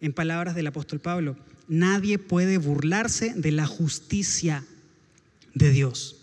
en 0.00 0.12
palabras 0.12 0.54
del 0.54 0.66
apóstol 0.66 1.00
Pablo, 1.00 1.36
nadie 1.68 2.18
puede 2.18 2.58
burlarse 2.58 3.34
de 3.34 3.52
la 3.52 3.66
justicia 3.66 4.64
de 5.54 5.70
Dios. 5.70 6.16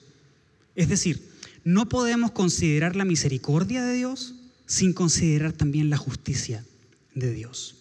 Es 0.76 0.89
decir, 0.89 1.22
no 1.64 1.89
podemos 1.89 2.32
considerar 2.32 2.95
la 2.95 3.06
misericordia 3.06 3.84
de 3.84 3.95
Dios 3.95 4.36
sin 4.66 4.93
considerar 4.93 5.54
también 5.54 5.89
la 5.89 5.98
justicia 5.98 6.64
de 7.14 7.34
Dios. 7.34 7.76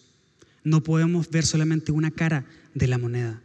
No 0.63 0.83
podemos 0.83 1.29
ver 1.29 1.45
solamente 1.45 1.91
una 1.91 2.11
cara 2.11 2.45
de 2.73 2.87
la 2.87 2.97
moneda. 2.97 3.41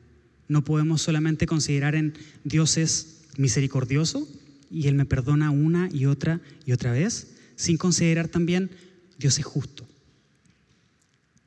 No 0.49 0.65
podemos 0.65 1.01
solamente 1.01 1.47
considerar 1.47 1.95
en 1.95 2.15
Dios 2.45 2.77
es 2.77 3.21
misericordioso 3.37 4.29
y 4.73 4.89
Él 4.89 4.95
me 4.95 5.05
perdona 5.05 5.51
una 5.51 5.89
y 5.93 6.07
otra 6.07 6.41
y 6.65 6.73
otra 6.73 6.93
vez, 6.93 7.35
sin 7.57 7.77
considerar 7.77 8.29
también 8.29 8.71
Dios 9.19 9.39
es 9.39 9.45
justo. 9.45 9.87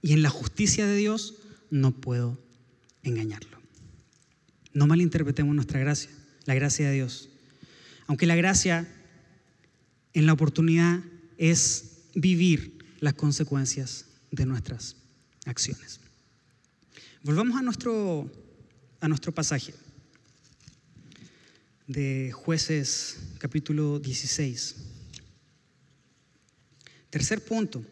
Y 0.01 0.13
en 0.13 0.21
la 0.21 0.30
justicia 0.30 0.86
de 0.86 0.95
Dios 0.95 1.34
no 1.71 1.91
puedo 1.91 2.38
engañarlo. 3.01 3.59
No 4.73 4.86
malinterpretemos 4.86 5.55
nuestra 5.55 5.80
gracia, 5.80 6.11
la 6.45 6.53
gracia 6.53 6.88
de 6.88 6.93
Dios. 6.93 7.30
Aunque 8.05 8.28
la 8.28 8.36
gracia 8.36 8.88
en 10.13 10.28
la 10.28 10.34
oportunidad 10.34 10.99
es 11.38 12.03
vivir 12.13 12.78
las 12.99 13.15
consecuencias 13.15 14.05
de 14.30 14.45
nuestras 14.45 14.97
acciones. 15.45 15.99
Volvamos 17.23 17.57
a 17.57 17.63
nuestro, 17.63 18.32
a 19.01 19.07
nuestro 19.07 19.34
pasaje 19.34 19.73
de 21.88 22.31
jueces 22.31 23.19
capítulo 23.38 23.99
16. 23.99 24.75
Tercer 27.09 27.43
punto. 27.43 27.86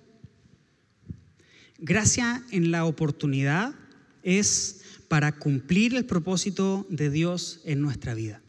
Gracia 1.77 2.43
en 2.51 2.71
la 2.71 2.85
oportunidad 2.85 3.75
es 4.23 4.81
para 5.07 5.33
cumplir 5.33 5.95
el 5.95 6.05
propósito 6.05 6.87
de 6.89 7.09
Dios 7.09 7.61
en 7.65 7.81
nuestra 7.81 8.13
vida. 8.13 8.41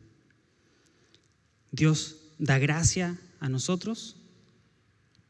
Dios 1.73 2.17
da 2.39 2.59
gracia 2.59 3.19
a 3.41 3.49
nosotros 3.49 4.17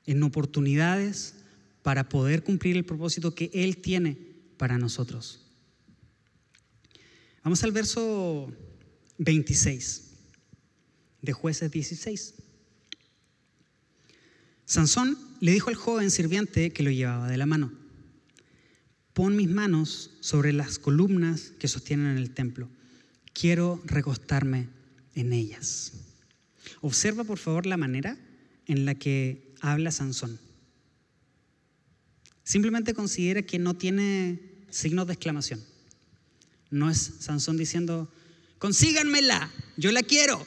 en 0.06 0.22
oportunidades 0.22 1.34
para 1.82 2.08
poder 2.08 2.44
cumplir 2.44 2.76
el 2.76 2.84
propósito 2.84 3.34
que 3.34 3.50
Él 3.52 3.78
tiene 3.78 4.16
para 4.58 4.78
nosotros. 4.78 5.40
Vamos 7.42 7.62
al 7.64 7.72
verso 7.72 8.52
26 9.18 10.02
de 11.22 11.32
jueces 11.32 11.70
16. 11.70 12.34
Sansón 14.66 15.18
le 15.40 15.52
dijo 15.52 15.68
al 15.68 15.76
joven 15.76 16.10
sirviente 16.10 16.70
que 16.70 16.82
lo 16.82 16.90
llevaba 16.90 17.28
de 17.28 17.36
la 17.36 17.46
mano, 17.46 17.72
pon 19.12 19.36
mis 19.36 19.48
manos 19.48 20.10
sobre 20.20 20.52
las 20.52 20.78
columnas 20.78 21.52
que 21.58 21.68
sostienen 21.68 22.16
el 22.16 22.30
templo, 22.30 22.68
quiero 23.32 23.82
recostarme 23.84 24.68
en 25.14 25.32
ellas. 25.32 25.92
Observa 26.80 27.24
por 27.24 27.38
favor 27.38 27.66
la 27.66 27.76
manera 27.76 28.16
en 28.66 28.84
la 28.84 28.94
que 28.94 29.54
habla 29.60 29.90
Sansón. 29.90 30.38
Simplemente 32.42 32.94
considera 32.94 33.42
que 33.42 33.58
no 33.58 33.74
tiene 33.74 34.40
signos 34.70 35.06
de 35.06 35.14
exclamación. 35.14 35.62
No 36.70 36.90
es 36.90 36.98
Sansón 37.20 37.56
diciendo, 37.56 38.10
consíganmela, 38.58 39.50
yo 39.76 39.92
la 39.92 40.02
quiero. 40.02 40.46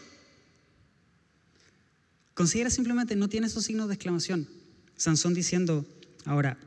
Considera 2.33 2.69
simplemente, 2.69 3.15
no 3.15 3.29
tiene 3.29 3.47
esos 3.47 3.65
signos 3.65 3.87
de 3.87 3.95
exclamación. 3.95 4.47
Sansón 4.95 5.33
diciendo, 5.33 5.85
ahora, 6.25 6.57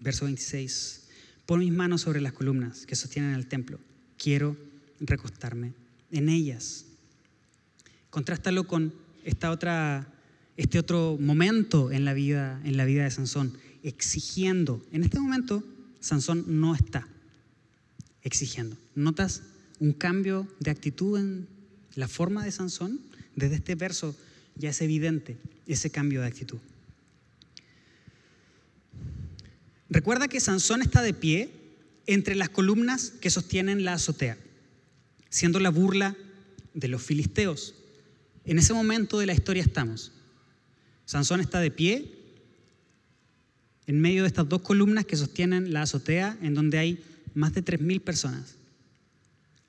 verso 0.00 0.24
26, 0.24 1.02
pon 1.46 1.60
mis 1.60 1.72
manos 1.72 2.00
sobre 2.02 2.20
las 2.20 2.32
columnas 2.32 2.86
que 2.86 2.96
sostienen 2.96 3.34
el 3.34 3.46
templo, 3.46 3.78
quiero 4.18 4.56
recostarme 5.00 5.72
en 6.10 6.28
ellas. 6.28 6.86
Contrástalo 8.10 8.66
con 8.66 8.94
esta 9.24 9.50
otra, 9.50 10.12
este 10.56 10.78
otro 10.78 11.16
momento 11.20 11.90
en 11.92 12.04
la, 12.04 12.14
vida, 12.14 12.60
en 12.64 12.76
la 12.76 12.84
vida 12.84 13.04
de 13.04 13.10
Sansón, 13.10 13.56
exigiendo. 13.82 14.84
En 14.92 15.02
este 15.02 15.20
momento, 15.20 15.62
Sansón 16.00 16.44
no 16.46 16.74
está 16.74 17.08
exigiendo. 18.22 18.76
¿Notas 18.94 19.42
un 19.78 19.92
cambio 19.92 20.46
de 20.60 20.70
actitud 20.70 21.18
en 21.18 21.48
la 21.94 22.08
forma 22.08 22.44
de 22.44 22.52
Sansón? 22.52 23.00
Desde 23.36 23.56
este 23.56 23.74
verso 23.74 24.16
ya 24.56 24.70
es 24.70 24.80
evidente 24.80 25.36
ese 25.66 25.90
cambio 25.90 26.20
de 26.20 26.26
actitud. 26.26 26.58
Recuerda 29.88 30.28
que 30.28 30.40
Sansón 30.40 30.82
está 30.82 31.02
de 31.02 31.14
pie 31.14 31.50
entre 32.06 32.34
las 32.34 32.48
columnas 32.48 33.12
que 33.20 33.30
sostienen 33.30 33.84
la 33.84 33.94
azotea, 33.94 34.38
siendo 35.28 35.60
la 35.60 35.70
burla 35.70 36.16
de 36.74 36.88
los 36.88 37.02
filisteos. 37.02 37.74
En 38.44 38.58
ese 38.58 38.72
momento 38.72 39.18
de 39.18 39.26
la 39.26 39.34
historia 39.34 39.62
estamos. 39.62 40.12
Sansón 41.04 41.40
está 41.40 41.60
de 41.60 41.70
pie 41.70 42.10
en 43.86 44.00
medio 44.00 44.22
de 44.22 44.28
estas 44.28 44.48
dos 44.48 44.62
columnas 44.62 45.04
que 45.04 45.16
sostienen 45.16 45.72
la 45.72 45.82
azotea, 45.82 46.38
en 46.40 46.54
donde 46.54 46.78
hay 46.78 47.04
más 47.34 47.54
de 47.54 47.64
3.000 47.64 48.00
personas. 48.00 48.56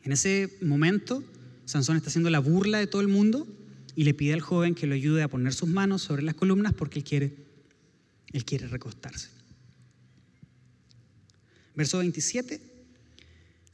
En 0.01 0.11
ese 0.11 0.57
momento, 0.61 1.23
Sansón 1.65 1.97
está 1.97 2.09
haciendo 2.09 2.29
la 2.29 2.39
burla 2.39 2.79
de 2.79 2.87
todo 2.87 3.01
el 3.01 3.07
mundo 3.07 3.47
y 3.95 4.03
le 4.03 4.13
pide 4.13 4.33
al 4.33 4.41
joven 4.41 4.75
que 4.75 4.87
lo 4.87 4.95
ayude 4.95 5.23
a 5.23 5.27
poner 5.27 5.53
sus 5.53 5.69
manos 5.69 6.01
sobre 6.01 6.23
las 6.23 6.35
columnas 6.35 6.73
porque 6.73 6.99
él 6.99 7.05
quiere, 7.05 7.33
él 8.31 8.43
quiere 8.43 8.67
recostarse. 8.67 9.29
Verso 11.75 11.99
27. 11.99 12.59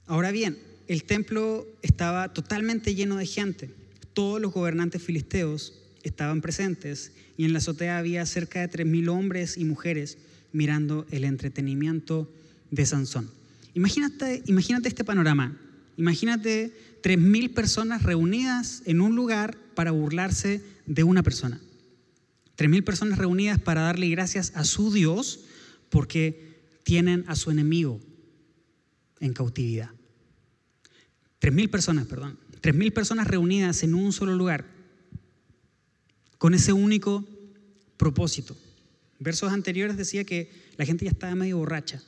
Ahora 0.06 0.32
bien, 0.32 0.58
el 0.88 1.04
templo 1.04 1.68
estaba 1.82 2.34
totalmente 2.34 2.96
lleno 2.96 3.16
de 3.18 3.26
gente 3.26 3.74
todos 4.20 4.42
los 4.42 4.52
gobernantes 4.52 5.02
filisteos 5.02 5.74
estaban 6.04 6.42
presentes 6.42 7.14
y 7.38 7.46
en 7.46 7.54
la 7.54 7.60
azotea 7.60 7.98
había 7.98 8.26
cerca 8.26 8.60
de 8.60 8.70
3.000 8.70 9.08
hombres 9.08 9.56
y 9.56 9.64
mujeres 9.64 10.18
mirando 10.52 11.06
el 11.10 11.24
entretenimiento 11.24 12.30
de 12.70 12.86
Sansón. 12.86 13.32
Imagínate, 13.74 14.44
imagínate 14.46 14.90
este 14.90 15.04
panorama. 15.04 15.58
Imagínate 15.98 16.74
3.000 17.04 17.54
personas 17.54 18.04
reunidas 18.04 18.84
en 18.86 19.02
un 19.02 19.16
lugar 19.16 19.58
para 19.76 19.92
burlarse 19.92 20.64
de 20.86 21.04
una 21.04 21.24
persona. 21.24 21.60
3.000 22.58 22.84
personas 22.84 23.18
reunidas 23.18 23.60
para 23.60 23.82
darle 23.82 24.10
gracias 24.10 24.52
a 24.56 24.64
su 24.66 24.92
Dios 24.92 25.42
porque 25.90 26.60
tienen 26.84 27.24
a 27.28 27.36
su 27.36 27.52
enemigo 27.52 28.00
en 29.20 29.34
cautividad. 29.34 29.92
3.000 31.42 31.70
personas, 31.70 32.08
perdón. 32.08 32.38
3.000 32.62 32.94
personas 32.94 33.28
reunidas 33.28 33.84
en 33.84 33.94
un 33.94 34.12
solo 34.12 34.36
lugar 34.36 34.66
con 36.38 36.54
ese 36.54 36.74
único 36.74 37.28
propósito. 37.98 38.58
Versos 39.20 39.52
anteriores 39.52 39.98
decía 39.98 40.24
que 40.24 40.52
la 40.78 40.86
gente 40.86 41.06
ya 41.06 41.12
estaba 41.12 41.36
medio 41.36 41.58
borracha. 41.58 42.02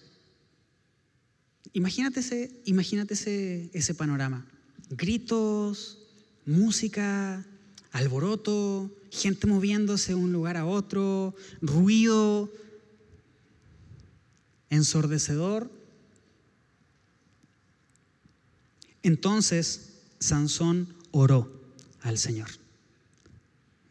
Imagínate 1.74 2.20
ese, 2.20 2.52
imagínate 2.66 3.14
ese, 3.14 3.70
ese 3.74 3.94
panorama. 3.94 4.46
Gritos, 4.90 6.00
música, 6.46 7.46
alboroto, 7.92 8.92
gente 9.10 9.48
moviéndose 9.48 10.14
de 10.14 10.16
un 10.16 10.34
lugar 10.34 10.58
a 10.58 10.66
otro, 10.66 11.34
ruido 11.62 12.52
ensordecedor. 14.70 15.72
Entonces 19.04 19.94
Sansón 20.20 20.94
oró 21.12 21.52
al 22.02 22.18
Señor. 22.18 22.50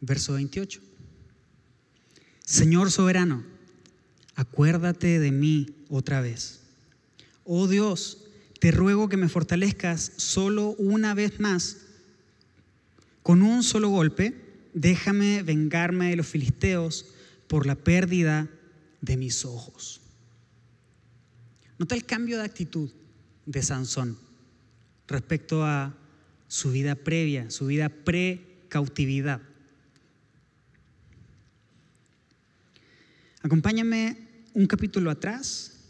Verso 0.01 0.33
28. 0.33 0.81
Señor 2.45 2.91
soberano, 2.91 3.43
acuérdate 4.35 5.19
de 5.19 5.31
mí 5.31 5.67
otra 5.89 6.21
vez 6.21 6.60
oh 7.43 7.67
Dios, 7.67 8.25
te 8.59 8.71
ruego 8.71 9.09
que 9.09 9.17
me 9.17 9.29
fortalezcas 9.29 10.11
solo 10.17 10.75
una 10.77 11.13
vez 11.13 11.39
más. 11.39 11.77
Con 13.23 13.41
un 13.41 13.63
solo 13.63 13.89
golpe, 13.89 14.35
déjame 14.73 15.43
vengarme 15.43 16.09
de 16.09 16.15
los 16.15 16.27
filisteos 16.27 17.07
por 17.47 17.65
la 17.65 17.75
pérdida 17.75 18.49
de 19.01 19.17
mis 19.17 19.45
ojos. 19.45 20.01
Nota 21.77 21.95
el 21.95 22.05
cambio 22.05 22.37
de 22.37 22.45
actitud 22.45 22.91
de 23.45 23.63
Sansón 23.63 24.17
respecto 25.07 25.65
a 25.65 25.95
su 26.47 26.71
vida 26.71 26.95
previa, 26.95 27.49
su 27.49 27.65
vida 27.65 27.89
pre-cautividad. 27.89 29.41
Acompáñame 33.41 34.17
un 34.53 34.67
capítulo 34.67 35.09
atrás 35.09 35.80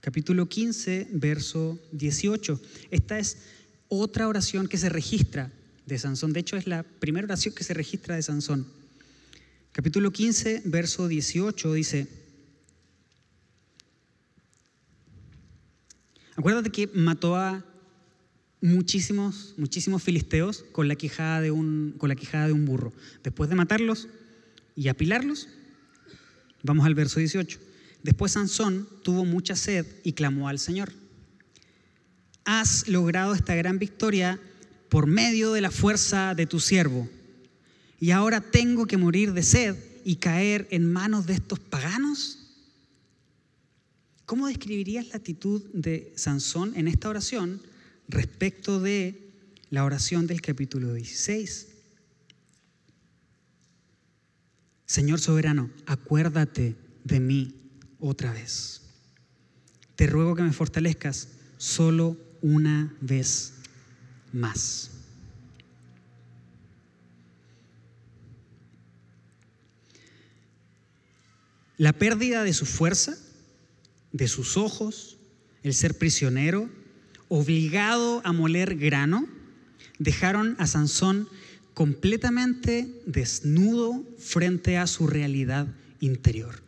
capítulo 0.00 0.48
15, 0.48 1.08
verso 1.12 1.78
18. 1.92 2.60
Esta 2.90 3.18
es 3.18 3.38
otra 3.88 4.28
oración 4.28 4.68
que 4.68 4.78
se 4.78 4.88
registra 4.88 5.52
de 5.86 5.98
Sansón. 5.98 6.32
De 6.32 6.40
hecho, 6.40 6.56
es 6.56 6.66
la 6.66 6.82
primera 6.82 7.24
oración 7.24 7.54
que 7.54 7.64
se 7.64 7.74
registra 7.74 8.16
de 8.16 8.22
Sansón. 8.22 8.66
Capítulo 9.72 10.10
15, 10.10 10.62
verso 10.66 11.08
18 11.08 11.72
dice, 11.72 12.08
acuérdate 16.36 16.70
que 16.70 16.88
mató 16.88 17.36
a 17.36 17.64
muchísimos, 18.60 19.54
muchísimos 19.56 20.02
filisteos 20.02 20.64
con 20.72 20.88
la, 20.88 20.96
quijada 20.96 21.40
de 21.40 21.50
un, 21.50 21.94
con 21.96 22.08
la 22.08 22.16
quijada 22.16 22.48
de 22.48 22.52
un 22.52 22.64
burro. 22.64 22.92
Después 23.22 23.48
de 23.50 23.56
matarlos 23.56 24.08
y 24.74 24.88
apilarlos, 24.88 25.48
vamos 26.62 26.86
al 26.86 26.94
verso 26.94 27.20
18. 27.20 27.67
Después 28.02 28.32
Sansón 28.32 28.88
tuvo 29.02 29.24
mucha 29.24 29.56
sed 29.56 29.86
y 30.04 30.12
clamó 30.12 30.48
al 30.48 30.58
Señor. 30.58 30.92
Has 32.44 32.88
logrado 32.88 33.34
esta 33.34 33.54
gran 33.54 33.78
victoria 33.78 34.40
por 34.88 35.06
medio 35.06 35.52
de 35.52 35.60
la 35.60 35.70
fuerza 35.70 36.34
de 36.34 36.46
tu 36.46 36.60
siervo. 36.60 37.08
Y 38.00 38.12
ahora 38.12 38.40
tengo 38.40 38.86
que 38.86 38.96
morir 38.96 39.32
de 39.32 39.42
sed 39.42 39.76
y 40.04 40.16
caer 40.16 40.66
en 40.70 40.90
manos 40.90 41.26
de 41.26 41.34
estos 41.34 41.58
paganos. 41.58 42.38
¿Cómo 44.24 44.46
describirías 44.46 45.08
la 45.08 45.16
actitud 45.16 45.62
de 45.72 46.12
Sansón 46.16 46.72
en 46.76 46.86
esta 46.86 47.08
oración 47.08 47.60
respecto 48.08 48.80
de 48.80 49.32
la 49.70 49.84
oración 49.84 50.26
del 50.26 50.40
capítulo 50.40 50.94
16? 50.94 51.68
Señor 54.86 55.20
soberano, 55.20 55.70
acuérdate 55.86 56.76
de 57.04 57.20
mí 57.20 57.54
otra 58.00 58.32
vez. 58.32 58.82
Te 59.96 60.06
ruego 60.06 60.34
que 60.34 60.42
me 60.42 60.52
fortalezcas 60.52 61.28
solo 61.56 62.16
una 62.40 62.94
vez 63.00 63.54
más. 64.32 64.90
La 71.76 71.92
pérdida 71.92 72.42
de 72.42 72.52
su 72.52 72.66
fuerza, 72.66 73.16
de 74.12 74.26
sus 74.26 74.56
ojos, 74.56 75.16
el 75.62 75.74
ser 75.74 75.96
prisionero, 75.96 76.68
obligado 77.28 78.20
a 78.24 78.32
moler 78.32 78.76
grano, 78.76 79.28
dejaron 79.98 80.56
a 80.58 80.66
Sansón 80.66 81.28
completamente 81.74 83.02
desnudo 83.06 84.04
frente 84.18 84.76
a 84.76 84.88
su 84.88 85.06
realidad 85.06 85.68
interior. 86.00 86.67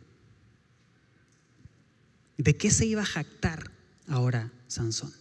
¿De 2.41 2.57
qué 2.57 2.71
se 2.71 2.87
iba 2.87 3.03
a 3.03 3.05
jactar 3.05 3.69
ahora 4.07 4.51
Sansón? 4.67 5.13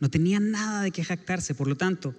No 0.00 0.08
tenía 0.08 0.40
nada 0.40 0.80
de 0.80 0.90
qué 0.90 1.04
jactarse, 1.04 1.54
por 1.54 1.68
lo 1.68 1.76
tanto, 1.76 2.14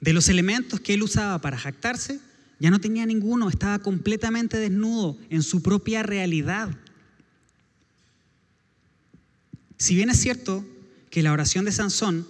de 0.00 0.12
los 0.12 0.28
elementos 0.28 0.78
que 0.78 0.94
él 0.94 1.02
usaba 1.02 1.40
para 1.40 1.58
jactarse, 1.58 2.20
ya 2.60 2.70
no 2.70 2.80
tenía 2.80 3.04
ninguno, 3.04 3.48
estaba 3.48 3.80
completamente 3.80 4.58
desnudo 4.58 5.18
en 5.28 5.42
su 5.42 5.60
propia 5.60 6.04
realidad. 6.04 6.70
Si 9.76 9.96
bien 9.96 10.10
es 10.10 10.20
cierto 10.20 10.64
que 11.10 11.24
la 11.24 11.32
oración 11.32 11.64
de 11.64 11.72
Sansón 11.72 12.28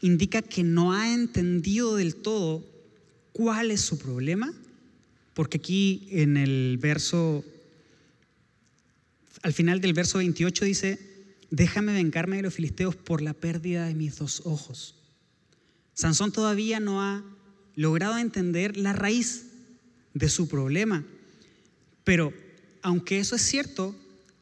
indica 0.00 0.40
que 0.40 0.62
no 0.62 0.94
ha 0.94 1.12
entendido 1.12 1.96
del 1.96 2.16
todo 2.16 2.64
cuál 3.34 3.70
es 3.70 3.82
su 3.82 3.98
problema, 3.98 4.54
porque 5.34 5.58
aquí 5.58 6.08
en 6.12 6.38
el 6.38 6.78
verso 6.80 7.44
al 9.42 9.52
final 9.52 9.80
del 9.80 9.92
verso 9.92 10.18
28 10.18 10.64
dice, 10.64 10.98
déjame 11.50 11.92
vengarme 11.92 12.36
de 12.36 12.42
los 12.42 12.54
filisteos 12.54 12.96
por 12.96 13.22
la 13.22 13.34
pérdida 13.34 13.86
de 13.86 13.94
mis 13.94 14.16
dos 14.16 14.42
ojos. 14.44 14.94
Sansón 15.94 16.32
todavía 16.32 16.80
no 16.80 17.02
ha 17.02 17.24
logrado 17.74 18.18
entender 18.18 18.76
la 18.76 18.92
raíz 18.92 19.46
de 20.14 20.28
su 20.28 20.48
problema, 20.48 21.04
pero 22.04 22.32
aunque 22.82 23.18
eso 23.18 23.36
es 23.36 23.42
cierto, 23.42 23.94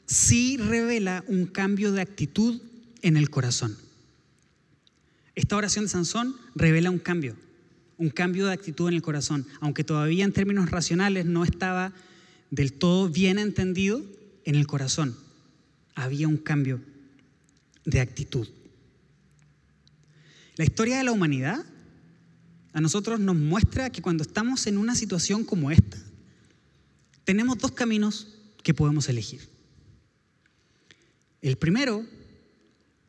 sí 0.07 0.57
revela 0.57 1.25
un 1.29 1.47
cambio 1.47 1.93
de 1.93 2.03
actitud 2.03 2.61
en 3.03 3.17
el 3.17 3.31
corazón. 3.31 3.77
Esta 5.35 5.57
oración 5.57 5.87
de 5.87 5.91
Sansón 5.91 6.37
revela 6.55 6.91
un 6.91 6.99
cambio, 6.99 7.37
un 7.99 8.11
cambio 8.11 8.47
de 8.47 8.53
actitud 8.53 8.89
en 8.89 8.95
el 8.95 9.03
corazón, 9.03 9.47
aunque 9.61 9.85
todavía 9.85 10.25
en 10.25 10.33
términos 10.33 10.71
racionales 10.71 11.27
no 11.27 11.45
estaba 11.45 11.93
del 12.51 12.73
todo 12.73 13.09
bien 13.09 13.39
entendido, 13.39 14.03
en 14.45 14.55
el 14.55 14.67
corazón 14.67 15.17
había 15.95 16.29
un 16.29 16.37
cambio 16.37 16.81
de 17.85 18.01
actitud. 18.01 18.49
La 20.57 20.65
historia 20.65 20.99
de 20.99 21.05
la 21.05 21.13
humanidad 21.13 21.65
a 22.73 22.81
nosotros 22.81 23.19
nos 23.21 23.37
muestra 23.37 23.91
que 23.91 24.03
cuando 24.03 24.23
estamos 24.23 24.67
en 24.67 24.79
una 24.79 24.95
situación 24.95 25.45
como 25.45 25.71
esta, 25.71 25.99
tenemos 27.25 27.59
dos 27.59 27.73
caminos 27.73 28.29
que 28.63 28.75
podemos 28.75 29.09
elegir. 29.09 29.49
El 31.43 31.57
primero, 31.57 32.07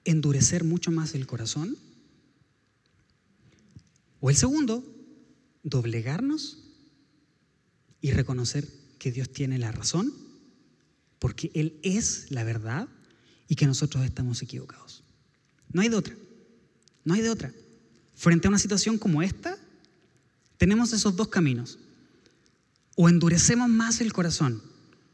endurecer 0.06 0.64
mucho 0.64 0.92
más 0.92 1.14
el 1.14 1.28
corazón. 1.28 1.78
O 4.20 4.30
el 4.30 4.36
segundo, 4.36 4.84
doblegarnos 5.64 6.60
y 8.00 8.12
reconocer 8.12 8.68
que 9.00 9.12
Dios 9.12 9.32
tiene 9.32 9.58
la 9.58 9.72
razón 9.72 10.31
porque 11.22 11.51
Él 11.53 11.78
es 11.84 12.32
la 12.32 12.43
verdad 12.43 12.88
y 13.47 13.53
que 13.53 13.67
nosotros 13.67 14.03
estamos 14.03 14.41
equivocados. 14.41 15.03
No 15.72 15.82
hay 15.82 15.88
de 15.88 15.95
otra, 15.95 16.15
no 17.05 17.13
hay 17.13 17.22
de 17.22 17.30
otra. 17.30 17.53
Frente 18.15 18.47
a 18.47 18.49
una 18.49 18.57
situación 18.57 18.97
como 18.97 19.22
esta, 19.22 19.55
tenemos 20.57 20.93
esos 20.93 21.15
dos 21.15 21.28
caminos. 21.28 21.78
O 22.95 23.07
endurecemos 23.07 23.69
más 23.69 24.01
el 24.01 24.11
corazón 24.13 24.63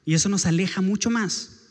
y 0.05 0.13
eso 0.13 0.29
nos 0.29 0.45
aleja 0.45 0.81
mucho 0.81 1.09
más 1.09 1.63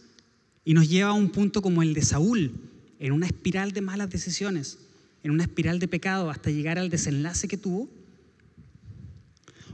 y 0.67 0.75
nos 0.75 0.87
lleva 0.87 1.11
a 1.11 1.15
un 1.15 1.31
punto 1.31 1.63
como 1.63 1.83
el 1.83 1.95
de 1.95 2.03
Saúl, 2.03 2.53
en 2.99 3.13
una 3.13 3.25
espiral 3.25 3.73
de 3.73 3.81
malas 3.81 4.11
decisiones, 4.11 4.79
en 5.23 5.31
una 5.31 5.45
espiral 5.45 5.79
de 5.79 5.89
pecado 5.89 6.29
hasta 6.29 6.51
llegar 6.51 6.79
al 6.79 6.91
desenlace 6.91 7.49
que 7.49 7.57
tuvo. 7.57 7.89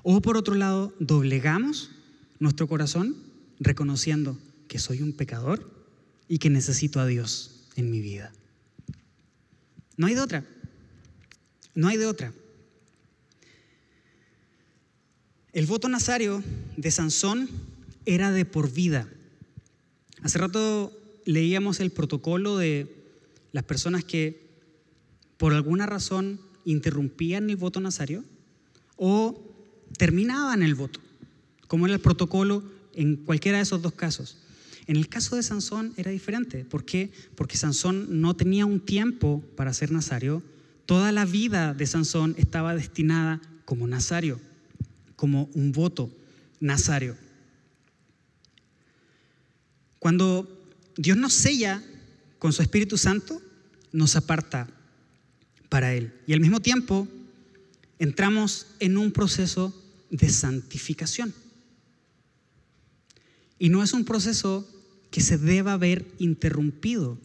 O 0.04 0.22
por 0.22 0.36
otro 0.36 0.54
lado, 0.54 0.94
doblegamos 1.00 1.90
nuestro 2.38 2.68
corazón 2.68 3.16
reconociendo 3.58 4.38
que 4.73 4.79
soy 4.79 5.03
un 5.03 5.12
pecador 5.12 5.70
y 6.29 6.39
que 6.39 6.49
necesito 6.49 6.99
a 6.99 7.05
Dios 7.07 7.66
en 7.77 7.91
mi 7.91 8.01
vida. 8.01 8.33
No 9.99 10.07
hay 10.07 10.14
de 10.14 10.23
otra. 10.23 10.47
No 11.75 11.89
hay 11.89 11.99
de 11.99 12.07
otra. 12.07 12.33
El 15.53 15.66
voto 15.66 15.91
nazario 15.91 16.43
de 16.79 16.91
Sansón 16.91 17.51
era 18.07 18.33
de 18.33 18.47
por 18.47 18.73
vida. 18.73 19.07
Hace 20.23 20.39
rato 20.39 20.91
leíamos 21.27 21.79
el 21.81 21.91
protocolo 21.91 22.57
de 22.57 22.97
las 23.53 23.64
personas 23.64 24.05
que 24.05 24.41
por 25.37 25.53
alguna 25.53 25.85
razón 25.85 26.41
interrumpían 26.64 27.51
el 27.51 27.57
voto 27.57 27.79
nazario 27.79 28.25
o 28.97 29.55
terminaban 29.99 30.62
el 30.62 30.75
voto, 30.75 30.99
como 31.66 31.85
era 31.85 31.95
el 31.95 32.01
protocolo 32.01 32.62
en 32.95 33.16
cualquiera 33.16 33.59
de 33.59 33.64
esos 33.64 33.83
dos 33.83 33.93
casos. 33.93 34.39
En 34.93 34.99
el 34.99 35.09
caso 35.09 35.36
de 35.36 35.43
Sansón 35.43 35.95
era 35.97 36.11
diferente. 36.11 36.66
¿Por 36.66 36.84
qué? 36.84 37.11
Porque 37.34 37.57
Sansón 37.57 38.20
no 38.20 38.36
tenía 38.36 38.66
un 38.66 38.78
tiempo 38.78 39.43
para 39.57 39.72
ser 39.72 39.90
nazario. 39.90 40.43
Toda 40.84 41.12
la 41.12 41.24
vida 41.24 41.72
de 41.72 41.86
Sansón 41.86 42.34
estaba 42.36 42.74
destinada 42.74 43.40
como 43.64 43.86
nazario, 43.86 44.38
como 45.16 45.49
un 45.55 45.72
voto 45.72 46.14
nazario. 46.61 47.16
Cuando 49.99 50.62
Dios 50.99 51.16
nos 51.16 51.32
sella 51.32 51.82
con 52.38 52.53
su 52.53 52.61
Espíritu 52.61 52.99
Santo, 52.99 53.40
nos 53.93 54.14
aparta 54.14 54.68
para 55.70 55.95
Él. 55.95 56.12
Y 56.26 56.34
al 56.34 56.40
mismo 56.40 56.61
tiempo 56.61 57.09
entramos 57.99 58.66
en 58.78 58.99
un 58.99 59.11
proceso 59.11 59.74
de 60.11 60.28
santificación. 60.28 61.32
Y 63.59 63.70
no 63.70 63.82
es 63.82 63.95
un 63.95 64.05
proceso 64.05 64.68
que 65.12 65.20
se 65.20 65.38
deba 65.38 65.74
haber 65.74 66.06
interrumpido. 66.18 67.18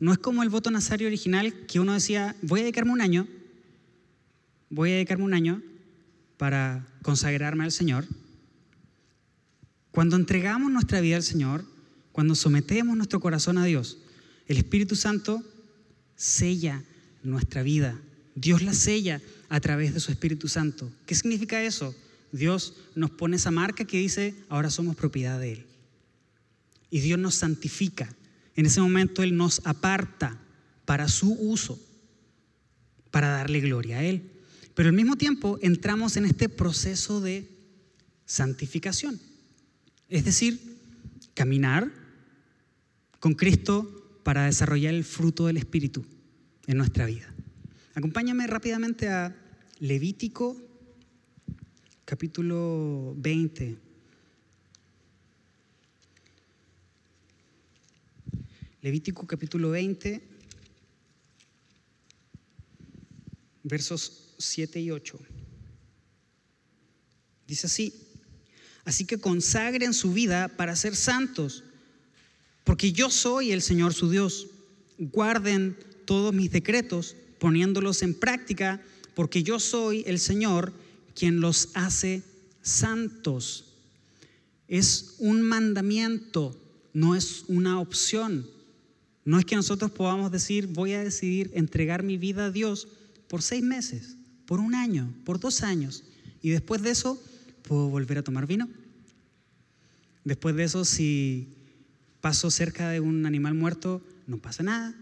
No 0.00 0.12
es 0.12 0.18
como 0.18 0.42
el 0.42 0.48
voto 0.48 0.70
nazario 0.70 1.08
original 1.08 1.52
que 1.66 1.80
uno 1.80 1.92
decía, 1.92 2.36
voy 2.40 2.60
a 2.60 2.62
dedicarme 2.62 2.92
un 2.92 3.02
año, 3.02 3.26
voy 4.70 4.90
a 4.90 4.94
dedicarme 4.94 5.24
un 5.24 5.34
año 5.34 5.60
para 6.38 6.86
consagrarme 7.02 7.64
al 7.64 7.72
Señor. 7.72 8.06
Cuando 9.90 10.16
entregamos 10.16 10.70
nuestra 10.70 11.00
vida 11.00 11.16
al 11.16 11.24
Señor, 11.24 11.64
cuando 12.12 12.36
sometemos 12.36 12.96
nuestro 12.96 13.20
corazón 13.20 13.58
a 13.58 13.64
Dios, 13.64 13.98
el 14.46 14.56
Espíritu 14.56 14.94
Santo 14.94 15.42
sella 16.14 16.84
nuestra 17.24 17.64
vida. 17.64 18.00
Dios 18.36 18.62
la 18.62 18.72
sella 18.72 19.20
a 19.48 19.58
través 19.60 19.94
de 19.94 20.00
su 20.00 20.12
Espíritu 20.12 20.46
Santo. 20.46 20.90
¿Qué 21.06 21.16
significa 21.16 21.62
eso? 21.62 21.92
Dios 22.30 22.76
nos 22.94 23.10
pone 23.10 23.34
esa 23.34 23.50
marca 23.50 23.84
que 23.84 23.98
dice, 23.98 24.34
ahora 24.48 24.70
somos 24.70 24.94
propiedad 24.94 25.40
de 25.40 25.54
Él. 25.54 25.71
Y 26.92 27.00
Dios 27.00 27.18
nos 27.18 27.34
santifica. 27.34 28.14
En 28.54 28.66
ese 28.66 28.82
momento 28.82 29.22
Él 29.22 29.34
nos 29.34 29.62
aparta 29.64 30.38
para 30.84 31.08
su 31.08 31.32
uso, 31.32 31.80
para 33.10 33.28
darle 33.28 33.60
gloria 33.60 33.98
a 33.98 34.04
Él. 34.04 34.30
Pero 34.74 34.90
al 34.90 34.94
mismo 34.94 35.16
tiempo 35.16 35.58
entramos 35.62 36.18
en 36.18 36.26
este 36.26 36.50
proceso 36.50 37.22
de 37.22 37.48
santificación. 38.26 39.18
Es 40.10 40.26
decir, 40.26 40.60
caminar 41.32 41.90
con 43.20 43.32
Cristo 43.32 44.20
para 44.22 44.44
desarrollar 44.44 44.92
el 44.92 45.04
fruto 45.04 45.46
del 45.46 45.56
Espíritu 45.56 46.04
en 46.66 46.76
nuestra 46.76 47.06
vida. 47.06 47.34
Acompáñame 47.94 48.46
rápidamente 48.46 49.08
a 49.08 49.34
Levítico 49.80 50.56
capítulo 52.04 53.14
20. 53.16 53.78
Levítico 58.82 59.24
capítulo 59.28 59.70
20, 59.70 60.20
versos 63.62 64.34
7 64.38 64.80
y 64.80 64.90
8. 64.90 65.20
Dice 67.46 67.68
así, 67.68 67.94
así 68.84 69.04
que 69.04 69.18
consagren 69.18 69.94
su 69.94 70.12
vida 70.12 70.48
para 70.48 70.74
ser 70.74 70.96
santos, 70.96 71.62
porque 72.64 72.90
yo 72.92 73.08
soy 73.08 73.52
el 73.52 73.62
Señor 73.62 73.94
su 73.94 74.10
Dios. 74.10 74.48
Guarden 74.98 75.76
todos 76.04 76.34
mis 76.34 76.50
decretos 76.50 77.14
poniéndolos 77.38 78.02
en 78.02 78.14
práctica, 78.14 78.82
porque 79.14 79.44
yo 79.44 79.60
soy 79.60 80.02
el 80.08 80.18
Señor 80.18 80.72
quien 81.14 81.40
los 81.40 81.68
hace 81.74 82.24
santos. 82.62 83.76
Es 84.66 85.14
un 85.18 85.40
mandamiento, 85.42 86.60
no 86.92 87.14
es 87.14 87.44
una 87.46 87.78
opción. 87.78 88.44
No 89.24 89.38
es 89.38 89.44
que 89.44 89.56
nosotros 89.56 89.90
podamos 89.90 90.32
decir, 90.32 90.66
voy 90.66 90.94
a 90.94 91.04
decidir 91.04 91.50
entregar 91.54 92.02
mi 92.02 92.16
vida 92.16 92.46
a 92.46 92.50
Dios 92.50 92.88
por 93.28 93.42
seis 93.42 93.62
meses, 93.62 94.16
por 94.46 94.58
un 94.58 94.74
año, 94.74 95.12
por 95.24 95.38
dos 95.38 95.62
años, 95.62 96.04
y 96.42 96.50
después 96.50 96.82
de 96.82 96.90
eso 96.90 97.22
puedo 97.62 97.88
volver 97.88 98.18
a 98.18 98.22
tomar 98.22 98.46
vino. 98.46 98.68
Después 100.24 100.56
de 100.56 100.64
eso, 100.64 100.84
si 100.84 101.48
paso 102.20 102.50
cerca 102.50 102.90
de 102.90 103.00
un 103.00 103.26
animal 103.26 103.54
muerto, 103.54 104.02
no 104.26 104.38
pasa 104.38 104.62
nada. 104.62 104.94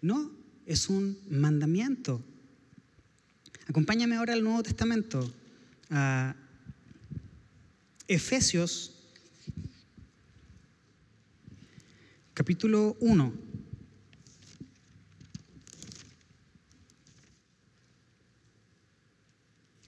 No, 0.00 0.30
es 0.66 0.88
un 0.88 1.18
mandamiento. 1.30 2.22
Acompáñame 3.66 4.16
ahora 4.16 4.32
al 4.32 4.42
Nuevo 4.42 4.62
Testamento, 4.62 5.32
a 5.90 6.34
Efesios 8.06 8.97
capítulo 12.38 12.96
1. 13.00 13.32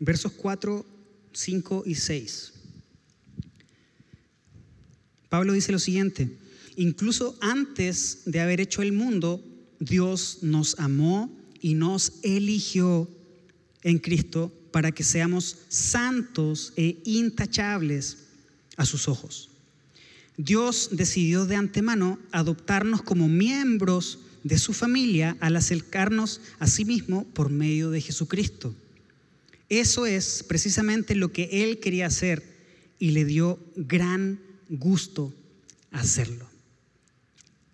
Versos 0.00 0.32
4, 0.32 0.84
5 1.32 1.84
y 1.86 1.94
6. 1.94 2.52
Pablo 5.28 5.52
dice 5.52 5.70
lo 5.70 5.78
siguiente, 5.78 6.36
incluso 6.74 7.38
antes 7.40 8.22
de 8.24 8.40
haber 8.40 8.60
hecho 8.60 8.82
el 8.82 8.90
mundo, 8.90 9.40
Dios 9.78 10.38
nos 10.42 10.76
amó 10.80 11.30
y 11.60 11.74
nos 11.74 12.14
eligió 12.24 13.08
en 13.82 14.00
Cristo 14.00 14.52
para 14.72 14.90
que 14.90 15.04
seamos 15.04 15.56
santos 15.68 16.72
e 16.74 17.00
intachables 17.04 18.24
a 18.76 18.84
sus 18.84 19.06
ojos. 19.06 19.49
Dios 20.44 20.88
decidió 20.92 21.44
de 21.44 21.56
antemano 21.56 22.18
adoptarnos 22.32 23.02
como 23.02 23.28
miembros 23.28 24.20
de 24.42 24.56
su 24.56 24.72
familia 24.72 25.36
al 25.40 25.54
acercarnos 25.54 26.40
a 26.58 26.66
sí 26.66 26.86
mismo 26.86 27.24
por 27.34 27.50
medio 27.50 27.90
de 27.90 28.00
Jesucristo. 28.00 28.74
Eso 29.68 30.06
es 30.06 30.42
precisamente 30.42 31.14
lo 31.14 31.30
que 31.30 31.64
Él 31.64 31.78
quería 31.78 32.06
hacer 32.06 32.42
y 32.98 33.10
le 33.10 33.26
dio 33.26 33.58
gran 33.76 34.40
gusto 34.70 35.34
hacerlo. 35.90 36.48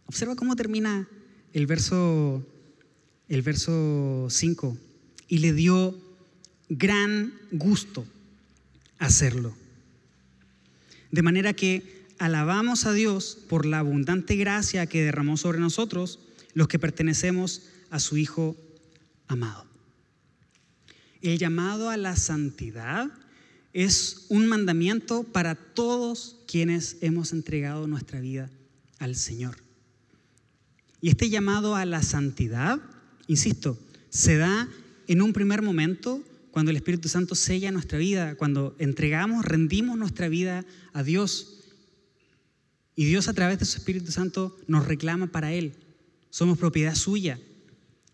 Observa 0.07 0.35
cómo 0.35 0.57
termina 0.57 1.09
el 1.53 1.67
verso, 1.69 2.45
el 3.29 3.43
verso 3.43 4.27
5, 4.29 4.77
y 5.29 5.39
le 5.39 5.53
dio 5.53 5.97
gran 6.69 7.33
gusto 7.53 8.05
hacerlo. 8.99 9.55
De 11.12 11.23
manera 11.23 11.53
que 11.53 11.96
alabamos 12.19 12.87
a 12.87 12.93
Dios 12.93 13.39
por 13.49 13.67
la 13.67 13.81
abundante 13.81 14.37
gracia 14.37 14.87
que 14.87 15.05
derramó 15.05 15.37
sobre 15.37 15.59
nosotros, 15.59 16.21
los 16.55 16.69
que 16.69 16.79
pertenecemos 16.79 17.62
a 17.91 18.01
su 18.01 18.17
Hijo 18.17 18.57
amado. 19.29 19.67
El 21.23 21.39
llamado 21.39 21.91
a 21.91 21.97
la 21.97 22.17
santidad 22.17 23.11
es 23.73 24.27
un 24.29 24.47
mandamiento 24.47 25.25
para 25.25 25.55
todos 25.55 26.37
quienes 26.47 26.97
hemos 27.01 27.33
entregado 27.33 27.87
nuestra 27.87 28.21
vida 28.21 28.51
al 28.99 29.17
Señor. 29.17 29.57
Y 31.01 31.11
este 31.11 31.29
llamado 31.29 31.77
a 31.77 31.85
la 31.85 32.03
santidad, 32.03 32.81
insisto, 33.27 33.79
se 34.09 34.37
da 34.37 34.69
en 35.09 35.21
un 35.21 35.33
primer 35.33 35.62
momento 35.62 36.23
cuando 36.51 36.71
el 36.71 36.79
Espíritu 36.79 37.09
Santo 37.09 37.35
sella 37.35 37.71
nuestra 37.71 37.99
vida, 37.99 38.35
cuando 38.37 38.75
entregamos, 38.79 39.45
rendimos 39.45 39.99
nuestra 39.99 40.29
vida 40.29 40.64
a 40.95 41.03
Dios. 41.03 41.56
Y 42.97 43.05
Dios 43.05 43.29
a 43.29 43.35
través 43.35 43.59
de 43.59 43.67
su 43.67 43.79
Espíritu 43.79 44.11
Santo 44.11 44.57
nos 44.67 44.87
reclama 44.87 45.29
para 45.29 45.53
Él. 45.53 45.75
Somos 46.31 46.59
propiedad 46.59 46.95
suya. 46.95 47.39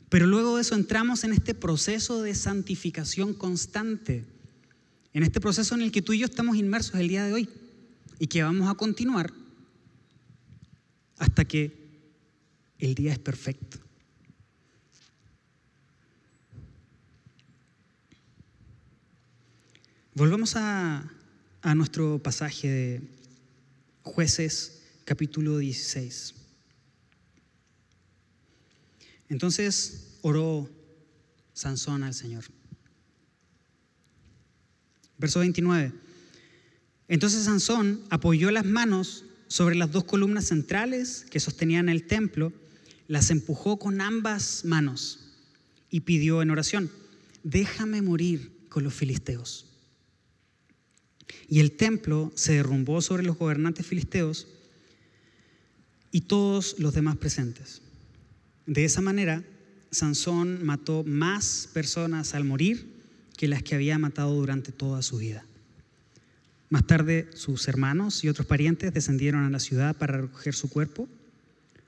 Pero 0.09 0.27
luego 0.27 0.57
de 0.57 0.63
eso 0.63 0.75
entramos 0.75 1.25
en 1.25 1.33
este 1.33 1.55
proceso 1.55 2.21
de 2.21 2.35
santificación 2.35 3.33
constante, 3.33 4.27
en 5.15 5.23
este 5.23 5.41
proceso 5.41 5.75
en 5.75 5.83
el 5.83 5.93
que 5.93 6.03
tú 6.03 6.13
y 6.13 6.19
yo 6.19 6.27
estamos 6.27 6.57
inmersos 6.57 6.97
el 6.97 7.09
día 7.09 7.25
de 7.25 7.33
hoy 7.33 7.49
y 8.19 8.27
que 8.27 8.43
vamos 8.43 8.69
a 8.69 8.75
continuar 8.75 9.33
hasta 11.17 11.45
que 11.47 11.73
el 12.79 12.95
día 12.95 13.13
es 13.13 13.19
perfecto. 13.19 13.79
Volvamos 20.15 20.57
a, 20.57 21.11
nuestro 21.75 22.19
pasaje 22.19 22.69
de 22.69 23.03
jueces 24.03 24.83
capítulo 25.05 25.59
16. 25.59 26.35
Entonces 29.29 30.19
oró 30.23 30.69
Sansón 31.53 32.03
al 32.03 32.15
Señor. 32.15 32.45
Verso 35.19 35.41
29. 35.41 35.93
Entonces 37.09 37.45
Sansón 37.45 38.03
apoyó 38.11 38.51
las 38.51 38.65
manos 38.65 39.25
sobre 39.49 39.75
las 39.75 39.93
dos 39.93 40.05
columnas 40.05 40.47
centrales 40.47 41.27
que 41.31 41.41
sostenían 41.41 41.89
el 41.89 42.07
templo, 42.07 42.53
las 43.07 43.31
empujó 43.31 43.79
con 43.79 44.01
ambas 44.01 44.65
manos 44.65 45.21
y 45.91 46.01
pidió 46.01 46.41
en 46.41 46.51
oración, 46.51 46.91
déjame 47.43 48.01
morir 48.01 48.67
con 48.71 48.83
los 48.83 48.95
filisteos. 48.95 49.72
Y 51.49 51.61
el 51.61 51.73
templo 51.73 52.33
se 52.35 52.55
derrumbó 52.55 53.03
sobre 53.03 53.23
los 53.23 53.39
gobernantes 53.39 53.87
filisteos 53.87 54.47
y 56.11 56.23
todos 56.23 56.79
los 56.79 56.95
demás 56.95 57.17
presentes. 57.17 57.83
De 58.67 58.85
esa 58.85 59.01
manera, 59.01 59.43
Sansón 59.91 60.65
mató 60.65 61.05
más 61.05 61.69
personas 61.73 62.35
al 62.35 62.45
morir 62.45 62.93
que 63.37 63.49
las 63.49 63.63
que 63.63 63.75
había 63.75 63.99
matado 63.99 64.35
durante 64.35 64.73
toda 64.73 65.03
su 65.03 65.19
vida. 65.19 65.45
Más 66.71 66.87
tarde, 66.87 67.29
sus 67.35 67.69
hermanos 67.69 68.25
y 68.25 68.29
otros 68.29 68.47
parientes 68.47 68.95
descendieron 68.95 69.45
a 69.45 69.51
la 69.51 69.59
ciudad 69.59 69.95
para 69.97 70.17
recoger 70.19 70.55
su 70.55 70.71
cuerpo, 70.71 71.09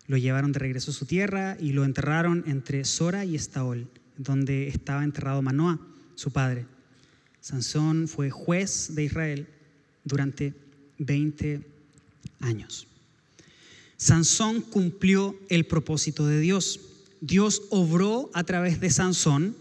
lo 0.07 0.19
llevaron 0.19 0.53
de 0.53 0.59
regreso 0.59 0.91
a 0.91 0.95
su 0.95 1.07
tierra 1.07 1.57
y 1.59 1.73
lo 1.73 1.85
enterraron 1.85 2.45
entre 2.47 2.85
Sora 2.85 3.25
y 3.25 3.35
Estaol, 3.35 3.89
donde 4.19 4.69
estaba 4.69 5.05
enterrado 5.05 5.41
Manoah, 5.41 5.79
su 6.15 6.31
padre. 6.31 6.67
Sansón 7.45 8.09
fue 8.09 8.31
juez 8.31 8.95
de 8.95 9.05
Israel 9.05 9.47
durante 10.03 10.55
20 10.97 11.61
años. 12.41 12.87
Sansón 13.99 14.63
cumplió 14.63 15.39
el 15.51 15.67
propósito 15.67 16.27
de 16.27 16.41
Dios. 16.41 16.81
Dios 17.21 17.61
obró 17.69 18.31
a 18.33 18.45
través 18.45 18.81
de 18.81 18.89
Sansón 18.89 19.55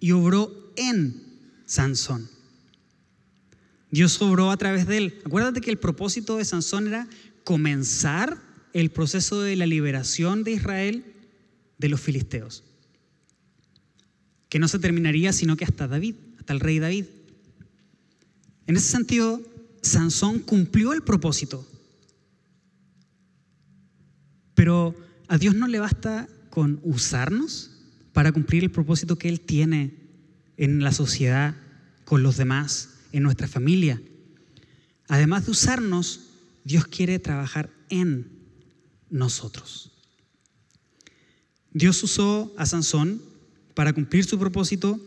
y 0.00 0.10
obró 0.10 0.72
en 0.74 1.22
Sansón. 1.64 2.28
Dios 3.92 4.20
obró 4.20 4.50
a 4.50 4.56
través 4.56 4.88
de 4.88 4.96
él. 4.96 5.20
Acuérdate 5.24 5.60
que 5.60 5.70
el 5.70 5.78
propósito 5.78 6.38
de 6.38 6.44
Sansón 6.44 6.88
era 6.88 7.08
comenzar 7.44 8.42
el 8.72 8.90
proceso 8.90 9.42
de 9.42 9.54
la 9.54 9.66
liberación 9.66 10.42
de 10.42 10.50
Israel 10.50 11.04
de 11.78 11.88
los 11.88 12.00
filisteos. 12.00 12.64
Que 14.48 14.58
no 14.58 14.66
se 14.66 14.80
terminaría 14.80 15.32
sino 15.32 15.56
que 15.56 15.64
hasta 15.64 15.86
David, 15.86 16.16
hasta 16.46 16.52
el 16.52 16.60
rey 16.60 16.78
David. 16.78 17.06
En 18.68 18.76
ese 18.76 18.88
sentido, 18.88 19.42
Sansón 19.82 20.38
cumplió 20.38 20.92
el 20.92 21.02
propósito. 21.02 21.66
Pero 24.54 24.94
a 25.26 25.38
Dios 25.38 25.56
no 25.56 25.66
le 25.66 25.80
basta 25.80 26.28
con 26.50 26.78
usarnos 26.84 27.72
para 28.12 28.30
cumplir 28.30 28.62
el 28.62 28.70
propósito 28.70 29.18
que 29.18 29.28
Él 29.28 29.40
tiene 29.40 29.96
en 30.56 30.84
la 30.84 30.92
sociedad, 30.92 31.56
con 32.04 32.22
los 32.22 32.36
demás 32.36 32.90
en 33.10 33.24
nuestra 33.24 33.48
familia. 33.48 34.00
Además 35.08 35.46
de 35.46 35.50
usarnos, 35.50 36.28
Dios 36.62 36.86
quiere 36.86 37.18
trabajar 37.18 37.70
en 37.88 38.30
nosotros. 39.10 39.90
Dios 41.72 42.00
usó 42.04 42.54
a 42.56 42.66
Sansón 42.66 43.20
para 43.74 43.92
cumplir 43.92 44.24
su 44.24 44.38
propósito, 44.38 45.00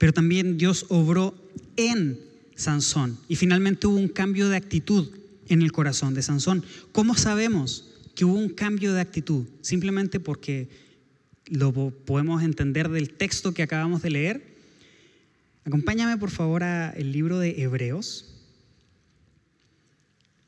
pero 0.00 0.14
también 0.14 0.56
Dios 0.56 0.86
obró 0.88 1.34
en 1.76 2.18
Sansón. 2.56 3.18
Y 3.28 3.36
finalmente 3.36 3.86
hubo 3.86 3.98
un 3.98 4.08
cambio 4.08 4.48
de 4.48 4.56
actitud 4.56 5.10
en 5.46 5.60
el 5.60 5.70
corazón 5.70 6.14
de 6.14 6.22
Sansón. 6.22 6.64
¿Cómo 6.90 7.14
sabemos 7.14 7.92
que 8.14 8.24
hubo 8.24 8.34
un 8.34 8.48
cambio 8.48 8.94
de 8.94 9.02
actitud? 9.02 9.44
Simplemente 9.60 10.18
porque 10.18 10.70
lo 11.46 11.72
podemos 11.90 12.42
entender 12.42 12.88
del 12.88 13.10
texto 13.10 13.52
que 13.52 13.62
acabamos 13.62 14.00
de 14.00 14.10
leer 14.10 14.50
Acompáñame 15.64 16.16
por 16.16 16.30
favor 16.30 16.64
al 16.64 17.12
libro 17.12 17.38
de 17.38 17.62
Hebreos. 17.62 18.34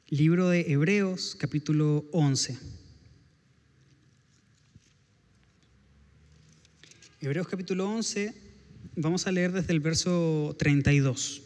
Libro 0.09 0.49
de 0.49 0.73
Hebreos, 0.73 1.37
capítulo 1.39 2.07
11. 2.13 2.59
Hebreos 7.21 7.47
capítulo 7.47 7.89
11, 7.91 8.35
vamos 8.97 9.27
a 9.27 9.33
leer 9.33 9.53
desde 9.53 9.73
el 9.73 9.81
verso 9.81 10.55
32. 10.59 11.43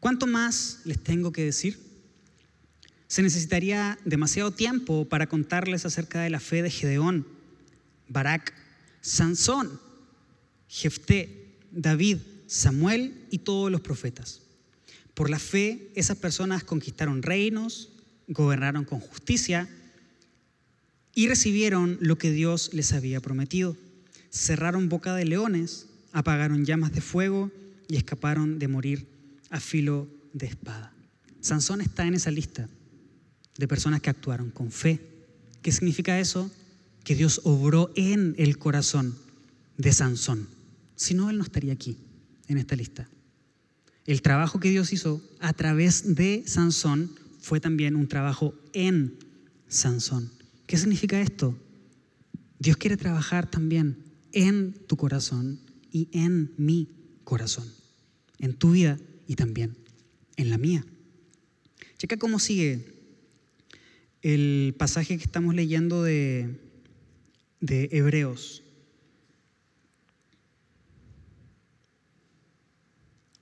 ¿Cuánto 0.00 0.26
más 0.26 0.80
les 0.84 1.02
tengo 1.02 1.32
que 1.32 1.44
decir? 1.44 1.78
Se 3.06 3.22
necesitaría 3.22 3.98
demasiado 4.04 4.50
tiempo 4.50 5.08
para 5.08 5.28
contarles 5.28 5.86
acerca 5.86 6.20
de 6.20 6.30
la 6.30 6.40
fe 6.40 6.62
de 6.62 6.70
Gedeón, 6.70 7.26
Barak, 8.08 8.52
Sansón, 9.00 9.80
Jefté, 10.68 11.56
David, 11.70 12.18
Samuel 12.46 13.26
y 13.30 13.38
todos 13.38 13.70
los 13.70 13.80
profetas. 13.80 14.42
Por 15.14 15.30
la 15.30 15.38
fe, 15.38 15.90
esas 15.94 16.18
personas 16.18 16.64
conquistaron 16.64 17.22
reinos, 17.22 17.93
gobernaron 18.28 18.84
con 18.84 19.00
justicia 19.00 19.68
y 21.14 21.28
recibieron 21.28 21.98
lo 22.00 22.18
que 22.18 22.32
Dios 22.32 22.70
les 22.72 22.92
había 22.92 23.20
prometido. 23.20 23.76
Cerraron 24.30 24.88
boca 24.88 25.14
de 25.14 25.24
leones, 25.24 25.86
apagaron 26.12 26.64
llamas 26.64 26.92
de 26.92 27.00
fuego 27.00 27.50
y 27.88 27.96
escaparon 27.96 28.58
de 28.58 28.68
morir 28.68 29.06
a 29.50 29.60
filo 29.60 30.08
de 30.32 30.46
espada. 30.46 30.92
Sansón 31.40 31.80
está 31.80 32.06
en 32.06 32.14
esa 32.14 32.30
lista 32.30 32.68
de 33.56 33.68
personas 33.68 34.00
que 34.00 34.10
actuaron 34.10 34.50
con 34.50 34.72
fe. 34.72 35.00
¿Qué 35.62 35.70
significa 35.70 36.18
eso? 36.18 36.50
Que 37.04 37.14
Dios 37.14 37.40
obró 37.44 37.92
en 37.94 38.34
el 38.38 38.58
corazón 38.58 39.16
de 39.76 39.92
Sansón. 39.92 40.48
Si 40.96 41.14
no, 41.14 41.30
él 41.30 41.38
no 41.38 41.44
estaría 41.44 41.72
aquí, 41.72 41.96
en 42.48 42.58
esta 42.58 42.76
lista. 42.76 43.08
El 44.06 44.22
trabajo 44.22 44.60
que 44.60 44.70
Dios 44.70 44.92
hizo 44.92 45.22
a 45.40 45.52
través 45.52 46.14
de 46.14 46.42
Sansón 46.46 47.10
fue 47.44 47.60
también 47.60 47.94
un 47.94 48.08
trabajo 48.08 48.54
en 48.72 49.18
Sansón. 49.68 50.32
¿Qué 50.66 50.78
significa 50.78 51.20
esto? 51.20 51.54
Dios 52.58 52.78
quiere 52.78 52.96
trabajar 52.96 53.50
también 53.50 54.02
en 54.32 54.72
tu 54.86 54.96
corazón 54.96 55.60
y 55.92 56.08
en 56.12 56.54
mi 56.56 56.88
corazón, 57.22 57.70
en 58.38 58.54
tu 58.54 58.70
vida 58.70 58.98
y 59.26 59.34
también 59.34 59.76
en 60.38 60.48
la 60.48 60.56
mía. 60.56 60.86
Checa 61.98 62.16
cómo 62.16 62.38
sigue 62.38 62.94
el 64.22 64.74
pasaje 64.78 65.18
que 65.18 65.24
estamos 65.24 65.54
leyendo 65.54 66.02
de, 66.02 66.58
de 67.60 67.90
Hebreos. 67.92 68.62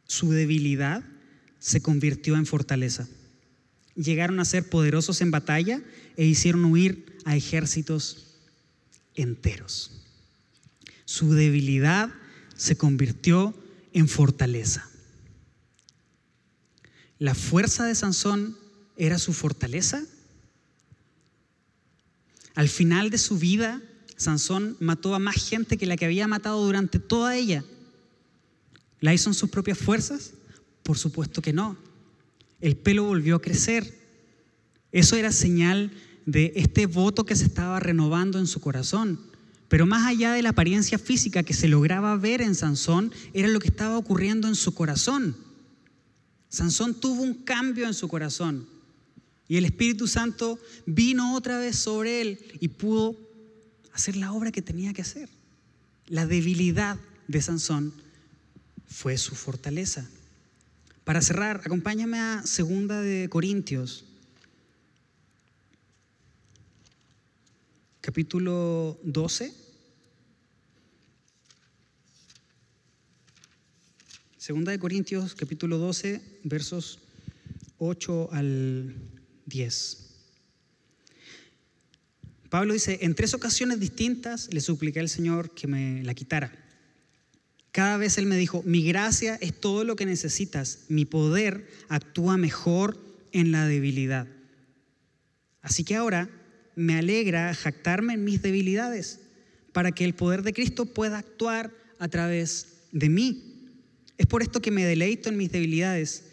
Su 0.09 0.33
debilidad 0.33 1.05
se 1.61 1.81
convirtió 1.81 2.35
en 2.35 2.47
fortaleza. 2.47 3.09
Llegaron 3.95 4.41
a 4.41 4.45
ser 4.45 4.69
poderosos 4.69 5.21
en 5.21 5.31
batalla 5.31 5.83
e 6.17 6.25
hicieron 6.25 6.65
huir 6.65 7.19
a 7.25 7.37
ejércitos 7.37 8.39
enteros. 9.15 10.03
Su 11.05 11.33
debilidad 11.35 12.13
se 12.57 12.77
convirtió 12.77 13.55
en 13.93 14.09
fortaleza. 14.09 14.89
La 17.19 17.35
fuerza 17.35 17.85
de 17.85 17.95
Sansón 17.95 18.57
era 18.97 19.19
su 19.19 19.33
fortaleza 19.33 20.05
al 22.55 22.69
final 22.69 23.11
de 23.11 23.19
su 23.19 23.39
vida, 23.39 23.81
Sansón 24.17 24.77
mató 24.79 25.15
a 25.15 25.19
más 25.19 25.37
gente 25.37 25.79
que 25.79 25.87
la 25.87 25.97
que 25.97 26.05
había 26.05 26.29
matado 26.29 26.65
durante 26.65 26.99
toda 26.99 27.37
ella. 27.37 27.65
¿La 29.01 29.15
hizo 29.15 29.31
en 29.31 29.35
sus 29.35 29.51
propias 29.51 29.79
fuerzas? 29.79 30.35
Por 30.83 30.99
supuesto 30.99 31.41
que 31.41 31.53
no. 31.53 31.77
El 32.63 32.77
pelo 32.77 33.05
volvió 33.05 33.37
a 33.37 33.43
crecer. 33.43 33.93
Eso 34.93 35.17
era 35.17 35.33
señal 35.33 35.93
de 36.25 36.53
este 36.57 36.87
voto 36.87 37.27
que 37.27 37.37
se 37.37 37.45
estaba 37.45 37.81
renovando 37.81 38.39
en 38.39 38.47
su 38.47 38.61
corazón. 38.61 39.21
Pero 39.69 39.85
más 39.85 40.07
allá 40.07 40.33
de 40.33 40.43
la 40.43 40.51
apariencia 40.51 40.99
física 40.99 41.43
que 41.43 41.55
se 41.55 41.67
lograba 41.67 42.17
ver 42.17 42.41
en 42.41 42.55
Sansón, 42.55 43.13
era 43.35 43.49
lo 43.49 43.59
que 43.59 43.69
estaba 43.69 43.99
ocurriendo 43.99 44.47
en 44.47 44.55
su 44.55 44.75
corazón. 44.75 45.37
Sansón 46.49 46.95
tuvo 47.01 47.23
un 47.23 47.35
cambio 47.35 47.87
en 47.87 47.95
su 47.95 48.07
corazón. 48.07 48.69
Y 49.49 49.57
el 49.57 49.65
Espíritu 49.65 50.07
Santo 50.07 50.59
vino 50.87 51.35
otra 51.35 51.59
vez 51.59 51.77
sobre 51.77 52.21
él 52.21 52.39
y 52.61 52.69
pudo 52.69 53.17
hacer 53.93 54.17
la 54.17 54.33
obra 54.33 54.53
que 54.53 54.63
tenía 54.63 54.93
que 54.93 55.03
hacer. 55.03 55.29
La 56.07 56.27
debilidad 56.27 56.97
de 57.27 57.43
Sansón 57.43 57.93
fue 58.87 59.19
su 59.19 59.35
fortaleza. 59.35 60.09
Para 61.05 61.21
cerrar, 61.21 61.61
acompáñame 61.65 62.21
a 62.21 62.47
Segunda 62.47 63.03
de 63.03 63.29
Corintios, 63.29 64.05
capítulo 68.01 69.01
12. 69.03 69.53
Segunda 74.39 74.71
de 74.71 74.79
Corintios, 74.79 75.35
capítulo 75.35 75.79
12, 75.79 76.23
versos 76.45 77.01
8 77.79 78.29
al 78.31 78.95
10. 79.47 79.99
Pablo 82.49 82.75
dice, 82.75 83.01
en 83.03 83.17
tres 83.17 83.35
ocasiones 83.35 83.81
distintas 83.81 84.53
le 84.53 84.61
supliqué 84.61 85.01
al 85.01 85.09
Señor 85.09 85.53
que 85.53 85.67
me 85.67 86.05
la 86.05 86.15
quitara. 86.15 86.62
Cada 87.73 87.97
vez 87.97 88.19
Él 88.19 88.27
me 88.27 88.37
dijo, 88.37 88.63
mi 88.67 88.85
gracia 88.85 89.37
es 89.41 89.59
todo 89.59 89.85
lo 89.85 89.97
que 89.97 90.07
necesitas, 90.07 90.81
mi 90.89 91.07
poder 91.07 91.69
actúa 91.89 92.37
mejor 92.37 92.99
en 93.33 93.51
la 93.51 93.67
debilidad. 93.67 94.29
Así 95.63 95.83
que 95.83 95.97
ahora 95.97 96.29
me 96.77 96.97
alegra 96.97 97.55
jactarme 97.55 98.15
en 98.15 98.25
mis 98.25 98.43
debilidades, 98.43 99.21
para 99.73 99.93
que 99.93 100.05
el 100.05 100.15
poder 100.15 100.43
de 100.43 100.53
Cristo 100.53 100.85
pueda 100.85 101.19
actuar 101.19 101.73
a 101.99 102.09
través 102.09 102.67
de 102.93 103.09
mí. 103.09 103.43
Es 104.19 104.27
por 104.27 104.43
esto 104.43 104.61
que 104.61 104.71
me 104.71 104.85
deleito 104.85 105.31
en 105.31 105.39
mis 105.39 105.51
debilidades 105.51 106.25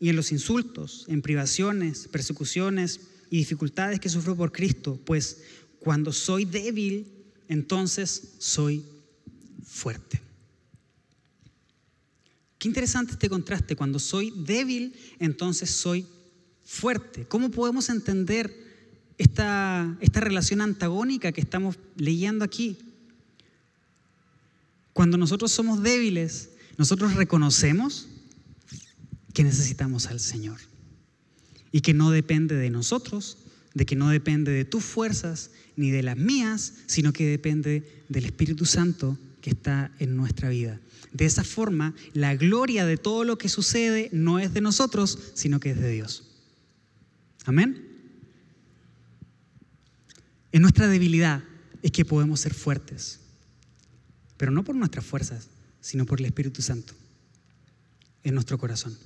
y 0.00 0.08
en 0.08 0.16
los 0.16 0.32
insultos, 0.32 1.06
en 1.08 1.22
privaciones, 1.22 2.08
persecuciones 2.08 3.00
y 3.30 3.38
dificultades 3.38 4.00
que 4.00 4.08
sufro 4.08 4.34
por 4.36 4.50
Cristo, 4.50 4.98
pues 5.04 5.42
cuando 5.78 6.12
soy 6.12 6.44
débil, 6.44 7.06
entonces 7.48 8.34
soy 8.38 8.84
fuerte. 9.64 10.27
Qué 12.58 12.68
interesante 12.68 13.12
este 13.12 13.28
contraste. 13.28 13.76
Cuando 13.76 13.98
soy 13.98 14.32
débil, 14.36 14.94
entonces 15.18 15.70
soy 15.70 16.06
fuerte. 16.64 17.24
¿Cómo 17.26 17.50
podemos 17.50 17.88
entender 17.88 18.52
esta, 19.16 19.96
esta 20.00 20.20
relación 20.20 20.60
antagónica 20.60 21.32
que 21.32 21.40
estamos 21.40 21.76
leyendo 21.96 22.44
aquí? 22.44 22.76
Cuando 24.92 25.16
nosotros 25.16 25.52
somos 25.52 25.82
débiles, 25.82 26.50
nosotros 26.76 27.14
reconocemos 27.14 28.08
que 29.32 29.44
necesitamos 29.44 30.06
al 30.06 30.18
Señor 30.18 30.58
y 31.70 31.80
que 31.80 31.94
no 31.94 32.10
depende 32.10 32.56
de 32.56 32.70
nosotros, 32.70 33.38
de 33.74 33.86
que 33.86 33.94
no 33.94 34.08
depende 34.08 34.50
de 34.50 34.64
tus 34.64 34.82
fuerzas 34.82 35.52
ni 35.76 35.92
de 35.92 36.02
las 36.02 36.16
mías, 36.16 36.74
sino 36.86 37.12
que 37.12 37.26
depende 37.26 38.04
del 38.08 38.24
Espíritu 38.24 38.64
Santo 38.64 39.16
está 39.48 39.92
en 39.98 40.16
nuestra 40.16 40.48
vida. 40.48 40.80
De 41.12 41.24
esa 41.24 41.44
forma, 41.44 41.94
la 42.12 42.36
gloria 42.36 42.84
de 42.86 42.96
todo 42.96 43.24
lo 43.24 43.38
que 43.38 43.48
sucede 43.48 44.08
no 44.12 44.38
es 44.38 44.52
de 44.54 44.60
nosotros, 44.60 45.18
sino 45.34 45.60
que 45.60 45.70
es 45.70 45.80
de 45.80 45.90
Dios. 45.90 46.24
Amén. 47.44 47.88
En 50.52 50.62
nuestra 50.62 50.88
debilidad 50.88 51.42
es 51.82 51.92
que 51.92 52.04
podemos 52.04 52.40
ser 52.40 52.54
fuertes, 52.54 53.20
pero 54.36 54.52
no 54.52 54.64
por 54.64 54.74
nuestras 54.74 55.04
fuerzas, 55.04 55.48
sino 55.80 56.06
por 56.06 56.20
el 56.20 56.26
Espíritu 56.26 56.62
Santo 56.62 56.94
en 58.24 58.34
nuestro 58.34 58.58
corazón. 58.58 58.96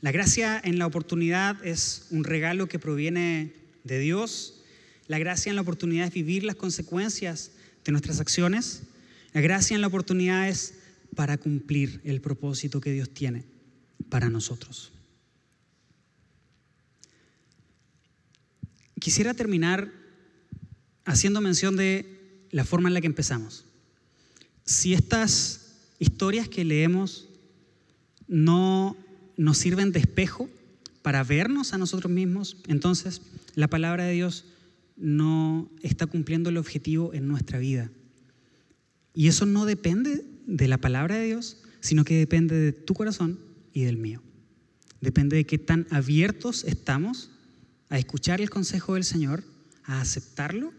La 0.00 0.10
gracia 0.10 0.60
en 0.62 0.78
la 0.78 0.86
oportunidad 0.86 1.64
es 1.64 2.06
un 2.10 2.24
regalo 2.24 2.66
que 2.66 2.80
proviene 2.80 3.54
de 3.84 4.00
Dios. 4.00 4.61
La 5.08 5.18
gracia 5.18 5.50
en 5.50 5.56
la 5.56 5.62
oportunidad 5.62 6.06
es 6.06 6.14
vivir 6.14 6.44
las 6.44 6.56
consecuencias 6.56 7.52
de 7.84 7.92
nuestras 7.92 8.20
acciones. 8.20 8.82
La 9.32 9.40
gracia 9.40 9.74
en 9.74 9.80
la 9.80 9.86
oportunidad 9.88 10.48
es 10.48 10.74
para 11.14 11.38
cumplir 11.38 12.00
el 12.04 12.20
propósito 12.20 12.80
que 12.80 12.92
Dios 12.92 13.10
tiene 13.10 13.44
para 14.08 14.30
nosotros. 14.30 14.92
Quisiera 18.98 19.34
terminar 19.34 19.92
haciendo 21.04 21.40
mención 21.40 21.76
de 21.76 22.46
la 22.50 22.64
forma 22.64 22.88
en 22.88 22.94
la 22.94 23.00
que 23.00 23.08
empezamos. 23.08 23.64
Si 24.64 24.94
estas 24.94 25.72
historias 25.98 26.48
que 26.48 26.64
leemos 26.64 27.28
no 28.28 28.96
nos 29.36 29.58
sirven 29.58 29.92
de 29.92 29.98
espejo 29.98 30.48
para 31.02 31.24
vernos 31.24 31.72
a 31.72 31.78
nosotros 31.78 32.12
mismos, 32.12 32.56
entonces 32.68 33.22
la 33.54 33.68
palabra 33.68 34.04
de 34.04 34.12
Dios 34.12 34.44
no 35.02 35.70
está 35.82 36.06
cumpliendo 36.06 36.50
el 36.50 36.56
objetivo 36.56 37.12
en 37.12 37.28
nuestra 37.28 37.58
vida. 37.58 37.90
Y 39.14 39.28
eso 39.28 39.44
no 39.44 39.66
depende 39.66 40.24
de 40.46 40.68
la 40.68 40.78
palabra 40.78 41.16
de 41.16 41.26
Dios, 41.26 41.58
sino 41.80 42.04
que 42.04 42.16
depende 42.16 42.56
de 42.56 42.72
tu 42.72 42.94
corazón 42.94 43.38
y 43.72 43.82
del 43.82 43.98
mío. 43.98 44.22
Depende 45.00 45.36
de 45.36 45.44
qué 45.44 45.58
tan 45.58 45.86
abiertos 45.90 46.64
estamos 46.64 47.30
a 47.90 47.98
escuchar 47.98 48.40
el 48.40 48.48
consejo 48.48 48.94
del 48.94 49.04
Señor, 49.04 49.44
a 49.84 50.00
aceptarlo, 50.00 50.72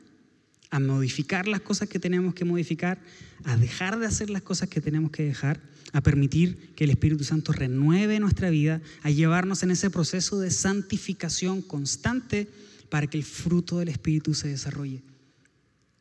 a 0.71 0.80
modificar 0.80 1.47
las 1.47 1.61
cosas 1.61 1.89
que 1.89 1.99
tenemos 1.99 2.34
que 2.34 2.45
modificar, 2.45 2.99
a 3.43 3.57
dejar 3.57 3.99
de 3.99 4.07
hacer 4.07 4.30
las 4.30 4.41
cosas 4.41 4.69
que 4.69 4.82
tenemos 4.82 5.11
que 5.11 5.24
dejar 5.24 5.61
a 5.91 6.01
permitir 6.01 6.74
que 6.76 6.86
el 6.86 6.89
Espíritu 6.89 7.24
Santo 7.24 7.51
renueve 7.51 8.19
nuestra 8.19 8.49
vida, 8.49 8.82
a 9.03 9.11
llevarnos 9.11 9.61
en 9.61 9.69
ese 9.69 9.91
proceso 9.91 10.39
de 10.39 10.49
santificación 10.49 11.61
constante 11.61 12.49
para 12.93 13.07
que 13.07 13.17
el 13.17 13.23
fruto 13.23 13.79
del 13.79 13.87
Espíritu 13.87 14.35
se 14.35 14.49
desarrolle 14.49 15.01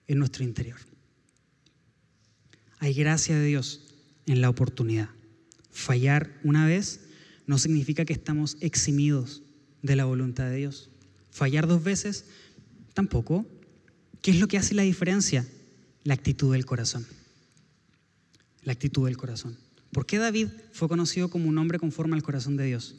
en 0.07 0.18
nuestro 0.18 0.45
interior. 0.45 0.76
Hay 2.80 2.93
gracia 2.93 3.34
de 3.34 3.47
Dios 3.47 3.80
en 4.26 4.43
la 4.43 4.51
oportunidad. 4.51 5.09
Fallar 5.70 6.38
una 6.45 6.66
vez 6.66 7.01
no 7.47 7.57
significa 7.57 8.05
que 8.05 8.12
estamos 8.12 8.59
eximidos 8.61 9.43
de 9.80 9.97
la 9.97 10.05
voluntad 10.05 10.51
de 10.51 10.57
Dios. 10.57 10.90
Fallar 11.30 11.66
dos 11.66 11.82
veces 11.82 12.26
tampoco. 12.93 13.47
¿Qué 14.20 14.32
es 14.32 14.36
lo 14.38 14.47
que 14.47 14.59
hace 14.59 14.74
la 14.74 14.82
diferencia? 14.82 15.49
La 16.05 16.12
actitud 16.12 16.53
del 16.53 16.66
corazón. 16.66 17.07
La 18.64 18.72
actitud 18.74 19.07
del 19.07 19.16
corazón. 19.16 19.57
¿Por 19.93 20.05
qué 20.05 20.18
David 20.18 20.49
fue 20.72 20.88
conocido 20.88 21.30
como 21.30 21.49
un 21.49 21.57
hombre 21.57 21.78
conforme 21.78 22.16
al 22.16 22.22
corazón 22.22 22.59
de 22.59 22.66
Dios? 22.66 22.97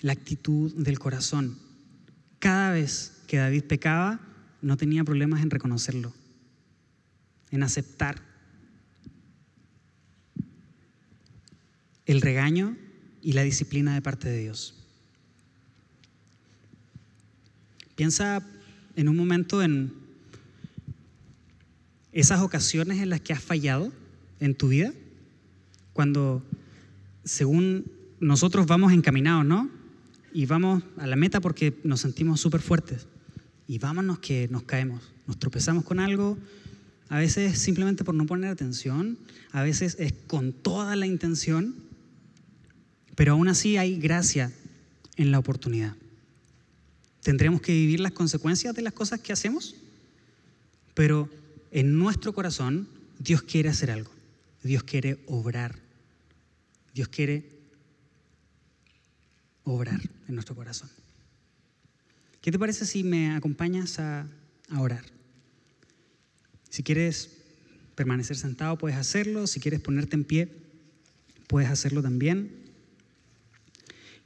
La 0.00 0.12
actitud 0.12 0.72
del 0.74 0.98
corazón. 0.98 1.58
Cada 2.38 2.72
vez 2.72 3.22
que 3.26 3.38
David 3.38 3.64
pecaba, 3.64 4.20
no 4.62 4.76
tenía 4.76 5.04
problemas 5.04 5.42
en 5.42 5.50
reconocerlo, 5.50 6.12
en 7.50 7.62
aceptar 7.62 8.22
el 12.04 12.20
regaño 12.20 12.76
y 13.22 13.32
la 13.32 13.42
disciplina 13.42 13.94
de 13.94 14.02
parte 14.02 14.28
de 14.28 14.38
Dios. 14.38 14.74
Piensa 17.96 18.46
en 18.94 19.08
un 19.08 19.16
momento 19.16 19.62
en 19.62 19.92
esas 22.12 22.40
ocasiones 22.40 22.98
en 22.98 23.10
las 23.10 23.20
que 23.20 23.34
has 23.34 23.42
fallado 23.42 23.92
en 24.40 24.54
tu 24.54 24.68
vida? 24.68 24.92
Cuando, 25.92 26.42
según 27.24 27.92
nosotros 28.20 28.66
vamos 28.66 28.92
encaminados, 28.92 29.44
¿no? 29.44 29.70
Y 30.36 30.44
vamos 30.44 30.82
a 30.98 31.06
la 31.06 31.16
meta 31.16 31.40
porque 31.40 31.80
nos 31.82 32.02
sentimos 32.02 32.42
súper 32.42 32.60
fuertes. 32.60 33.06
Y 33.66 33.78
vámonos 33.78 34.18
que 34.18 34.48
nos 34.48 34.64
caemos, 34.64 35.02
nos 35.26 35.38
tropezamos 35.38 35.82
con 35.82 35.98
algo, 35.98 36.36
a 37.08 37.16
veces 37.16 37.58
simplemente 37.58 38.04
por 38.04 38.14
no 38.14 38.26
poner 38.26 38.50
atención, 38.50 39.16
a 39.50 39.62
veces 39.62 39.96
es 39.98 40.12
con 40.26 40.52
toda 40.52 40.94
la 40.94 41.06
intención, 41.06 41.74
pero 43.14 43.32
aún 43.32 43.48
así 43.48 43.78
hay 43.78 43.98
gracia 43.98 44.52
en 45.16 45.30
la 45.30 45.38
oportunidad. 45.38 45.96
Tendremos 47.22 47.62
que 47.62 47.72
vivir 47.72 48.00
las 48.00 48.12
consecuencias 48.12 48.74
de 48.74 48.82
las 48.82 48.92
cosas 48.92 49.20
que 49.20 49.32
hacemos, 49.32 49.74
pero 50.92 51.30
en 51.70 51.98
nuestro 51.98 52.34
corazón 52.34 52.86
Dios 53.18 53.40
quiere 53.40 53.70
hacer 53.70 53.90
algo. 53.90 54.10
Dios 54.62 54.82
quiere 54.82 55.18
obrar. 55.28 55.78
Dios 56.92 57.08
quiere 57.08 57.55
obrar 59.66 60.00
en 60.28 60.34
nuestro 60.34 60.54
corazón. 60.54 60.88
¿Qué 62.40 62.52
te 62.52 62.58
parece 62.58 62.86
si 62.86 63.02
me 63.02 63.32
acompañas 63.32 63.98
a, 63.98 64.28
orar? 64.78 65.04
Si 66.70 66.82
quieres 66.82 67.30
permanecer 67.94 68.36
sentado, 68.36 68.78
puedes 68.78 68.96
hacerlo. 68.96 69.46
Si 69.46 69.58
quieres 69.58 69.80
ponerte 69.80 70.14
en 70.14 70.24
pie, 70.24 70.48
puedes 71.48 71.68
hacerlo 71.68 72.02
también. 72.02 72.52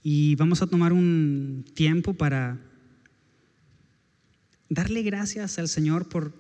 Y 0.03 0.35
vamos 0.37 0.61
a 0.61 0.67
tomar 0.67 0.93
un 0.93 1.65
tiempo 1.75 2.15
para 2.15 2.59
darle 4.69 5.03
gracias 5.03 5.59
al 5.59 5.69
Señor 5.69 6.09
por 6.09 6.35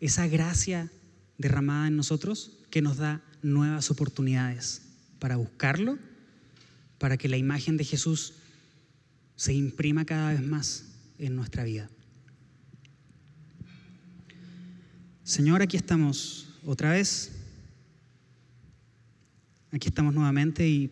esa 0.00 0.28
gracia 0.28 0.90
derramada 1.38 1.88
en 1.88 1.96
nosotros 1.96 2.58
que 2.70 2.82
nos 2.82 2.96
da 2.96 3.22
nuevas 3.42 3.90
oportunidades 3.90 4.82
para 5.18 5.36
buscarlo, 5.36 5.98
para 6.98 7.16
que 7.16 7.28
la 7.28 7.36
imagen 7.36 7.76
de 7.76 7.84
Jesús 7.84 8.34
se 9.36 9.52
imprima 9.52 10.04
cada 10.04 10.30
vez 10.30 10.42
más 10.42 10.84
en 11.18 11.36
nuestra 11.36 11.64
vida. 11.64 11.90
Señor, 15.24 15.62
aquí 15.62 15.76
estamos 15.76 16.48
otra 16.64 16.90
vez. 16.92 17.32
Aquí 19.72 19.88
estamos 19.88 20.14
nuevamente 20.14 20.68
y 20.68 20.90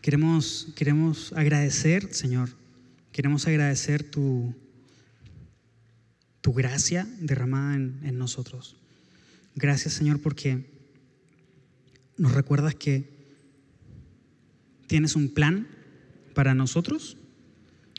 queremos, 0.00 0.68
queremos 0.76 1.32
agradecer, 1.34 2.14
Señor, 2.14 2.48
queremos 3.12 3.46
agradecer 3.46 4.08
tu, 4.08 4.54
tu 6.40 6.52
gracia 6.54 7.06
derramada 7.20 7.74
en, 7.74 8.00
en 8.02 8.16
nosotros. 8.16 8.76
Gracias 9.56 9.94
Señor 9.94 10.22
porque 10.22 10.70
nos 12.16 12.32
recuerdas 12.32 12.74
que 12.74 13.15
tienes 14.86 15.16
un 15.16 15.28
plan 15.28 15.66
para 16.34 16.54
nosotros. 16.54 17.16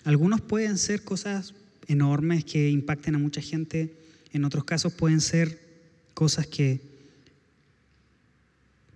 Algunos 0.03 0.41
pueden 0.41 0.77
ser 0.77 1.03
cosas 1.03 1.53
enormes 1.87 2.45
que 2.45 2.69
impacten 2.69 3.15
a 3.15 3.19
mucha 3.19 3.41
gente, 3.41 3.95
en 4.33 4.45
otros 4.45 4.63
casos 4.63 4.93
pueden 4.93 5.21
ser 5.21 5.59
cosas 6.13 6.47
que 6.47 6.81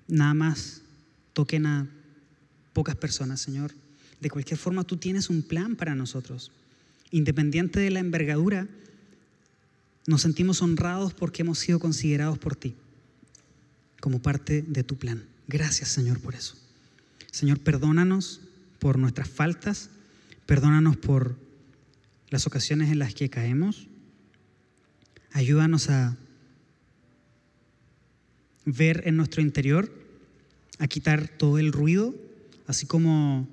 nada 0.07 0.33
más 0.33 0.81
toquen 1.33 1.65
a 1.65 1.87
pocas 2.73 2.95
personas, 2.95 3.41
Señor. 3.41 3.71
De 4.19 4.29
cualquier 4.29 4.59
forma, 4.59 4.83
tú 4.83 4.97
tienes 4.97 5.29
un 5.29 5.41
plan 5.41 5.75
para 5.75 5.95
nosotros. 5.95 6.51
Independiente 7.09 7.79
de 7.79 7.89
la 7.89 7.99
envergadura, 7.99 8.67
nos 10.07 10.21
sentimos 10.21 10.61
honrados 10.61 11.13
porque 11.13 11.41
hemos 11.41 11.59
sido 11.59 11.79
considerados 11.79 12.37
por 12.37 12.55
ti 12.55 12.75
como 13.99 14.21
parte 14.21 14.61
de 14.61 14.83
tu 14.83 14.97
plan. 14.97 15.23
Gracias, 15.47 15.89
Señor, 15.89 16.19
por 16.19 16.35
eso. 16.35 16.60
Señor, 17.31 17.59
perdónanos 17.59 18.41
por 18.79 18.99
nuestras 18.99 19.29
faltas, 19.29 19.89
perdónanos 20.45 20.97
por 20.97 21.37
las 22.29 22.45
ocasiones 22.45 22.91
en 22.91 22.99
las 22.99 23.13
que 23.13 23.29
caemos. 23.29 23.87
Ayúdanos 25.31 25.89
a 25.89 26.17
ver 28.65 29.03
en 29.05 29.17
nuestro 29.17 29.41
interior, 29.41 29.91
a 30.79 30.87
quitar 30.87 31.27
todo 31.29 31.57
el 31.57 31.71
ruido, 31.71 32.13
así 32.67 32.85
como 32.85 33.47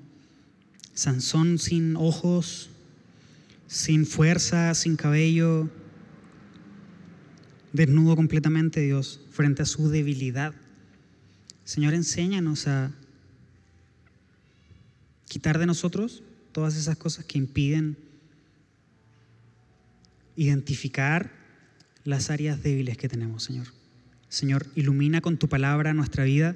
Sansón 0.93 1.57
sin 1.57 1.95
ojos, 1.95 2.69
sin 3.67 4.05
fuerza, 4.05 4.73
sin 4.73 4.97
cabello, 4.97 5.69
desnudo 7.71 8.15
completamente, 8.15 8.81
Dios, 8.81 9.21
frente 9.31 9.61
a 9.61 9.65
su 9.65 9.89
debilidad. 9.89 10.53
Señor, 11.63 11.93
enséñanos 11.93 12.67
a 12.67 12.91
quitar 15.29 15.59
de 15.59 15.67
nosotros 15.67 16.23
todas 16.51 16.75
esas 16.75 16.97
cosas 16.97 17.23
que 17.23 17.37
impiden 17.37 17.97
identificar 20.35 21.31
las 22.03 22.29
áreas 22.29 22.61
débiles 22.63 22.97
que 22.97 23.07
tenemos, 23.07 23.43
Señor. 23.43 23.67
Señor, 24.27 24.65
ilumina 24.75 25.21
con 25.21 25.37
tu 25.37 25.47
palabra 25.47 25.93
nuestra 25.93 26.23
vida, 26.23 26.55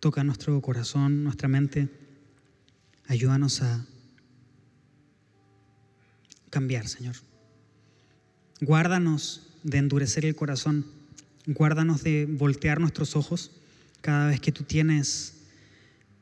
toca 0.00 0.24
nuestro 0.24 0.60
corazón, 0.62 1.22
nuestra 1.22 1.48
mente, 1.48 1.88
ayúdanos 3.06 3.62
a 3.62 3.86
cambiar, 6.50 6.88
Señor. 6.88 7.16
Guárdanos 8.60 9.46
de 9.62 9.78
endurecer 9.78 10.24
el 10.24 10.34
corazón, 10.34 10.86
guárdanos 11.46 12.02
de 12.02 12.26
voltear 12.26 12.80
nuestros 12.80 13.14
ojos 13.14 13.50
cada 14.00 14.28
vez 14.28 14.40
que 14.40 14.52
tú 14.52 14.64
tienes 14.64 15.35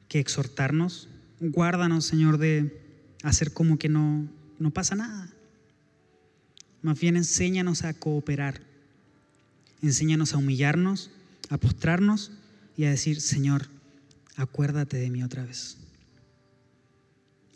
que 0.09 0.21
exhortarnos. 0.21 1.09
Guárdanos, 1.41 2.05
Señor, 2.05 2.39
de 2.39 2.81
hacer 3.23 3.53
como 3.53 3.79
que 3.79 3.89
no, 3.89 4.29
no 4.59 4.71
pasa 4.71 4.95
nada. 4.95 5.33
Más 6.83 7.01
bien 7.01 7.17
enséñanos 7.17 7.85
a 7.85 7.95
cooperar. 7.95 8.61
Enséñanos 9.83 10.35
a 10.35 10.39
humillarnos, 10.39 11.11
a 11.51 11.59
postrarnos 11.59 12.33
y 12.77 12.85
a 12.85 12.91
decir, 12.91 13.21
Señor, 13.21 13.69
acuérdate 14.37 14.97
de 14.97 15.11
mí 15.11 15.23
otra 15.23 15.45
vez. 15.45 15.79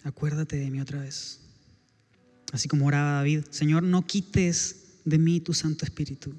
Acuérdate 0.04 0.56
de 0.56 0.70
mí 0.70 0.80
otra 0.80 1.00
vez. 1.00 1.40
Así 2.52 2.68
como 2.68 2.86
oraba 2.86 3.12
David, 3.12 3.44
Señor, 3.50 3.82
no 3.82 4.06
quites 4.06 5.00
de 5.04 5.18
mí 5.18 5.40
tu 5.40 5.52
Santo 5.52 5.84
Espíritu. 5.84 6.34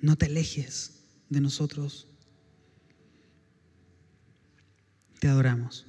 No 0.00 0.16
te 0.16 0.26
alejes 0.26 0.92
de 1.28 1.40
nosotros. 1.40 2.06
Te 5.20 5.28
adoramos. 5.28 5.86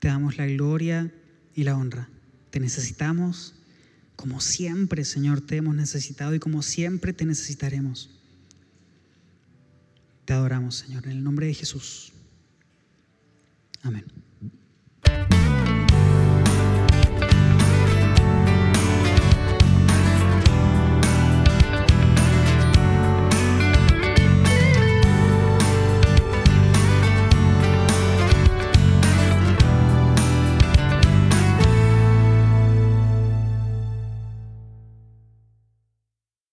Te 0.00 0.08
damos 0.08 0.36
la 0.36 0.46
gloria 0.46 1.12
y 1.54 1.62
la 1.62 1.76
honra. 1.76 2.08
Te 2.50 2.58
necesitamos 2.58 3.54
como 4.16 4.40
siempre, 4.40 5.04
Señor, 5.04 5.40
te 5.40 5.56
hemos 5.56 5.74
necesitado 5.74 6.34
y 6.34 6.38
como 6.38 6.62
siempre 6.62 7.12
te 7.12 7.24
necesitaremos. 7.24 8.10
Te 10.24 10.32
adoramos, 10.32 10.76
Señor, 10.76 11.04
en 11.04 11.12
el 11.12 11.24
nombre 11.24 11.46
de 11.46 11.54
Jesús. 11.54 12.12
Amén. 13.82 14.04